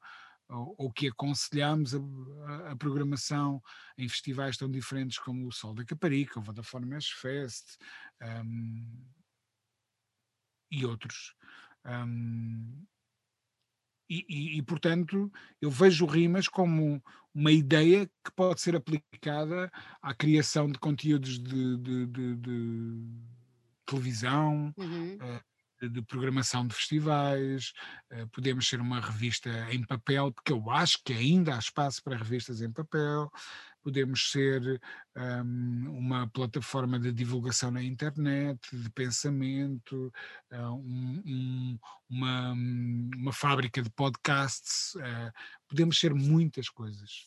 [0.50, 3.62] ou, ou que aconselhámos a, a, a, programação
[3.98, 7.78] em festivais tão diferentes como o Sol da Caparica, o Vodafone Mesh Fest
[8.22, 9.06] um,
[10.72, 11.36] e outros.
[11.86, 12.86] Um,
[14.10, 15.32] e, e, e, portanto,
[15.62, 17.02] eu vejo rimas como
[17.34, 19.72] uma ideia que pode ser aplicada
[20.02, 23.04] à criação de conteúdos de, de, de, de
[23.86, 25.16] televisão, uhum.
[25.16, 25.44] uh,
[25.82, 27.74] de programação de festivais,
[28.12, 32.18] uh, podemos ser uma revista em papel, porque eu acho que ainda há espaço para
[32.18, 33.32] revistas em papel,
[33.88, 34.82] podemos ser
[35.16, 40.12] um, uma plataforma de divulgação na internet, de pensamento,
[40.52, 41.80] uh, um, um,
[42.10, 45.32] uma, uma fábrica de podcasts, uh,
[45.70, 47.26] podemos ser muitas coisas.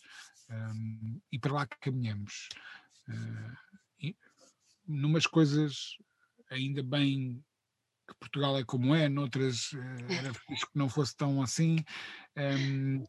[0.50, 2.50] Um, e para lá que caminhamos.
[3.08, 3.56] Uh,
[3.98, 4.16] e,
[4.86, 5.96] numas coisas
[6.50, 7.42] ainda bem
[8.10, 9.70] que Portugal é como é, noutras
[10.08, 11.76] era fixe que não fosse tão assim.
[12.36, 13.04] Um,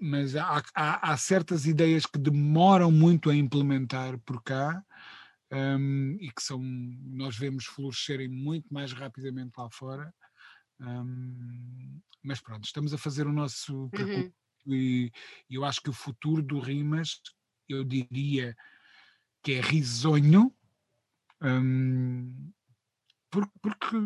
[0.00, 4.80] mas há, há, há, certas ideias que demoram muito a implementar por cá
[5.52, 10.14] um, e que são nós vemos florescerem muito mais rapidamente lá fora.
[10.80, 14.32] Um, mas pronto, estamos a fazer o nosso percurso
[14.66, 14.74] uhum.
[14.74, 15.12] e,
[15.48, 17.20] e eu acho que o futuro do Rimas,
[17.68, 18.54] eu diria
[19.42, 20.52] que é risonho,
[21.42, 22.52] um,
[23.30, 23.96] porque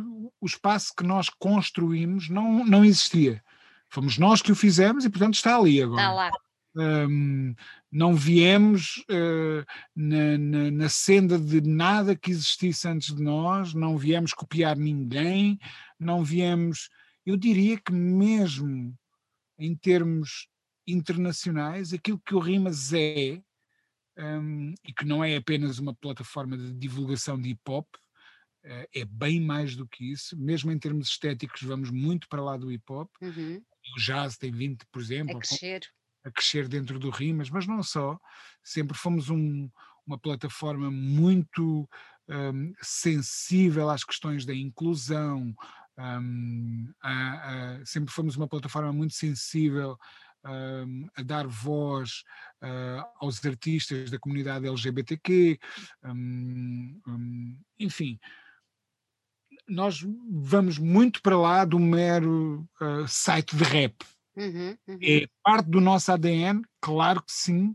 [0.40, 3.42] o espaço que nós construímos não, não existia.
[3.88, 6.00] Fomos nós que o fizemos e, portanto, está ali agora.
[6.00, 6.30] Está lá.
[6.76, 7.52] Um,
[7.90, 13.98] não viemos uh, na, na, na, senda de nada que existisse antes de nós, não
[13.98, 15.58] viemos copiar ninguém,
[15.98, 16.88] não viemos.
[17.26, 18.96] Eu diria que, mesmo
[19.58, 20.48] em termos
[20.86, 23.42] internacionais, aquilo que o Rimas é,
[24.16, 27.86] um, e que não é apenas uma plataforma de divulgação de hip hop,
[28.62, 32.70] é bem mais do que isso, mesmo em termos estéticos, vamos muito para lá do
[32.70, 33.10] hip hop.
[33.22, 33.62] Uhum
[33.96, 35.82] o jazz tem vindo, por exemplo, a crescer.
[36.24, 38.18] a crescer dentro do Rimas, mas não só.
[38.62, 39.68] Sempre fomos um,
[40.06, 41.88] uma plataforma muito
[42.28, 45.54] um, sensível às questões da inclusão,
[45.98, 49.98] um, a, a, sempre fomos uma plataforma muito sensível
[50.44, 52.22] um, a dar voz
[52.62, 55.58] uh, aos artistas da comunidade LGBTQ,
[56.04, 58.18] um, um, enfim,
[59.70, 63.94] nós vamos muito para lá do mero uh, site de rap.
[64.36, 64.98] Uhum, uhum.
[65.02, 67.74] É parte do nosso ADN, claro que sim,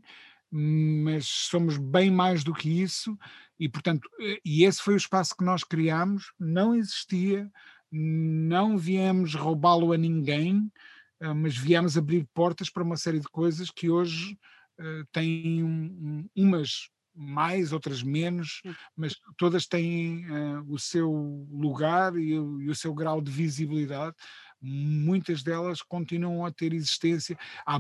[0.52, 3.18] mas somos bem mais do que isso
[3.60, 7.50] e portanto eh, e esse foi o espaço que nós criámos não existia
[7.92, 10.72] não viemos roubá-lo a ninguém
[11.20, 14.38] eh, mas viemos abrir portas para uma série de coisas que hoje
[14.80, 18.62] uh, têm um, um, umas mais, outras menos,
[18.96, 21.10] mas todas têm uh, o seu
[21.52, 24.16] lugar e o, e o, seu grau de visibilidade.
[24.62, 27.38] Muitas delas continuam a ter existência.
[27.66, 27.80] Há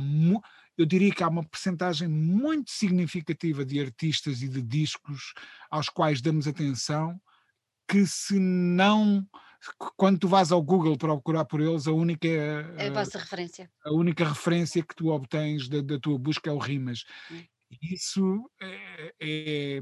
[0.78, 5.34] eu diria que há uma percentagem muito significativa de artistas e de discos
[5.70, 7.20] aos quais damos atenção,
[7.88, 9.26] que se não
[9.98, 13.70] quando tu vais ao Google procurar por eles, a única é a vossa referência.
[13.84, 17.04] A única referência que tu obtens da, da tua busca é o Rimas.
[17.32, 17.44] Hum.
[17.82, 19.82] Isso é, é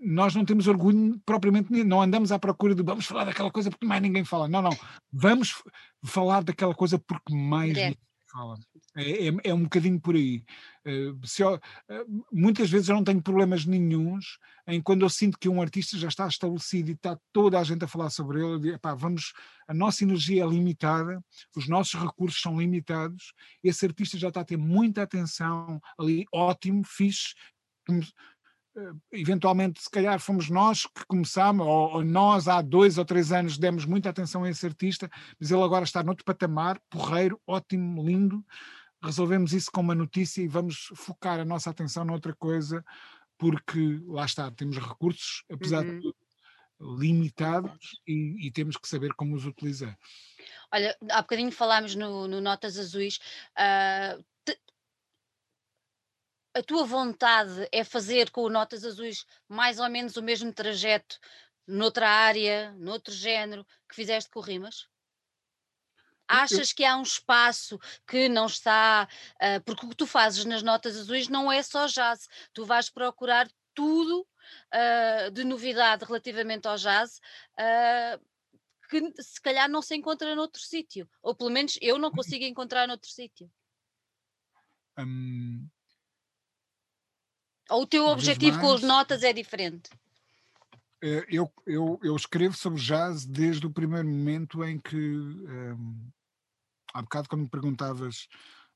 [0.00, 3.86] nós não temos orgulho propriamente, não andamos à procura de vamos falar daquela coisa porque
[3.86, 4.46] mais ninguém fala.
[4.48, 4.76] Não, não.
[5.10, 5.62] Vamos
[6.04, 7.96] falar daquela coisa porque mais ninguém
[8.34, 8.58] fala.
[8.96, 10.44] É, é, é, um bocadinho por aí.
[10.84, 15.48] Uh, eu, uh, muitas vezes eu não tenho problemas nenhums em quando eu sinto que
[15.48, 18.74] um artista já está estabelecido e está toda a gente a falar sobre ele, digo,
[18.74, 19.32] epá, vamos,
[19.68, 21.22] a nossa energia é limitada,
[21.56, 23.32] os nossos recursos são limitados,
[23.62, 27.34] esse artista já está a ter muita atenção ali, ótimo, fixe,
[27.90, 28.00] eh,
[29.12, 33.58] eventualmente, se calhar fomos nós que começámos, ou, ou, nós há dois ou três anos
[33.58, 38.44] demos muita atenção a esse artista, mas ele agora está noutro patamar, porreiro, ótimo, lindo.
[39.02, 42.84] Resolvemos isso com uma notícia e vamos focar a nossa atenção noutra coisa,
[43.38, 45.96] porque lá está, temos recursos, apesar uhum.
[45.96, 46.16] de tudo,
[46.80, 49.96] limitados e, e, temos que saber como os utilizar.
[50.72, 53.18] Olha, há bocadinho falámos no, no Notas Azuis,
[53.56, 54.24] uh,
[56.54, 61.18] a tua vontade é fazer com o Notas Azuis mais ou menos o mesmo trajeto
[61.66, 64.88] noutra área, noutro género que fizeste com o Rimas?
[66.26, 69.06] Achas que há um espaço que não está.
[69.34, 72.88] Uh, porque o que tu fazes nas notas azuis não é só jazz, tu vais
[72.88, 74.26] procurar tudo
[74.72, 77.20] uh, de novidade relativamente ao jazz.
[77.58, 78.24] Uh,
[78.88, 82.86] que se calhar não se encontra noutro sítio, ou pelo menos eu não consigo encontrar
[82.86, 83.50] noutro sítio.
[84.98, 85.68] Hum,
[87.70, 89.90] ou o teu objetivo mais, com as notas é diferente?
[91.02, 96.10] Eh, eu, eu, eu escrevo sobre jazz desde o primeiro momento em que, um,
[96.94, 98.26] há bocado, quando me perguntavas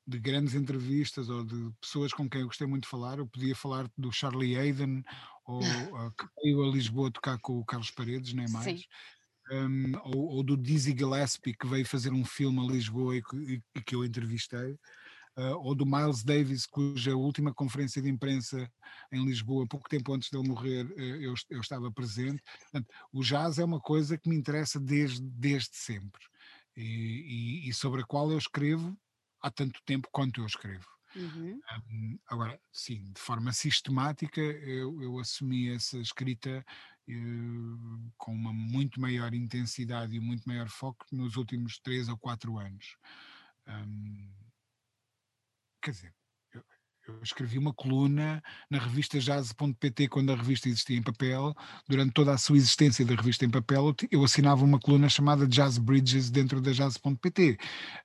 [0.07, 3.55] de grandes entrevistas ou de pessoas com quem eu gostei muito de falar, eu podia
[3.55, 5.03] falar do Charlie Hayden
[5.45, 5.63] ou uh,
[6.17, 8.87] que veio a Lisboa tocar com o Carlos Paredes, nem mais.
[9.51, 13.63] Um, ou, ou, do Dizzy Gillespie que veio fazer um filme a Lisboa e que,
[13.75, 14.79] e que eu entrevistei
[15.61, 18.71] ou do Miles Davis, cuja última conferência de imprensa
[19.13, 22.43] em Lisboa, pouco tempo antes dele morrer, uh, eu, eu, estava presente.
[22.63, 26.23] Portanto, o jazz é uma coisa que me interessa desde, desde sempre
[26.77, 28.97] e, e, e sobre a qual eu escrevo
[29.41, 30.87] há tanto tempo quanto eu escrevo.
[31.17, 31.61] Uhum.
[31.91, 36.65] Um, agora, sim, de forma sistemática, eu, eu assumi essa escrita
[37.09, 42.59] uh, com uma muito maior intensidade e muito maior foco nos últimos três ou quatro
[42.59, 42.97] anos.
[43.67, 44.31] Um,
[45.83, 46.15] quer dizer,
[46.55, 46.63] eu,
[47.09, 51.55] eu escrevi uma coluna na revista jazz.pt quando a revista existia em papel.
[51.89, 55.79] Durante toda a sua existência da revista em papel, eu assinava uma coluna chamada Jazz
[55.79, 57.59] Bridges dentro da jazz.pt.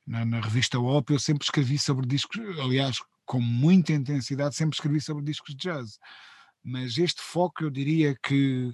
[0.05, 5.01] Na, na revista OP eu sempre escrevi sobre discos, aliás, com muita intensidade, sempre escrevi
[5.01, 5.99] sobre discos de jazz.
[6.63, 8.73] Mas este foco eu diria que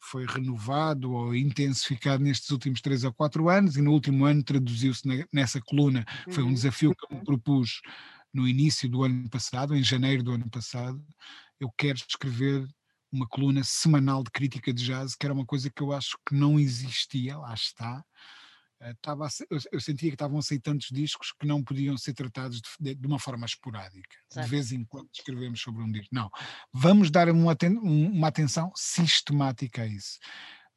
[0.00, 5.02] foi renovado ou intensificado nestes últimos três ou quatro anos e no último ano traduziu-se
[5.32, 6.04] nessa coluna.
[6.30, 6.54] Foi um uhum.
[6.54, 7.80] desafio que eu me propus
[8.32, 11.00] no início do ano passado, em janeiro do ano passado.
[11.58, 12.66] Eu quero escrever
[13.12, 16.34] uma coluna semanal de crítica de jazz, que era uma coisa que eu acho que
[16.34, 18.04] não existia, lá está,
[18.82, 22.62] estava eu, eu, sentia que estavam a sair tantos discos que não podiam ser tratados
[22.78, 24.16] de, de uma forma esporádica.
[24.28, 24.46] Certo.
[24.46, 26.08] De vez em quando escrevemos sobre um disco.
[26.12, 26.30] Não.
[26.72, 30.18] Vamos dar uma, uma atenção sistemática a isso.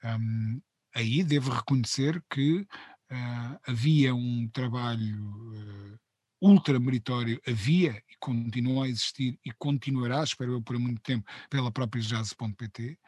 [0.04, 0.62] Um,
[0.94, 6.00] aí devo reconhecer que uh, havia um trabalho uh,
[6.42, 11.72] ultra meritório, havia e continua a existir e continuará, espero eu, por muito tempo, pela
[11.72, 13.00] própria jazz.pt,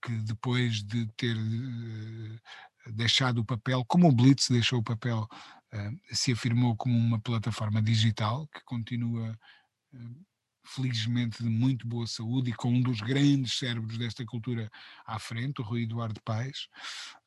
[0.00, 2.40] que depois de ter uh,
[2.92, 5.26] deixado o papel, como o Blitz deixou o papel,
[5.74, 9.38] uh, se afirmou como uma plataforma digital que continua,
[9.94, 10.26] uh,
[10.64, 14.70] felizmente, de muito boa saúde e com um dos grandes cérebros desta cultura
[15.06, 16.68] à frente, o Rui Eduardo Paes.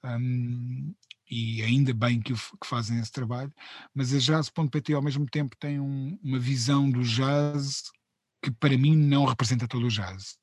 [0.04, 0.94] Um,
[1.30, 3.54] e ainda bem que, que, fazem esse trabalho,
[3.96, 7.90] mas a Jazz.pt ao mesmo tempo tem um, uma visão do jazz
[8.42, 10.38] que para mim não representa todo o jazz.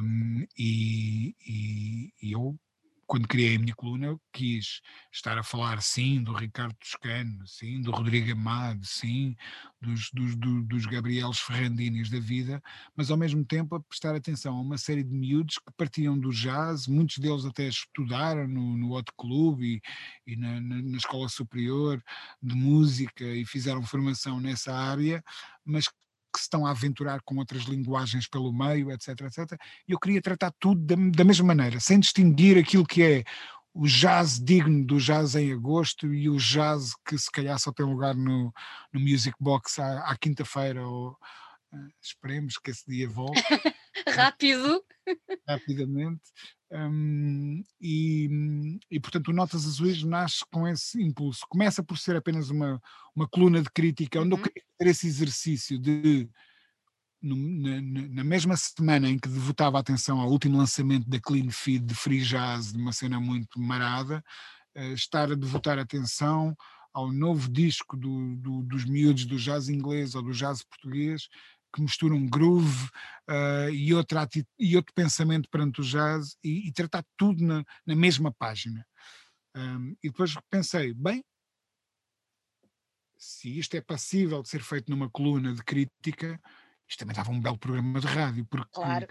[0.00, 2.58] Um, e, e, e, eu
[3.08, 7.80] quando criei a minha coluna, eu quis estar a falar, sim, do Ricardo Toscano, sim,
[7.80, 9.34] do Rodrigo Amado, sim,
[9.80, 10.36] dos, dos,
[10.66, 12.62] dos, Gabrieles Ferrandinis da vida,
[12.94, 16.30] mas ao mesmo tempo a prestar atenção a uma série de miúdos que partiam do
[16.30, 19.80] jazz, muitos deles até estudaram no, no Hot Club e,
[20.26, 22.04] e na, na, na Escola Superior
[22.42, 25.24] de Música e fizeram formação nessa área,
[25.64, 25.88] mas
[26.32, 29.60] que se estão a aventurar com outras linguagens pelo meio, etc, etc.
[29.86, 33.24] E eu queria tratar tudo da, da mesma maneira, sem distinguir aquilo que é
[33.72, 37.86] o jazz digno do jazz em agosto e o jazz que se calhar só tem
[37.86, 38.52] lugar no,
[38.92, 41.10] no Music Box à, à quinta-feira ou
[41.72, 43.40] uh, esperemos que esse dia volte.
[44.08, 44.82] Rápido!
[45.46, 46.22] Rapidamente.
[46.70, 51.46] Um, e, e, portanto o Notas Azuis nasce com esse impulso.
[51.48, 52.80] Começa por ser apenas uma,
[53.16, 54.42] uma coluna de crítica, onde eu uhum.
[54.42, 56.28] queria ter esse exercício de
[57.20, 57.80] no, na,
[58.10, 62.22] na, mesma semana em que devotava atenção ao último lançamento da Clean Feed de Free
[62.22, 64.22] Jazz, de uma cena muito marada,
[64.76, 66.54] uh, estar a devotar atenção
[66.92, 71.28] ao novo disco do, do, dos miúdos do jazz inglês ou do jazz português,
[71.74, 72.88] que misturam groove
[73.28, 74.28] uh, e, outra
[74.58, 78.86] e outro pensamento perante o jazz e, e tratar tudo na, na mesma página.
[79.56, 81.24] Um, e depois pensei, bem,
[83.16, 86.40] se isto é passível de ser feito numa coluna de crítica,
[86.88, 88.46] isto também dava um belo programa de rádio.
[88.46, 89.06] Porque claro.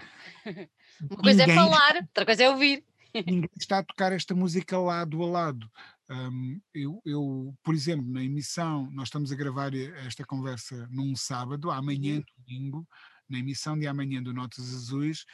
[1.01, 2.83] Uma coisa é falar, outra coisa é ouvir.
[3.13, 5.71] Ninguém está a tocar esta música lado a lado.
[6.09, 11.69] Um, eu, eu, por exemplo, na emissão, nós estamos a gravar esta conversa num sábado,
[11.69, 12.23] amanhã, uhum.
[12.37, 12.87] domingo,
[13.29, 15.25] na emissão de amanhã do Notas Azuis,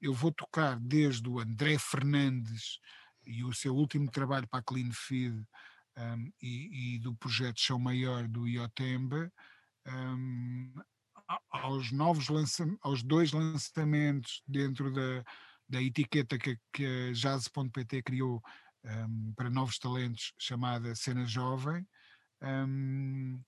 [0.00, 2.78] eu vou tocar desde o André Fernandes
[3.24, 5.34] e o seu último trabalho para a Clean Feed
[5.96, 9.32] um, e, e, do projeto Chão Maior do Iotemba,
[9.86, 10.74] um,
[11.50, 12.26] aos novos
[12.82, 15.24] aos dois lançamentos dentro da,
[15.68, 18.42] da etiqueta que, que a Jazz.pt criou
[18.84, 21.86] um, para novos talentos, chamada Cena Jovem.
[22.42, 23.40] Um,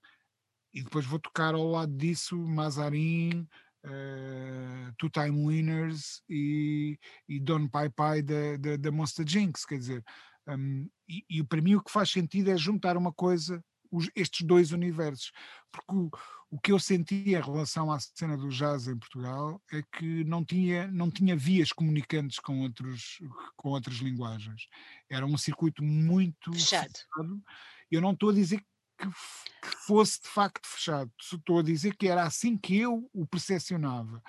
[0.72, 3.46] e depois vou tocar ao lado disso Mazarin,
[3.84, 6.98] uh, Two Time Winners e,
[7.28, 9.64] e Don Pai Pai da, Monster Jinx.
[9.64, 10.04] Quer dizer,
[10.48, 14.46] um, e, e para mim o que faz sentido é juntar uma coisa, os, estes
[14.46, 15.32] dois universos,
[15.72, 16.10] porque o,
[16.50, 20.44] o que eu sentia em relação à cena do jazz em Portugal é que não
[20.44, 23.18] tinha, não tinha vias comunicantes com, outros,
[23.56, 24.68] com outras linguagens.
[25.10, 26.92] Era um circuito muito fechado.
[26.92, 27.42] fechado.
[27.90, 28.58] Eu não estou a dizer
[28.96, 33.26] que, que fosse de facto fechado, estou a dizer que era assim que eu o
[33.26, 34.22] percepcionava.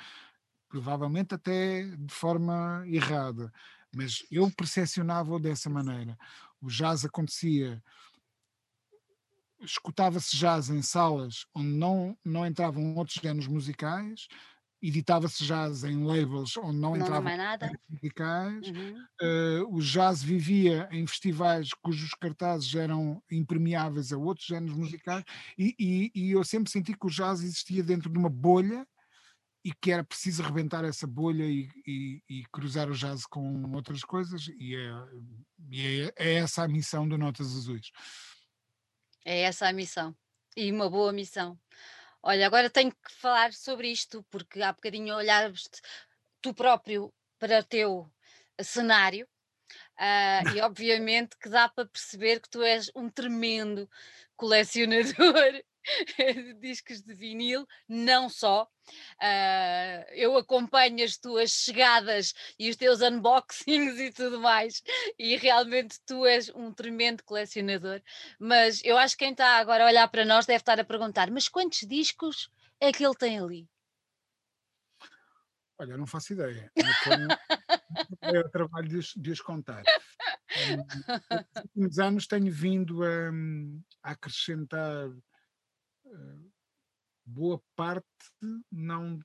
[0.69, 3.53] Provavelmente até de forma errada,
[3.95, 6.18] mas eu percepcionava-o dessa maneira.
[6.60, 7.81] O jazz acontecia
[9.62, 14.28] escutava-se jazz em salas onde não, não entravam outros géneros musicais,
[14.82, 19.06] editava-se jazz em labels onde não, não entravam outros musicais, uhum.
[19.22, 25.24] uh, o jazz vivia em festivais cujos cartazes eram impermeáveis a outros géneros musicais,
[25.58, 28.86] e, e, e eu sempre senti que o jazz existia dentro de uma bolha
[29.66, 34.02] e que era preciso rebentar essa bolha e, e, e, cruzar o jazz com outras
[34.02, 34.92] coisas, e é,
[35.70, 37.92] e é, é essa a missão do Notas Azuis.
[39.30, 40.16] É essa a missão.
[40.56, 41.60] E uma boa missão.
[42.24, 45.70] Olha, agora tenho que falar sobre isto, porque há bocadinho olhavas
[46.41, 48.10] tu próprio para o teu
[48.62, 49.28] cenário,
[49.99, 53.90] uh, e obviamente que dá para perceber que tu és um tremendo
[54.38, 55.62] colecionador
[56.59, 58.68] discos de vinil, não só.
[59.22, 64.81] Uh, eu acompanho as tuas chegadas e os teus unboxings e tudo mais,
[65.19, 68.01] e realmente tu és um tremendo colecionador.
[68.39, 71.30] Mas eu acho que quem está agora a olhar para nós deve estar a perguntar:
[71.31, 72.49] mas quantos discos
[72.80, 73.68] é que ele tem ali?
[75.80, 76.72] Olha, não faço ideia.
[78.22, 79.84] é o trabalho de, de os contar.
[80.57, 83.30] Um, nos últimos anos tenho vindo a,
[84.01, 85.09] a acrescentar
[87.26, 88.06] boa parte,
[88.72, 89.20] não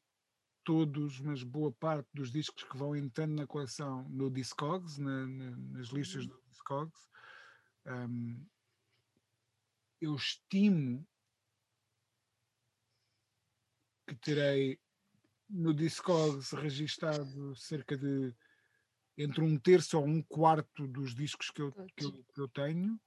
[0.65, 5.57] todos, mas boa parte dos discos que vão entrando na coleção no Discogs, na, na,
[5.57, 7.09] nas listas do Discogs,
[7.87, 8.47] um,
[10.01, 11.07] eu estimo
[14.07, 14.81] que terei
[15.49, 18.35] no Discogs registado cerca de
[19.17, 23.01] entre um terço ou um quarto dos discos que eu, que eu, que eu tenho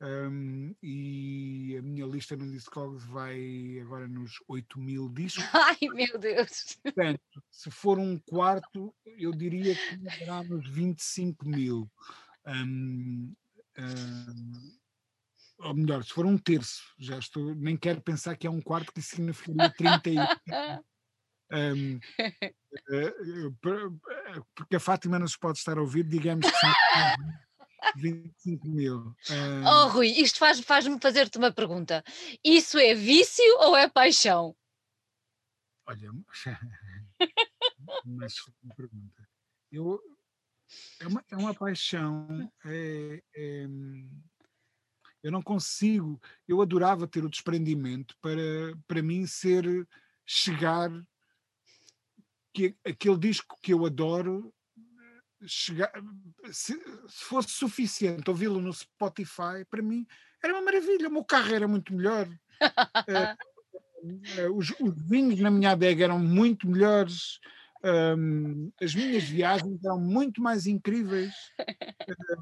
[0.00, 5.44] um, e a minha lista no Discogs vai agora nos 8 mil discos.
[5.54, 6.78] Ai meu Deus!
[6.82, 7.20] Portanto,
[7.50, 11.90] se for um quarto, eu diria que será nos 25 mil.
[12.46, 13.34] Um,
[13.78, 14.76] um,
[15.60, 18.92] ou melhor, se for um terço, já estou, nem quero pensar que é um quarto
[18.92, 20.22] que significaria 31.
[21.52, 22.00] um,
[24.54, 26.70] porque a Fátima não se pode estar a ouvir, digamos que são
[27.96, 28.98] 25 mil.
[29.30, 29.64] Uh...
[29.66, 32.02] Oh, Rui, isto faz-me faz fazer-te uma pergunta.
[32.44, 34.56] Isso é vício ou é paixão?
[35.86, 36.10] Olha,
[38.04, 39.28] uma pergunta.
[39.70, 40.00] Eu,
[41.00, 42.52] é, uma, é uma paixão.
[42.64, 43.66] É, é,
[45.22, 46.20] eu não consigo.
[46.46, 49.86] Eu adorava ter o desprendimento para, para mim ser
[50.24, 50.90] chegar
[52.52, 54.52] que aquele disco que eu adoro
[55.44, 55.92] chegar,
[56.50, 56.74] se,
[57.08, 60.06] se fosse suficiente ouvi-lo no Spotify, para mim
[60.42, 61.08] era uma maravilha.
[61.08, 62.28] O meu carro era muito melhor.
[63.08, 63.36] é,
[64.40, 67.40] é, os, os, vinhos na minha adega eram muito melhores.
[67.84, 71.34] Um, as minhas viagens eram muito mais incríveis.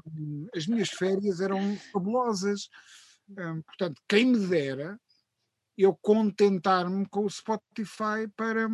[0.07, 2.69] Um, as minhas férias eram fabulosas.
[3.29, 4.99] Um, portanto, quem me dera
[5.77, 8.67] eu contentar-me com o Spotify para,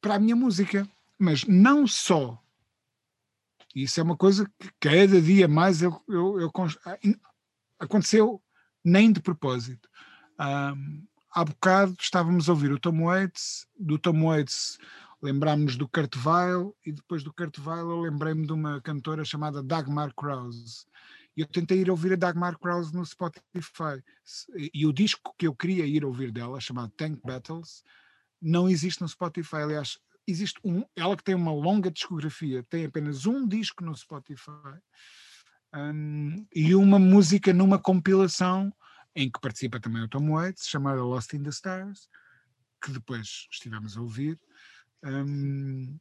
[0.00, 0.88] para a minha música.
[1.18, 2.42] Mas não só.
[3.74, 6.52] Isso é uma coisa que cada dia mais eu, eu, eu
[7.78, 8.42] aconteceu
[8.84, 9.88] nem de propósito.
[10.40, 14.78] Um, há bocado estávamos a ouvir o Tom Waits, do Tom Waits
[15.20, 19.62] lembrámos do Kurt Weill e depois do Kurt Weill eu lembrei-me de uma cantora chamada
[19.62, 20.86] Dagmar Krause.
[21.36, 24.02] E eu tentei ir ouvir a Dagmar Krause no Spotify.
[24.72, 27.82] E o disco que eu queria ir ouvir dela, chamado Tank Battles,
[28.40, 29.56] não existe no Spotify.
[29.56, 34.50] Aliás, existe um, ela que tem uma longa discografia, tem apenas um disco no Spotify
[35.74, 38.72] um, e uma música numa compilação
[39.14, 42.08] em que participa também o Tom Waits, chamada Lost in the Stars,
[42.84, 44.38] que depois estivemos a ouvir.
[45.02, 45.98] Um,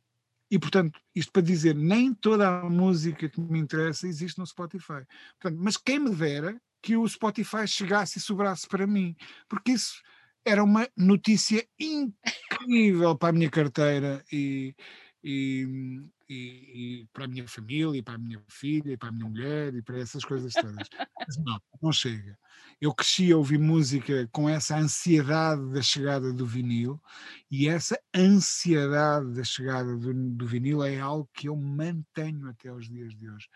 [0.52, 5.06] e portanto, isto para dizer, nem toda a música que me interessa existe no Spotify.
[5.40, 9.16] Portanto, mas quem me dera que o Spotify chegasse e sobrasse para mim,
[9.50, 10.02] porque isso
[10.46, 14.76] era uma notícia incrível para a minha carteira e,
[15.24, 19.12] e, e, e, para a minha família, e para a minha filha, e para a
[19.12, 20.88] minha mulher, e para essas coisas todas.
[21.20, 22.38] Mas não, não chega.
[22.80, 27.02] Eu cresci a ouvir música com essa ansiedade da chegada do vinil,
[27.50, 32.88] e essa ansiedade da chegada do, do vinil é algo que eu mantenho até os
[32.88, 33.48] dias de hoje.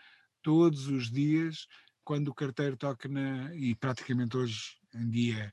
[0.42, 1.68] Todos os dias,
[2.02, 3.54] quando o carteiro toca na.
[3.54, 5.52] e praticamente hoje em dia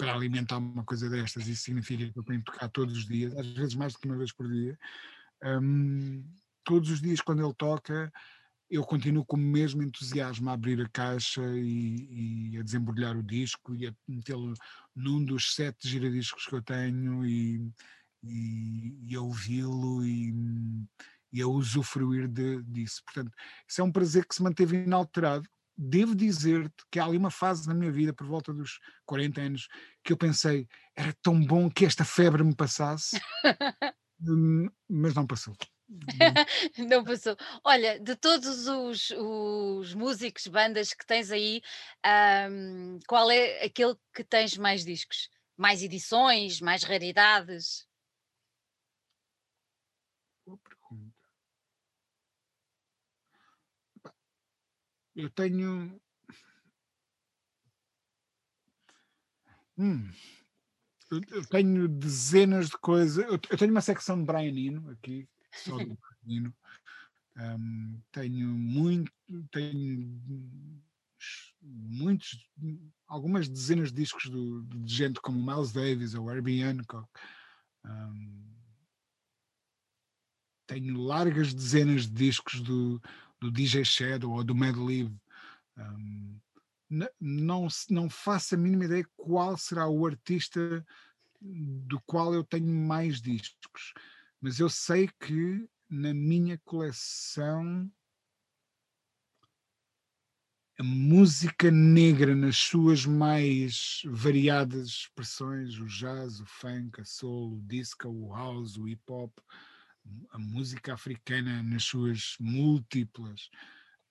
[0.00, 3.36] para alimentar uma coisa destas, isso significa que eu tenho que tocar todos os dias,
[3.36, 4.78] às vezes mais do que uma vez por dia.
[5.44, 6.24] Um,
[6.64, 8.10] todos os dias, quando ele toca,
[8.70, 13.22] eu continuo com o mesmo entusiasmo a abrir a caixa e, e a desembrulhar o
[13.22, 14.54] disco e a metê-lo
[14.96, 17.70] num dos sete giradiscos que eu tenho e,
[18.22, 20.32] e, e a ouvi-lo e,
[21.32, 23.02] e, a usufruir de, disso.
[23.04, 23.32] Portanto,
[23.68, 25.46] isso é um prazer que se manteve inalterado.
[25.82, 29.66] Devo dizer-te que há ali uma fase na minha vida, por volta dos 40 anos,
[30.04, 33.18] que eu pensei, era tão bom que esta febre me passasse,
[34.20, 35.56] hum, mas não passou.
[36.86, 37.34] Não passou.
[37.64, 41.62] Olha, de todos os, os músicos, bandas que tens aí,
[43.08, 45.28] qual é aquele que tens mais discos?
[45.56, 47.88] Mais edições, mais raridades?
[50.46, 51.20] Boa pergunta.
[55.20, 56.00] Eu tenho.
[59.76, 60.10] Hum,
[61.10, 63.24] eu tenho dezenas de coisas.
[63.24, 66.54] Eu tenho uma secção de Brian Eno aqui, só do Carolino.
[67.36, 69.12] Um, tenho muito,
[69.50, 70.20] tenho
[71.62, 72.48] muitos,
[73.06, 77.08] algumas dezenas de discos do, de gente como Miles Davis ou Herbie Hancock.
[77.84, 78.50] Um,
[80.66, 83.02] tenho largas dezenas de discos do,
[83.40, 85.14] do DJ Shadow ou do Mad Lib.
[85.76, 86.38] Um,
[87.20, 90.84] não, não faço a mínima ideia qual será o artista
[91.40, 93.94] do qual eu tenho mais discos
[94.40, 97.90] mas eu sei que na minha coleção
[100.78, 107.62] a música negra nas suas mais variadas expressões, o jazz, o funk, a soul, o
[107.62, 109.30] disco, o house, o hip hop,
[110.30, 113.50] a música africana nas suas múltiplas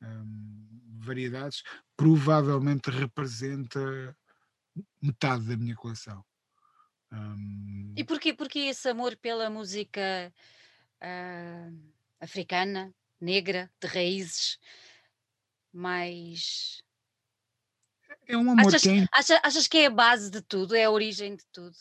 [0.02, 0.68] um,
[1.00, 1.64] variedades,
[1.96, 4.16] provavelmente representa
[5.02, 6.24] metade da minha coleção.
[7.12, 7.94] Um...
[7.98, 10.34] E porquê, porquê esse amor pela música
[11.02, 14.60] uh, africana, negra, de raízes
[15.72, 16.82] mais.
[18.28, 20.92] É um amor achas, que achas, achas, que é a base de tudo, é a
[20.92, 21.76] origem de tudo?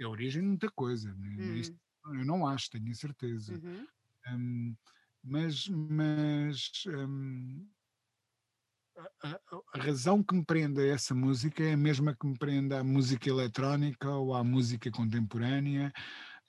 [0.00, 1.12] É a origem de muita coisa.
[1.14, 1.36] Né?
[1.38, 1.54] Hum.
[1.56, 1.76] Isso,
[2.06, 3.54] eu não acho, tenho a certeza.
[3.54, 3.86] Uhum.
[4.28, 4.76] Um,
[5.22, 7.66] mas mas um,
[9.22, 9.40] a,
[9.74, 12.84] a, razão que me prende a essa música é a mesma que me prende à
[12.84, 15.92] música eletrónica ou à música contemporânea.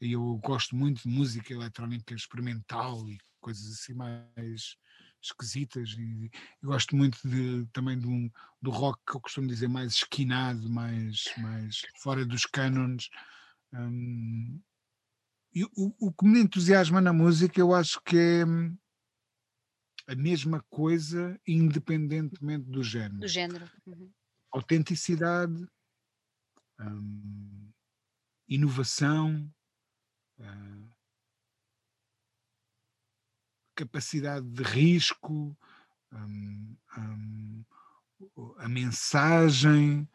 [0.02, 4.76] E eu gosto muito de música eletrónica experimental e coisas assim mais
[5.22, 5.91] esquisitas.
[5.98, 6.30] E,
[6.61, 8.30] e gosto muito de, também de um,
[8.61, 13.10] do rock que eu costumo dizer mais esquinado, mais, mais fora dos cânones.
[13.73, 14.61] Um,
[15.56, 18.44] e o, o que me entusiasma na música, eu acho que é
[20.07, 23.19] a mesma coisa independentemente do género.
[23.19, 23.72] Do género.
[23.88, 24.11] Uhum.
[24.52, 25.65] Autenticidade,
[26.82, 27.72] hum,
[28.49, 29.49] inovação,
[30.38, 30.90] hum,
[33.76, 35.57] capacidade de risco,
[36.11, 36.76] hum,
[38.57, 40.07] a mensagem,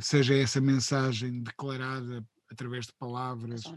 [0.00, 3.76] seja essa mensagem declarada através de palavras ou,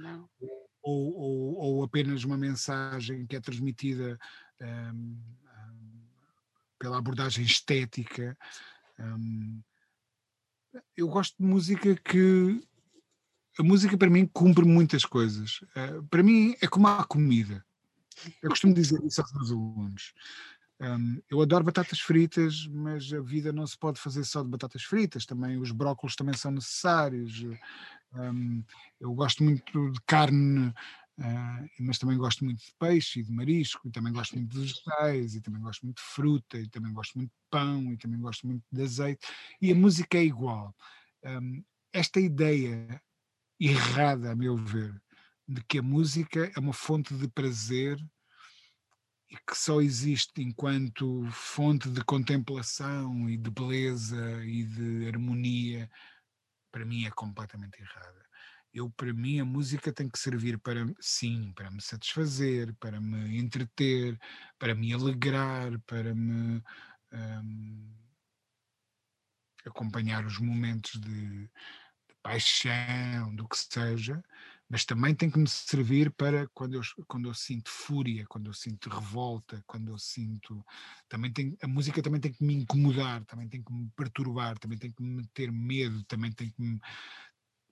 [0.82, 4.20] ou, ou, apenas uma mensagem que é transmitida
[4.62, 5.18] um,
[6.80, 8.38] pela abordagem estética.
[9.00, 9.62] Um,
[10.96, 12.62] eu gosto de música que
[13.60, 15.62] a música para mim cumpre muitas coisas.
[15.76, 17.64] Uh, para mim é como a comida.
[18.42, 20.14] Eu costumo dizer isso aos meus alunos.
[20.80, 24.84] Um, eu adoro batatas fritas, mas a vida não se pode fazer só de batatas
[24.84, 27.46] fritas, também os brócolos também são necessários.
[28.14, 28.64] Um,
[29.00, 33.88] eu gosto muito de carne, uh, mas também gosto muito de peixe e de marisco,
[33.88, 37.18] e também gosto muito de vegetais, e também gosto muito de fruta, e também gosto
[37.18, 39.28] muito de pão, e também gosto muito de azeite.
[39.62, 40.76] E a música é igual.
[41.24, 41.64] Um,
[41.94, 43.02] esta ideia
[43.60, 45.02] errada, a meu ver,
[45.48, 47.98] de que a música é uma fonte de prazer
[49.30, 55.90] e que só existe enquanto fonte de contemplação e de beleza e de harmonia,
[56.72, 58.26] para mim é completamente errada.
[58.74, 63.38] Eu, para mim, a música tem que servir para, sim, para me satisfazer, para me
[63.38, 64.18] entreter,
[64.58, 66.64] para me alegrar, para me
[67.12, 67.94] um,
[69.66, 74.24] acompanhar os momentos de, de paixão, do que seja,
[74.72, 78.54] mas também tem que me servir para quando eu, quando eu sinto fúria, quando eu
[78.54, 80.66] sinto revolta, quando eu sinto.
[81.10, 84.78] Também tem, a música também tem que me incomodar, também tem que me perturbar, também
[84.78, 86.80] tem que me ter medo, também tem que me.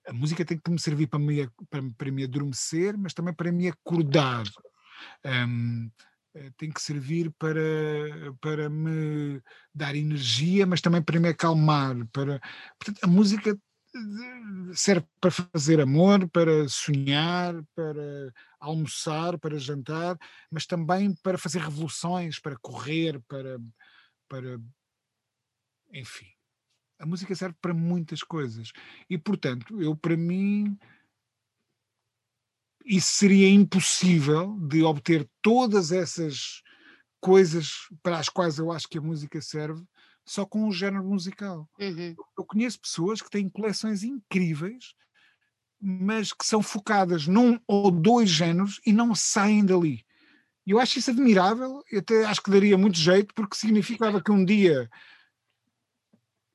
[0.07, 3.49] A música tem que me servir para me, para, para me adormecer, mas também para
[3.49, 4.43] me acordar.
[5.25, 5.89] Um,
[6.33, 7.61] eh, tem que servir para,
[8.41, 9.41] para me
[9.73, 11.95] dar energia, mas também para me acalmar.
[12.11, 12.41] Para,
[12.77, 13.57] portanto, a música
[14.73, 20.17] serve para fazer amor, para sonhar, para almoçar, para jantar,
[20.51, 23.59] mas também para fazer revoluções, para correr, para,
[24.27, 24.59] para
[25.93, 26.27] enfim.
[26.99, 28.71] A música serve para muitas coisas.
[29.09, 30.77] E, portanto, eu, para mim,
[32.85, 36.61] isso seria impossível de obter todas essas
[37.21, 39.83] coisas para as quais eu acho que a música serve
[40.29, 41.67] só com um género musical.
[41.79, 42.15] Uhum.
[42.37, 44.93] Eu conheço pessoas que têm coleções incríveis,
[45.81, 50.05] mas que são focadas num ou dois géneros e não saem dali.
[50.67, 54.31] E eu acho isso admirável, e até acho que daria muito jeito, porque significava que
[54.31, 54.87] um dia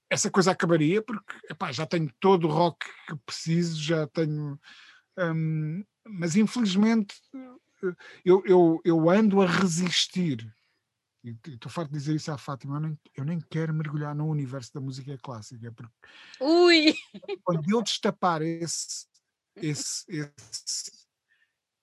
[0.09, 4.57] essa coisa acabaria, porque epá, já tenho todo o rock que preciso, já tenho.
[5.19, 7.17] Hum, mas infelizmente
[8.25, 10.49] eu, eu, eu ando a resistir
[11.25, 14.73] estou farto de dizer isso à Fátima, eu nem, eu nem quero mergulhar no universo
[14.75, 15.93] da música clássica, porque
[16.41, 16.95] Ui!
[17.43, 19.07] quando eu destapar esse,
[19.57, 21.05] esse, esse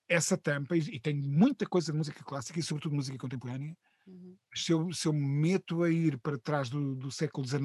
[0.08, 4.36] essa tampa, e, e tem muita coisa de música clássica e sobretudo música contemporânea, uhum.
[4.54, 7.62] se, eu, se eu me meto a ir para trás do, do século XIX,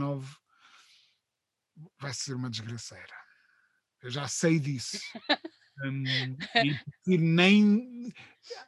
[1.99, 3.14] vai ser uma desgraceira.
[4.02, 4.98] Eu já sei disso.
[5.84, 6.36] Um,
[7.08, 8.12] e nem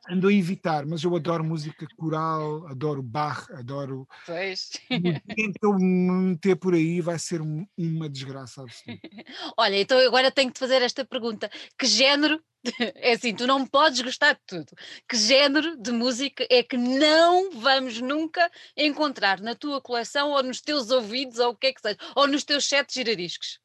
[0.10, 4.07] ando a evitar, mas eu adoro música coral, adoro Bach, adoro.
[4.26, 4.72] Pois.
[5.61, 9.02] Eu me meter por aí vai ser uma desgraça absoluta.
[9.57, 12.41] Olha, então agora tenho que te fazer esta pergunta: que género,
[12.95, 14.76] é assim, tu não podes gostar de tudo,
[15.07, 20.61] que género de música é que não vamos nunca encontrar na tua coleção ou nos
[20.61, 23.60] teus ouvidos ou o que é que seja, ou nos teus sete girariscos?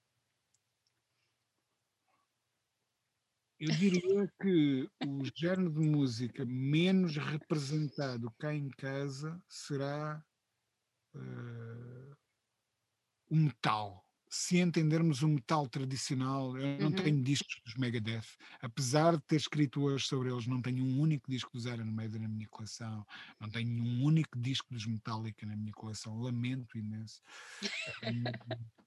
[3.59, 10.23] Eu diria que o género de música menos representado cá em casa será
[11.15, 12.17] uh,
[13.31, 14.05] o metal.
[14.29, 16.95] Se entendermos o metal tradicional, eu não uhum.
[16.97, 18.27] tenho discos dos Megadeth,
[18.61, 22.23] apesar de ter escrito hoje sobre eles, não tenho um único disco dos Iron Maiden
[22.23, 23.07] na minha coleção,
[23.39, 27.23] não tenho um único disco dos Metallica na minha coleção, lamento imenso.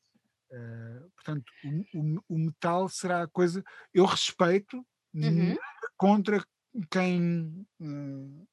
[0.52, 1.52] Uh, portanto,
[1.94, 3.64] o, o, o, metal será a coisa.
[3.94, 5.58] Eu respeito uhum.
[5.98, 6.44] contra
[6.90, 8.48] quem uh,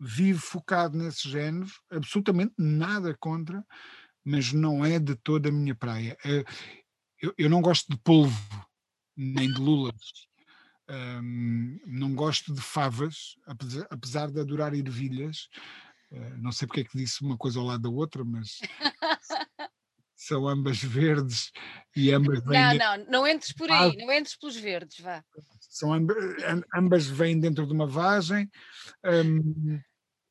[0.00, 3.64] vive focado nesse género, absolutamente nada contra,
[4.24, 6.16] mas não é de toda a minha praia.
[6.24, 6.44] Uh,
[7.22, 8.66] eu, eu, não gosto de polvo,
[9.16, 10.26] nem de lulas.
[10.88, 15.48] Um, não gosto de favas, apesar, apesar de adorar ervilhas.
[16.38, 18.58] não sei porque é que disse uma coisa ao lado da outra, mas
[20.26, 21.50] são ambas verdes
[21.94, 22.78] e ambas vêm.
[22.78, 25.22] Não, não, não entres por aí, não entres pelos verdes, vá.
[25.60, 26.16] São ambas,
[26.74, 28.50] ambas vêm dentro de uma vagem.
[29.04, 29.80] Um,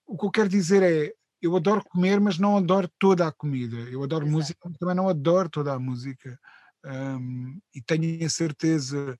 [0.06, 3.78] o que eu quero dizer é, eu adoro comer, mas não adoro toda a comida.
[3.90, 4.38] Eu adoro Exato.
[4.38, 6.40] música, mas também não adoro toda a música.
[6.84, 9.18] Um, e tenho a certeza,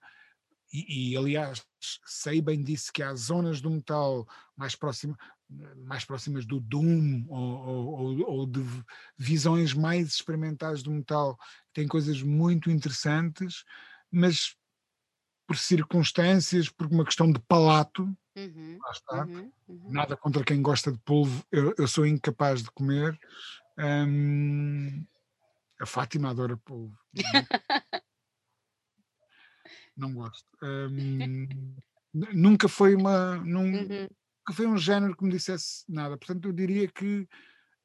[0.72, 1.64] e, e, aliás,
[2.06, 5.18] sei bem disso, que há zonas do metal mais próximas,
[5.78, 8.62] mais próximas do Doom ou, ou, ou, de
[9.18, 11.38] visões mais experimentais do metal,
[11.74, 13.64] tem coisas muito interessantes,
[14.12, 14.56] mas
[15.48, 18.04] por circunstâncias, por uma questão de palato,
[18.36, 19.92] uhum, lá está, uhum, uhum.
[19.92, 23.18] nada contra quem gosta de polvo, eu, eu sou incapaz de comer.
[23.78, 25.06] Hum,
[25.80, 26.98] A Fátima adora polvo.
[29.96, 30.48] não gosto.
[30.64, 31.76] Um,
[32.14, 33.36] nunca foi uma.
[33.38, 34.08] Num,
[34.48, 36.16] Nunca foi um género que me dissesse nada.
[36.16, 37.28] Portanto, eu diria que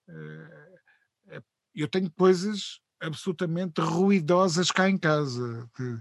[0.09, 1.43] uh,
[1.75, 5.67] eu tenho coisas absolutamente ruidosas cá em casa.
[5.79, 6.01] De,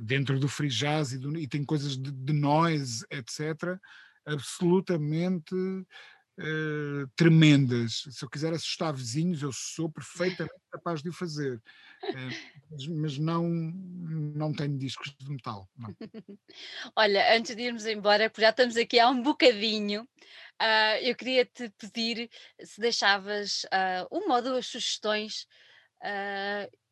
[0.00, 3.78] dentro do free jazz e, do, e tem coisas de, de noise, etc.,
[4.26, 8.04] absolutamente uh, tremendas.
[8.10, 11.62] Se eu quiser assustar vizinhos, eu sou perfeitamente capaz de o fazer.
[12.10, 15.68] Uh, mas, não, não tenho discos de metal.
[15.76, 15.94] Não.
[16.96, 21.44] Olha, antes de irmos embora, porque já estamos aqui há um bocadinho, uh, eu queria
[21.44, 22.30] te pedir
[22.62, 23.62] se deixavas
[24.10, 25.46] uma ou duas sugestões.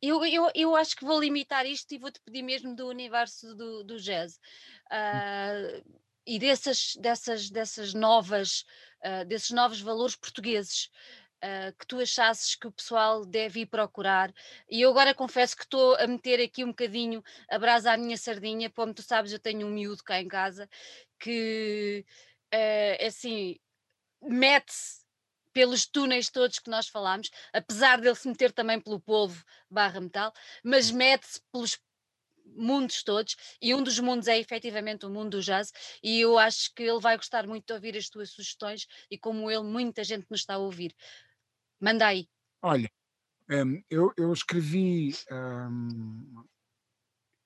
[0.01, 3.84] eu, eu, eu acho que vou limitar isto e vou-te pedir mesmo do universo do,
[3.84, 4.39] do jazz.
[4.90, 8.64] Uh, e dessas, dessas, dessas novas,
[9.05, 10.89] uh, desses novos valores portugueses
[11.43, 14.32] uh, que tu achasses que o pessoal deve ir procurar.
[14.70, 18.16] E eu agora confesso que estou a meter aqui um bocadinho a brasa à minha
[18.16, 20.69] sardinha, como tu sabes, eu tenho um miúdo cá em casa
[21.19, 22.05] que,
[22.55, 23.56] uh, assim,
[24.23, 25.02] mete-se
[25.52, 30.32] pelos túneis todos que nós falámos, apesar dele se meter também pelo polvo barra metal,
[30.64, 31.78] mas mete-se pelos
[32.55, 36.73] mundos todos, e um dos mundos é efetivamente o mundo do jazz, e eu acho
[36.74, 40.27] que ele vai gostar muito de ouvir as tuas sugestões, e como ele, muita gente
[40.31, 40.94] nos está a ouvir.
[41.82, 42.28] Manda aí.
[42.62, 42.88] Olha,
[43.50, 46.44] um, eu, eu, escrevi um,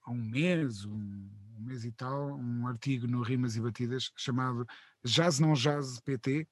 [0.03, 4.67] há um mês, um, um, mês e tal, um artigo no Rimas e Batidas chamado
[5.03, 6.47] Jazz Não Jazz PT,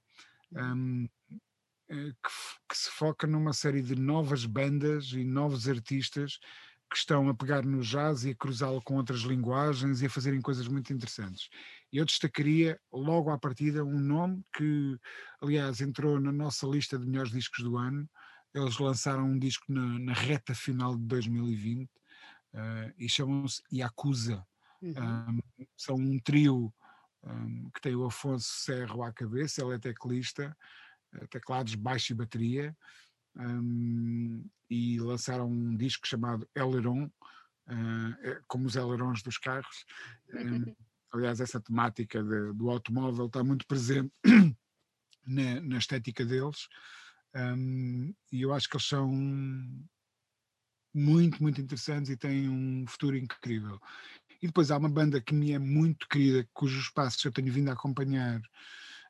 [0.53, 1.07] hum.
[1.91, 2.31] eh, que,
[2.71, 6.41] que se foca numa série de novas bandas e novos artistas
[6.91, 10.41] que estão a pegar no jazz e a cruzá-lo com outras linguagens e a fazerem
[10.41, 11.51] coisas muito interessantes.
[11.95, 14.99] Eu destacaria logo à partida um nome que,
[15.41, 18.11] aliás, entrou na nossa lista de melhores discos do ano.
[18.53, 21.89] Eles lançaram um disco na, na reta final de 2020 uh,
[22.53, 24.45] eh, e chamam-se Yakuza.
[24.83, 24.93] Uhum.
[24.99, 25.41] Um,
[25.77, 26.75] são um trio
[27.23, 30.57] um, que tem o Afonso Serro à cabeça, ele é teclista,
[31.15, 32.77] eh, teclados, baixo e bateria
[33.37, 39.85] um, e lançaram um disco chamado Eleron, uh, como os ailerons dos carros.
[40.35, 40.75] Um,
[41.15, 44.13] aliás, essa temática de, do automóvel está muito presente
[45.27, 46.69] na, na estética deles.
[47.35, 49.11] Um, e eu acho que eles são
[50.95, 53.81] muito, muito interessantes e têm um futuro incrível.
[54.43, 57.71] E depois há uma banda que me é muito querida, cujos passos eu tenho vindo
[57.71, 58.41] a acompanhar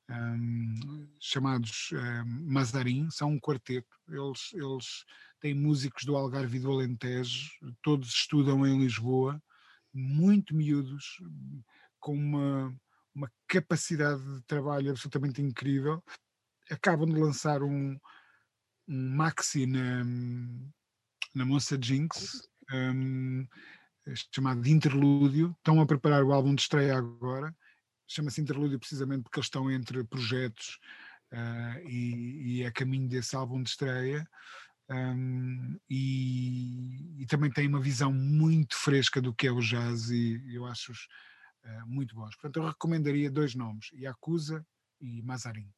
[0.09, 3.97] um, chamados um, Mazarim, são um quarteto.
[4.09, 5.05] Eles, eles
[5.40, 7.51] têm músicos do Algarve e do Alentejo,
[7.82, 9.43] todos estudam em Lisboa,
[9.93, 11.18] muito miúdos,
[12.05, 12.70] com uma,
[13.14, 16.05] uma capacidade de trabalho absolutamente incrível.
[16.70, 17.98] Acabam de lançar um,
[18.86, 20.05] um maxi na,
[21.35, 23.47] na Moça Jinx, um,
[24.31, 25.56] chamado Interlúdio.
[25.56, 27.55] Estão a preparar o álbum de estreia agora
[28.06, 30.78] chama-se interlúdio precisamente porque eles estão entre projetos
[31.32, 34.28] uh, e, e é caminho desse álbum de estreia.
[34.90, 40.43] Um, e, e, também tem uma visão muito fresca do que é o jazz e
[40.52, 41.09] eu acho-os
[41.65, 42.35] uh, muito bons.
[42.36, 44.66] Portanto, eu recomendaria dois nomes, Yakuza
[45.01, 45.73] e Mazarin.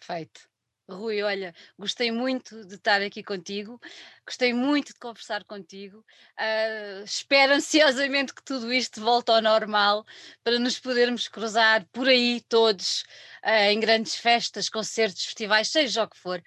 [0.00, 0.52] Feito.
[0.90, 3.80] Rui, olha, gostei muito de estar aqui contigo,
[4.26, 6.04] gostei muito de conversar contigo.
[6.38, 10.04] Uh, espero ansiosamente que tudo isto volte ao normal
[10.42, 13.02] para nos podermos cruzar por aí todos
[13.44, 16.42] uh, em grandes festas, concertos, festivais, seja o que for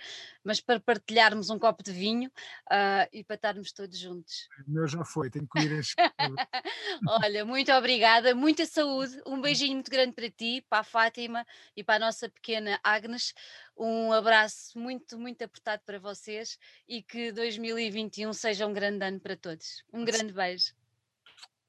[0.45, 2.29] mas para partilharmos um copo de vinho
[2.71, 4.47] uh, e para estarmos todos juntos.
[4.67, 5.95] O meu já foi, tenho que ir este.
[7.09, 11.45] Olha, muito obrigada, muita saúde, um beijinho muito grande para ti, para a Fátima
[11.75, 13.33] e para a nossa pequena Agnes.
[13.75, 17.31] Um abraço muito, muito apertado para vocês e que
[17.73, 19.83] 2021 seja um grande ano para todos.
[19.93, 20.73] Um grande beijo.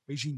[0.07, 0.37] Beijinho.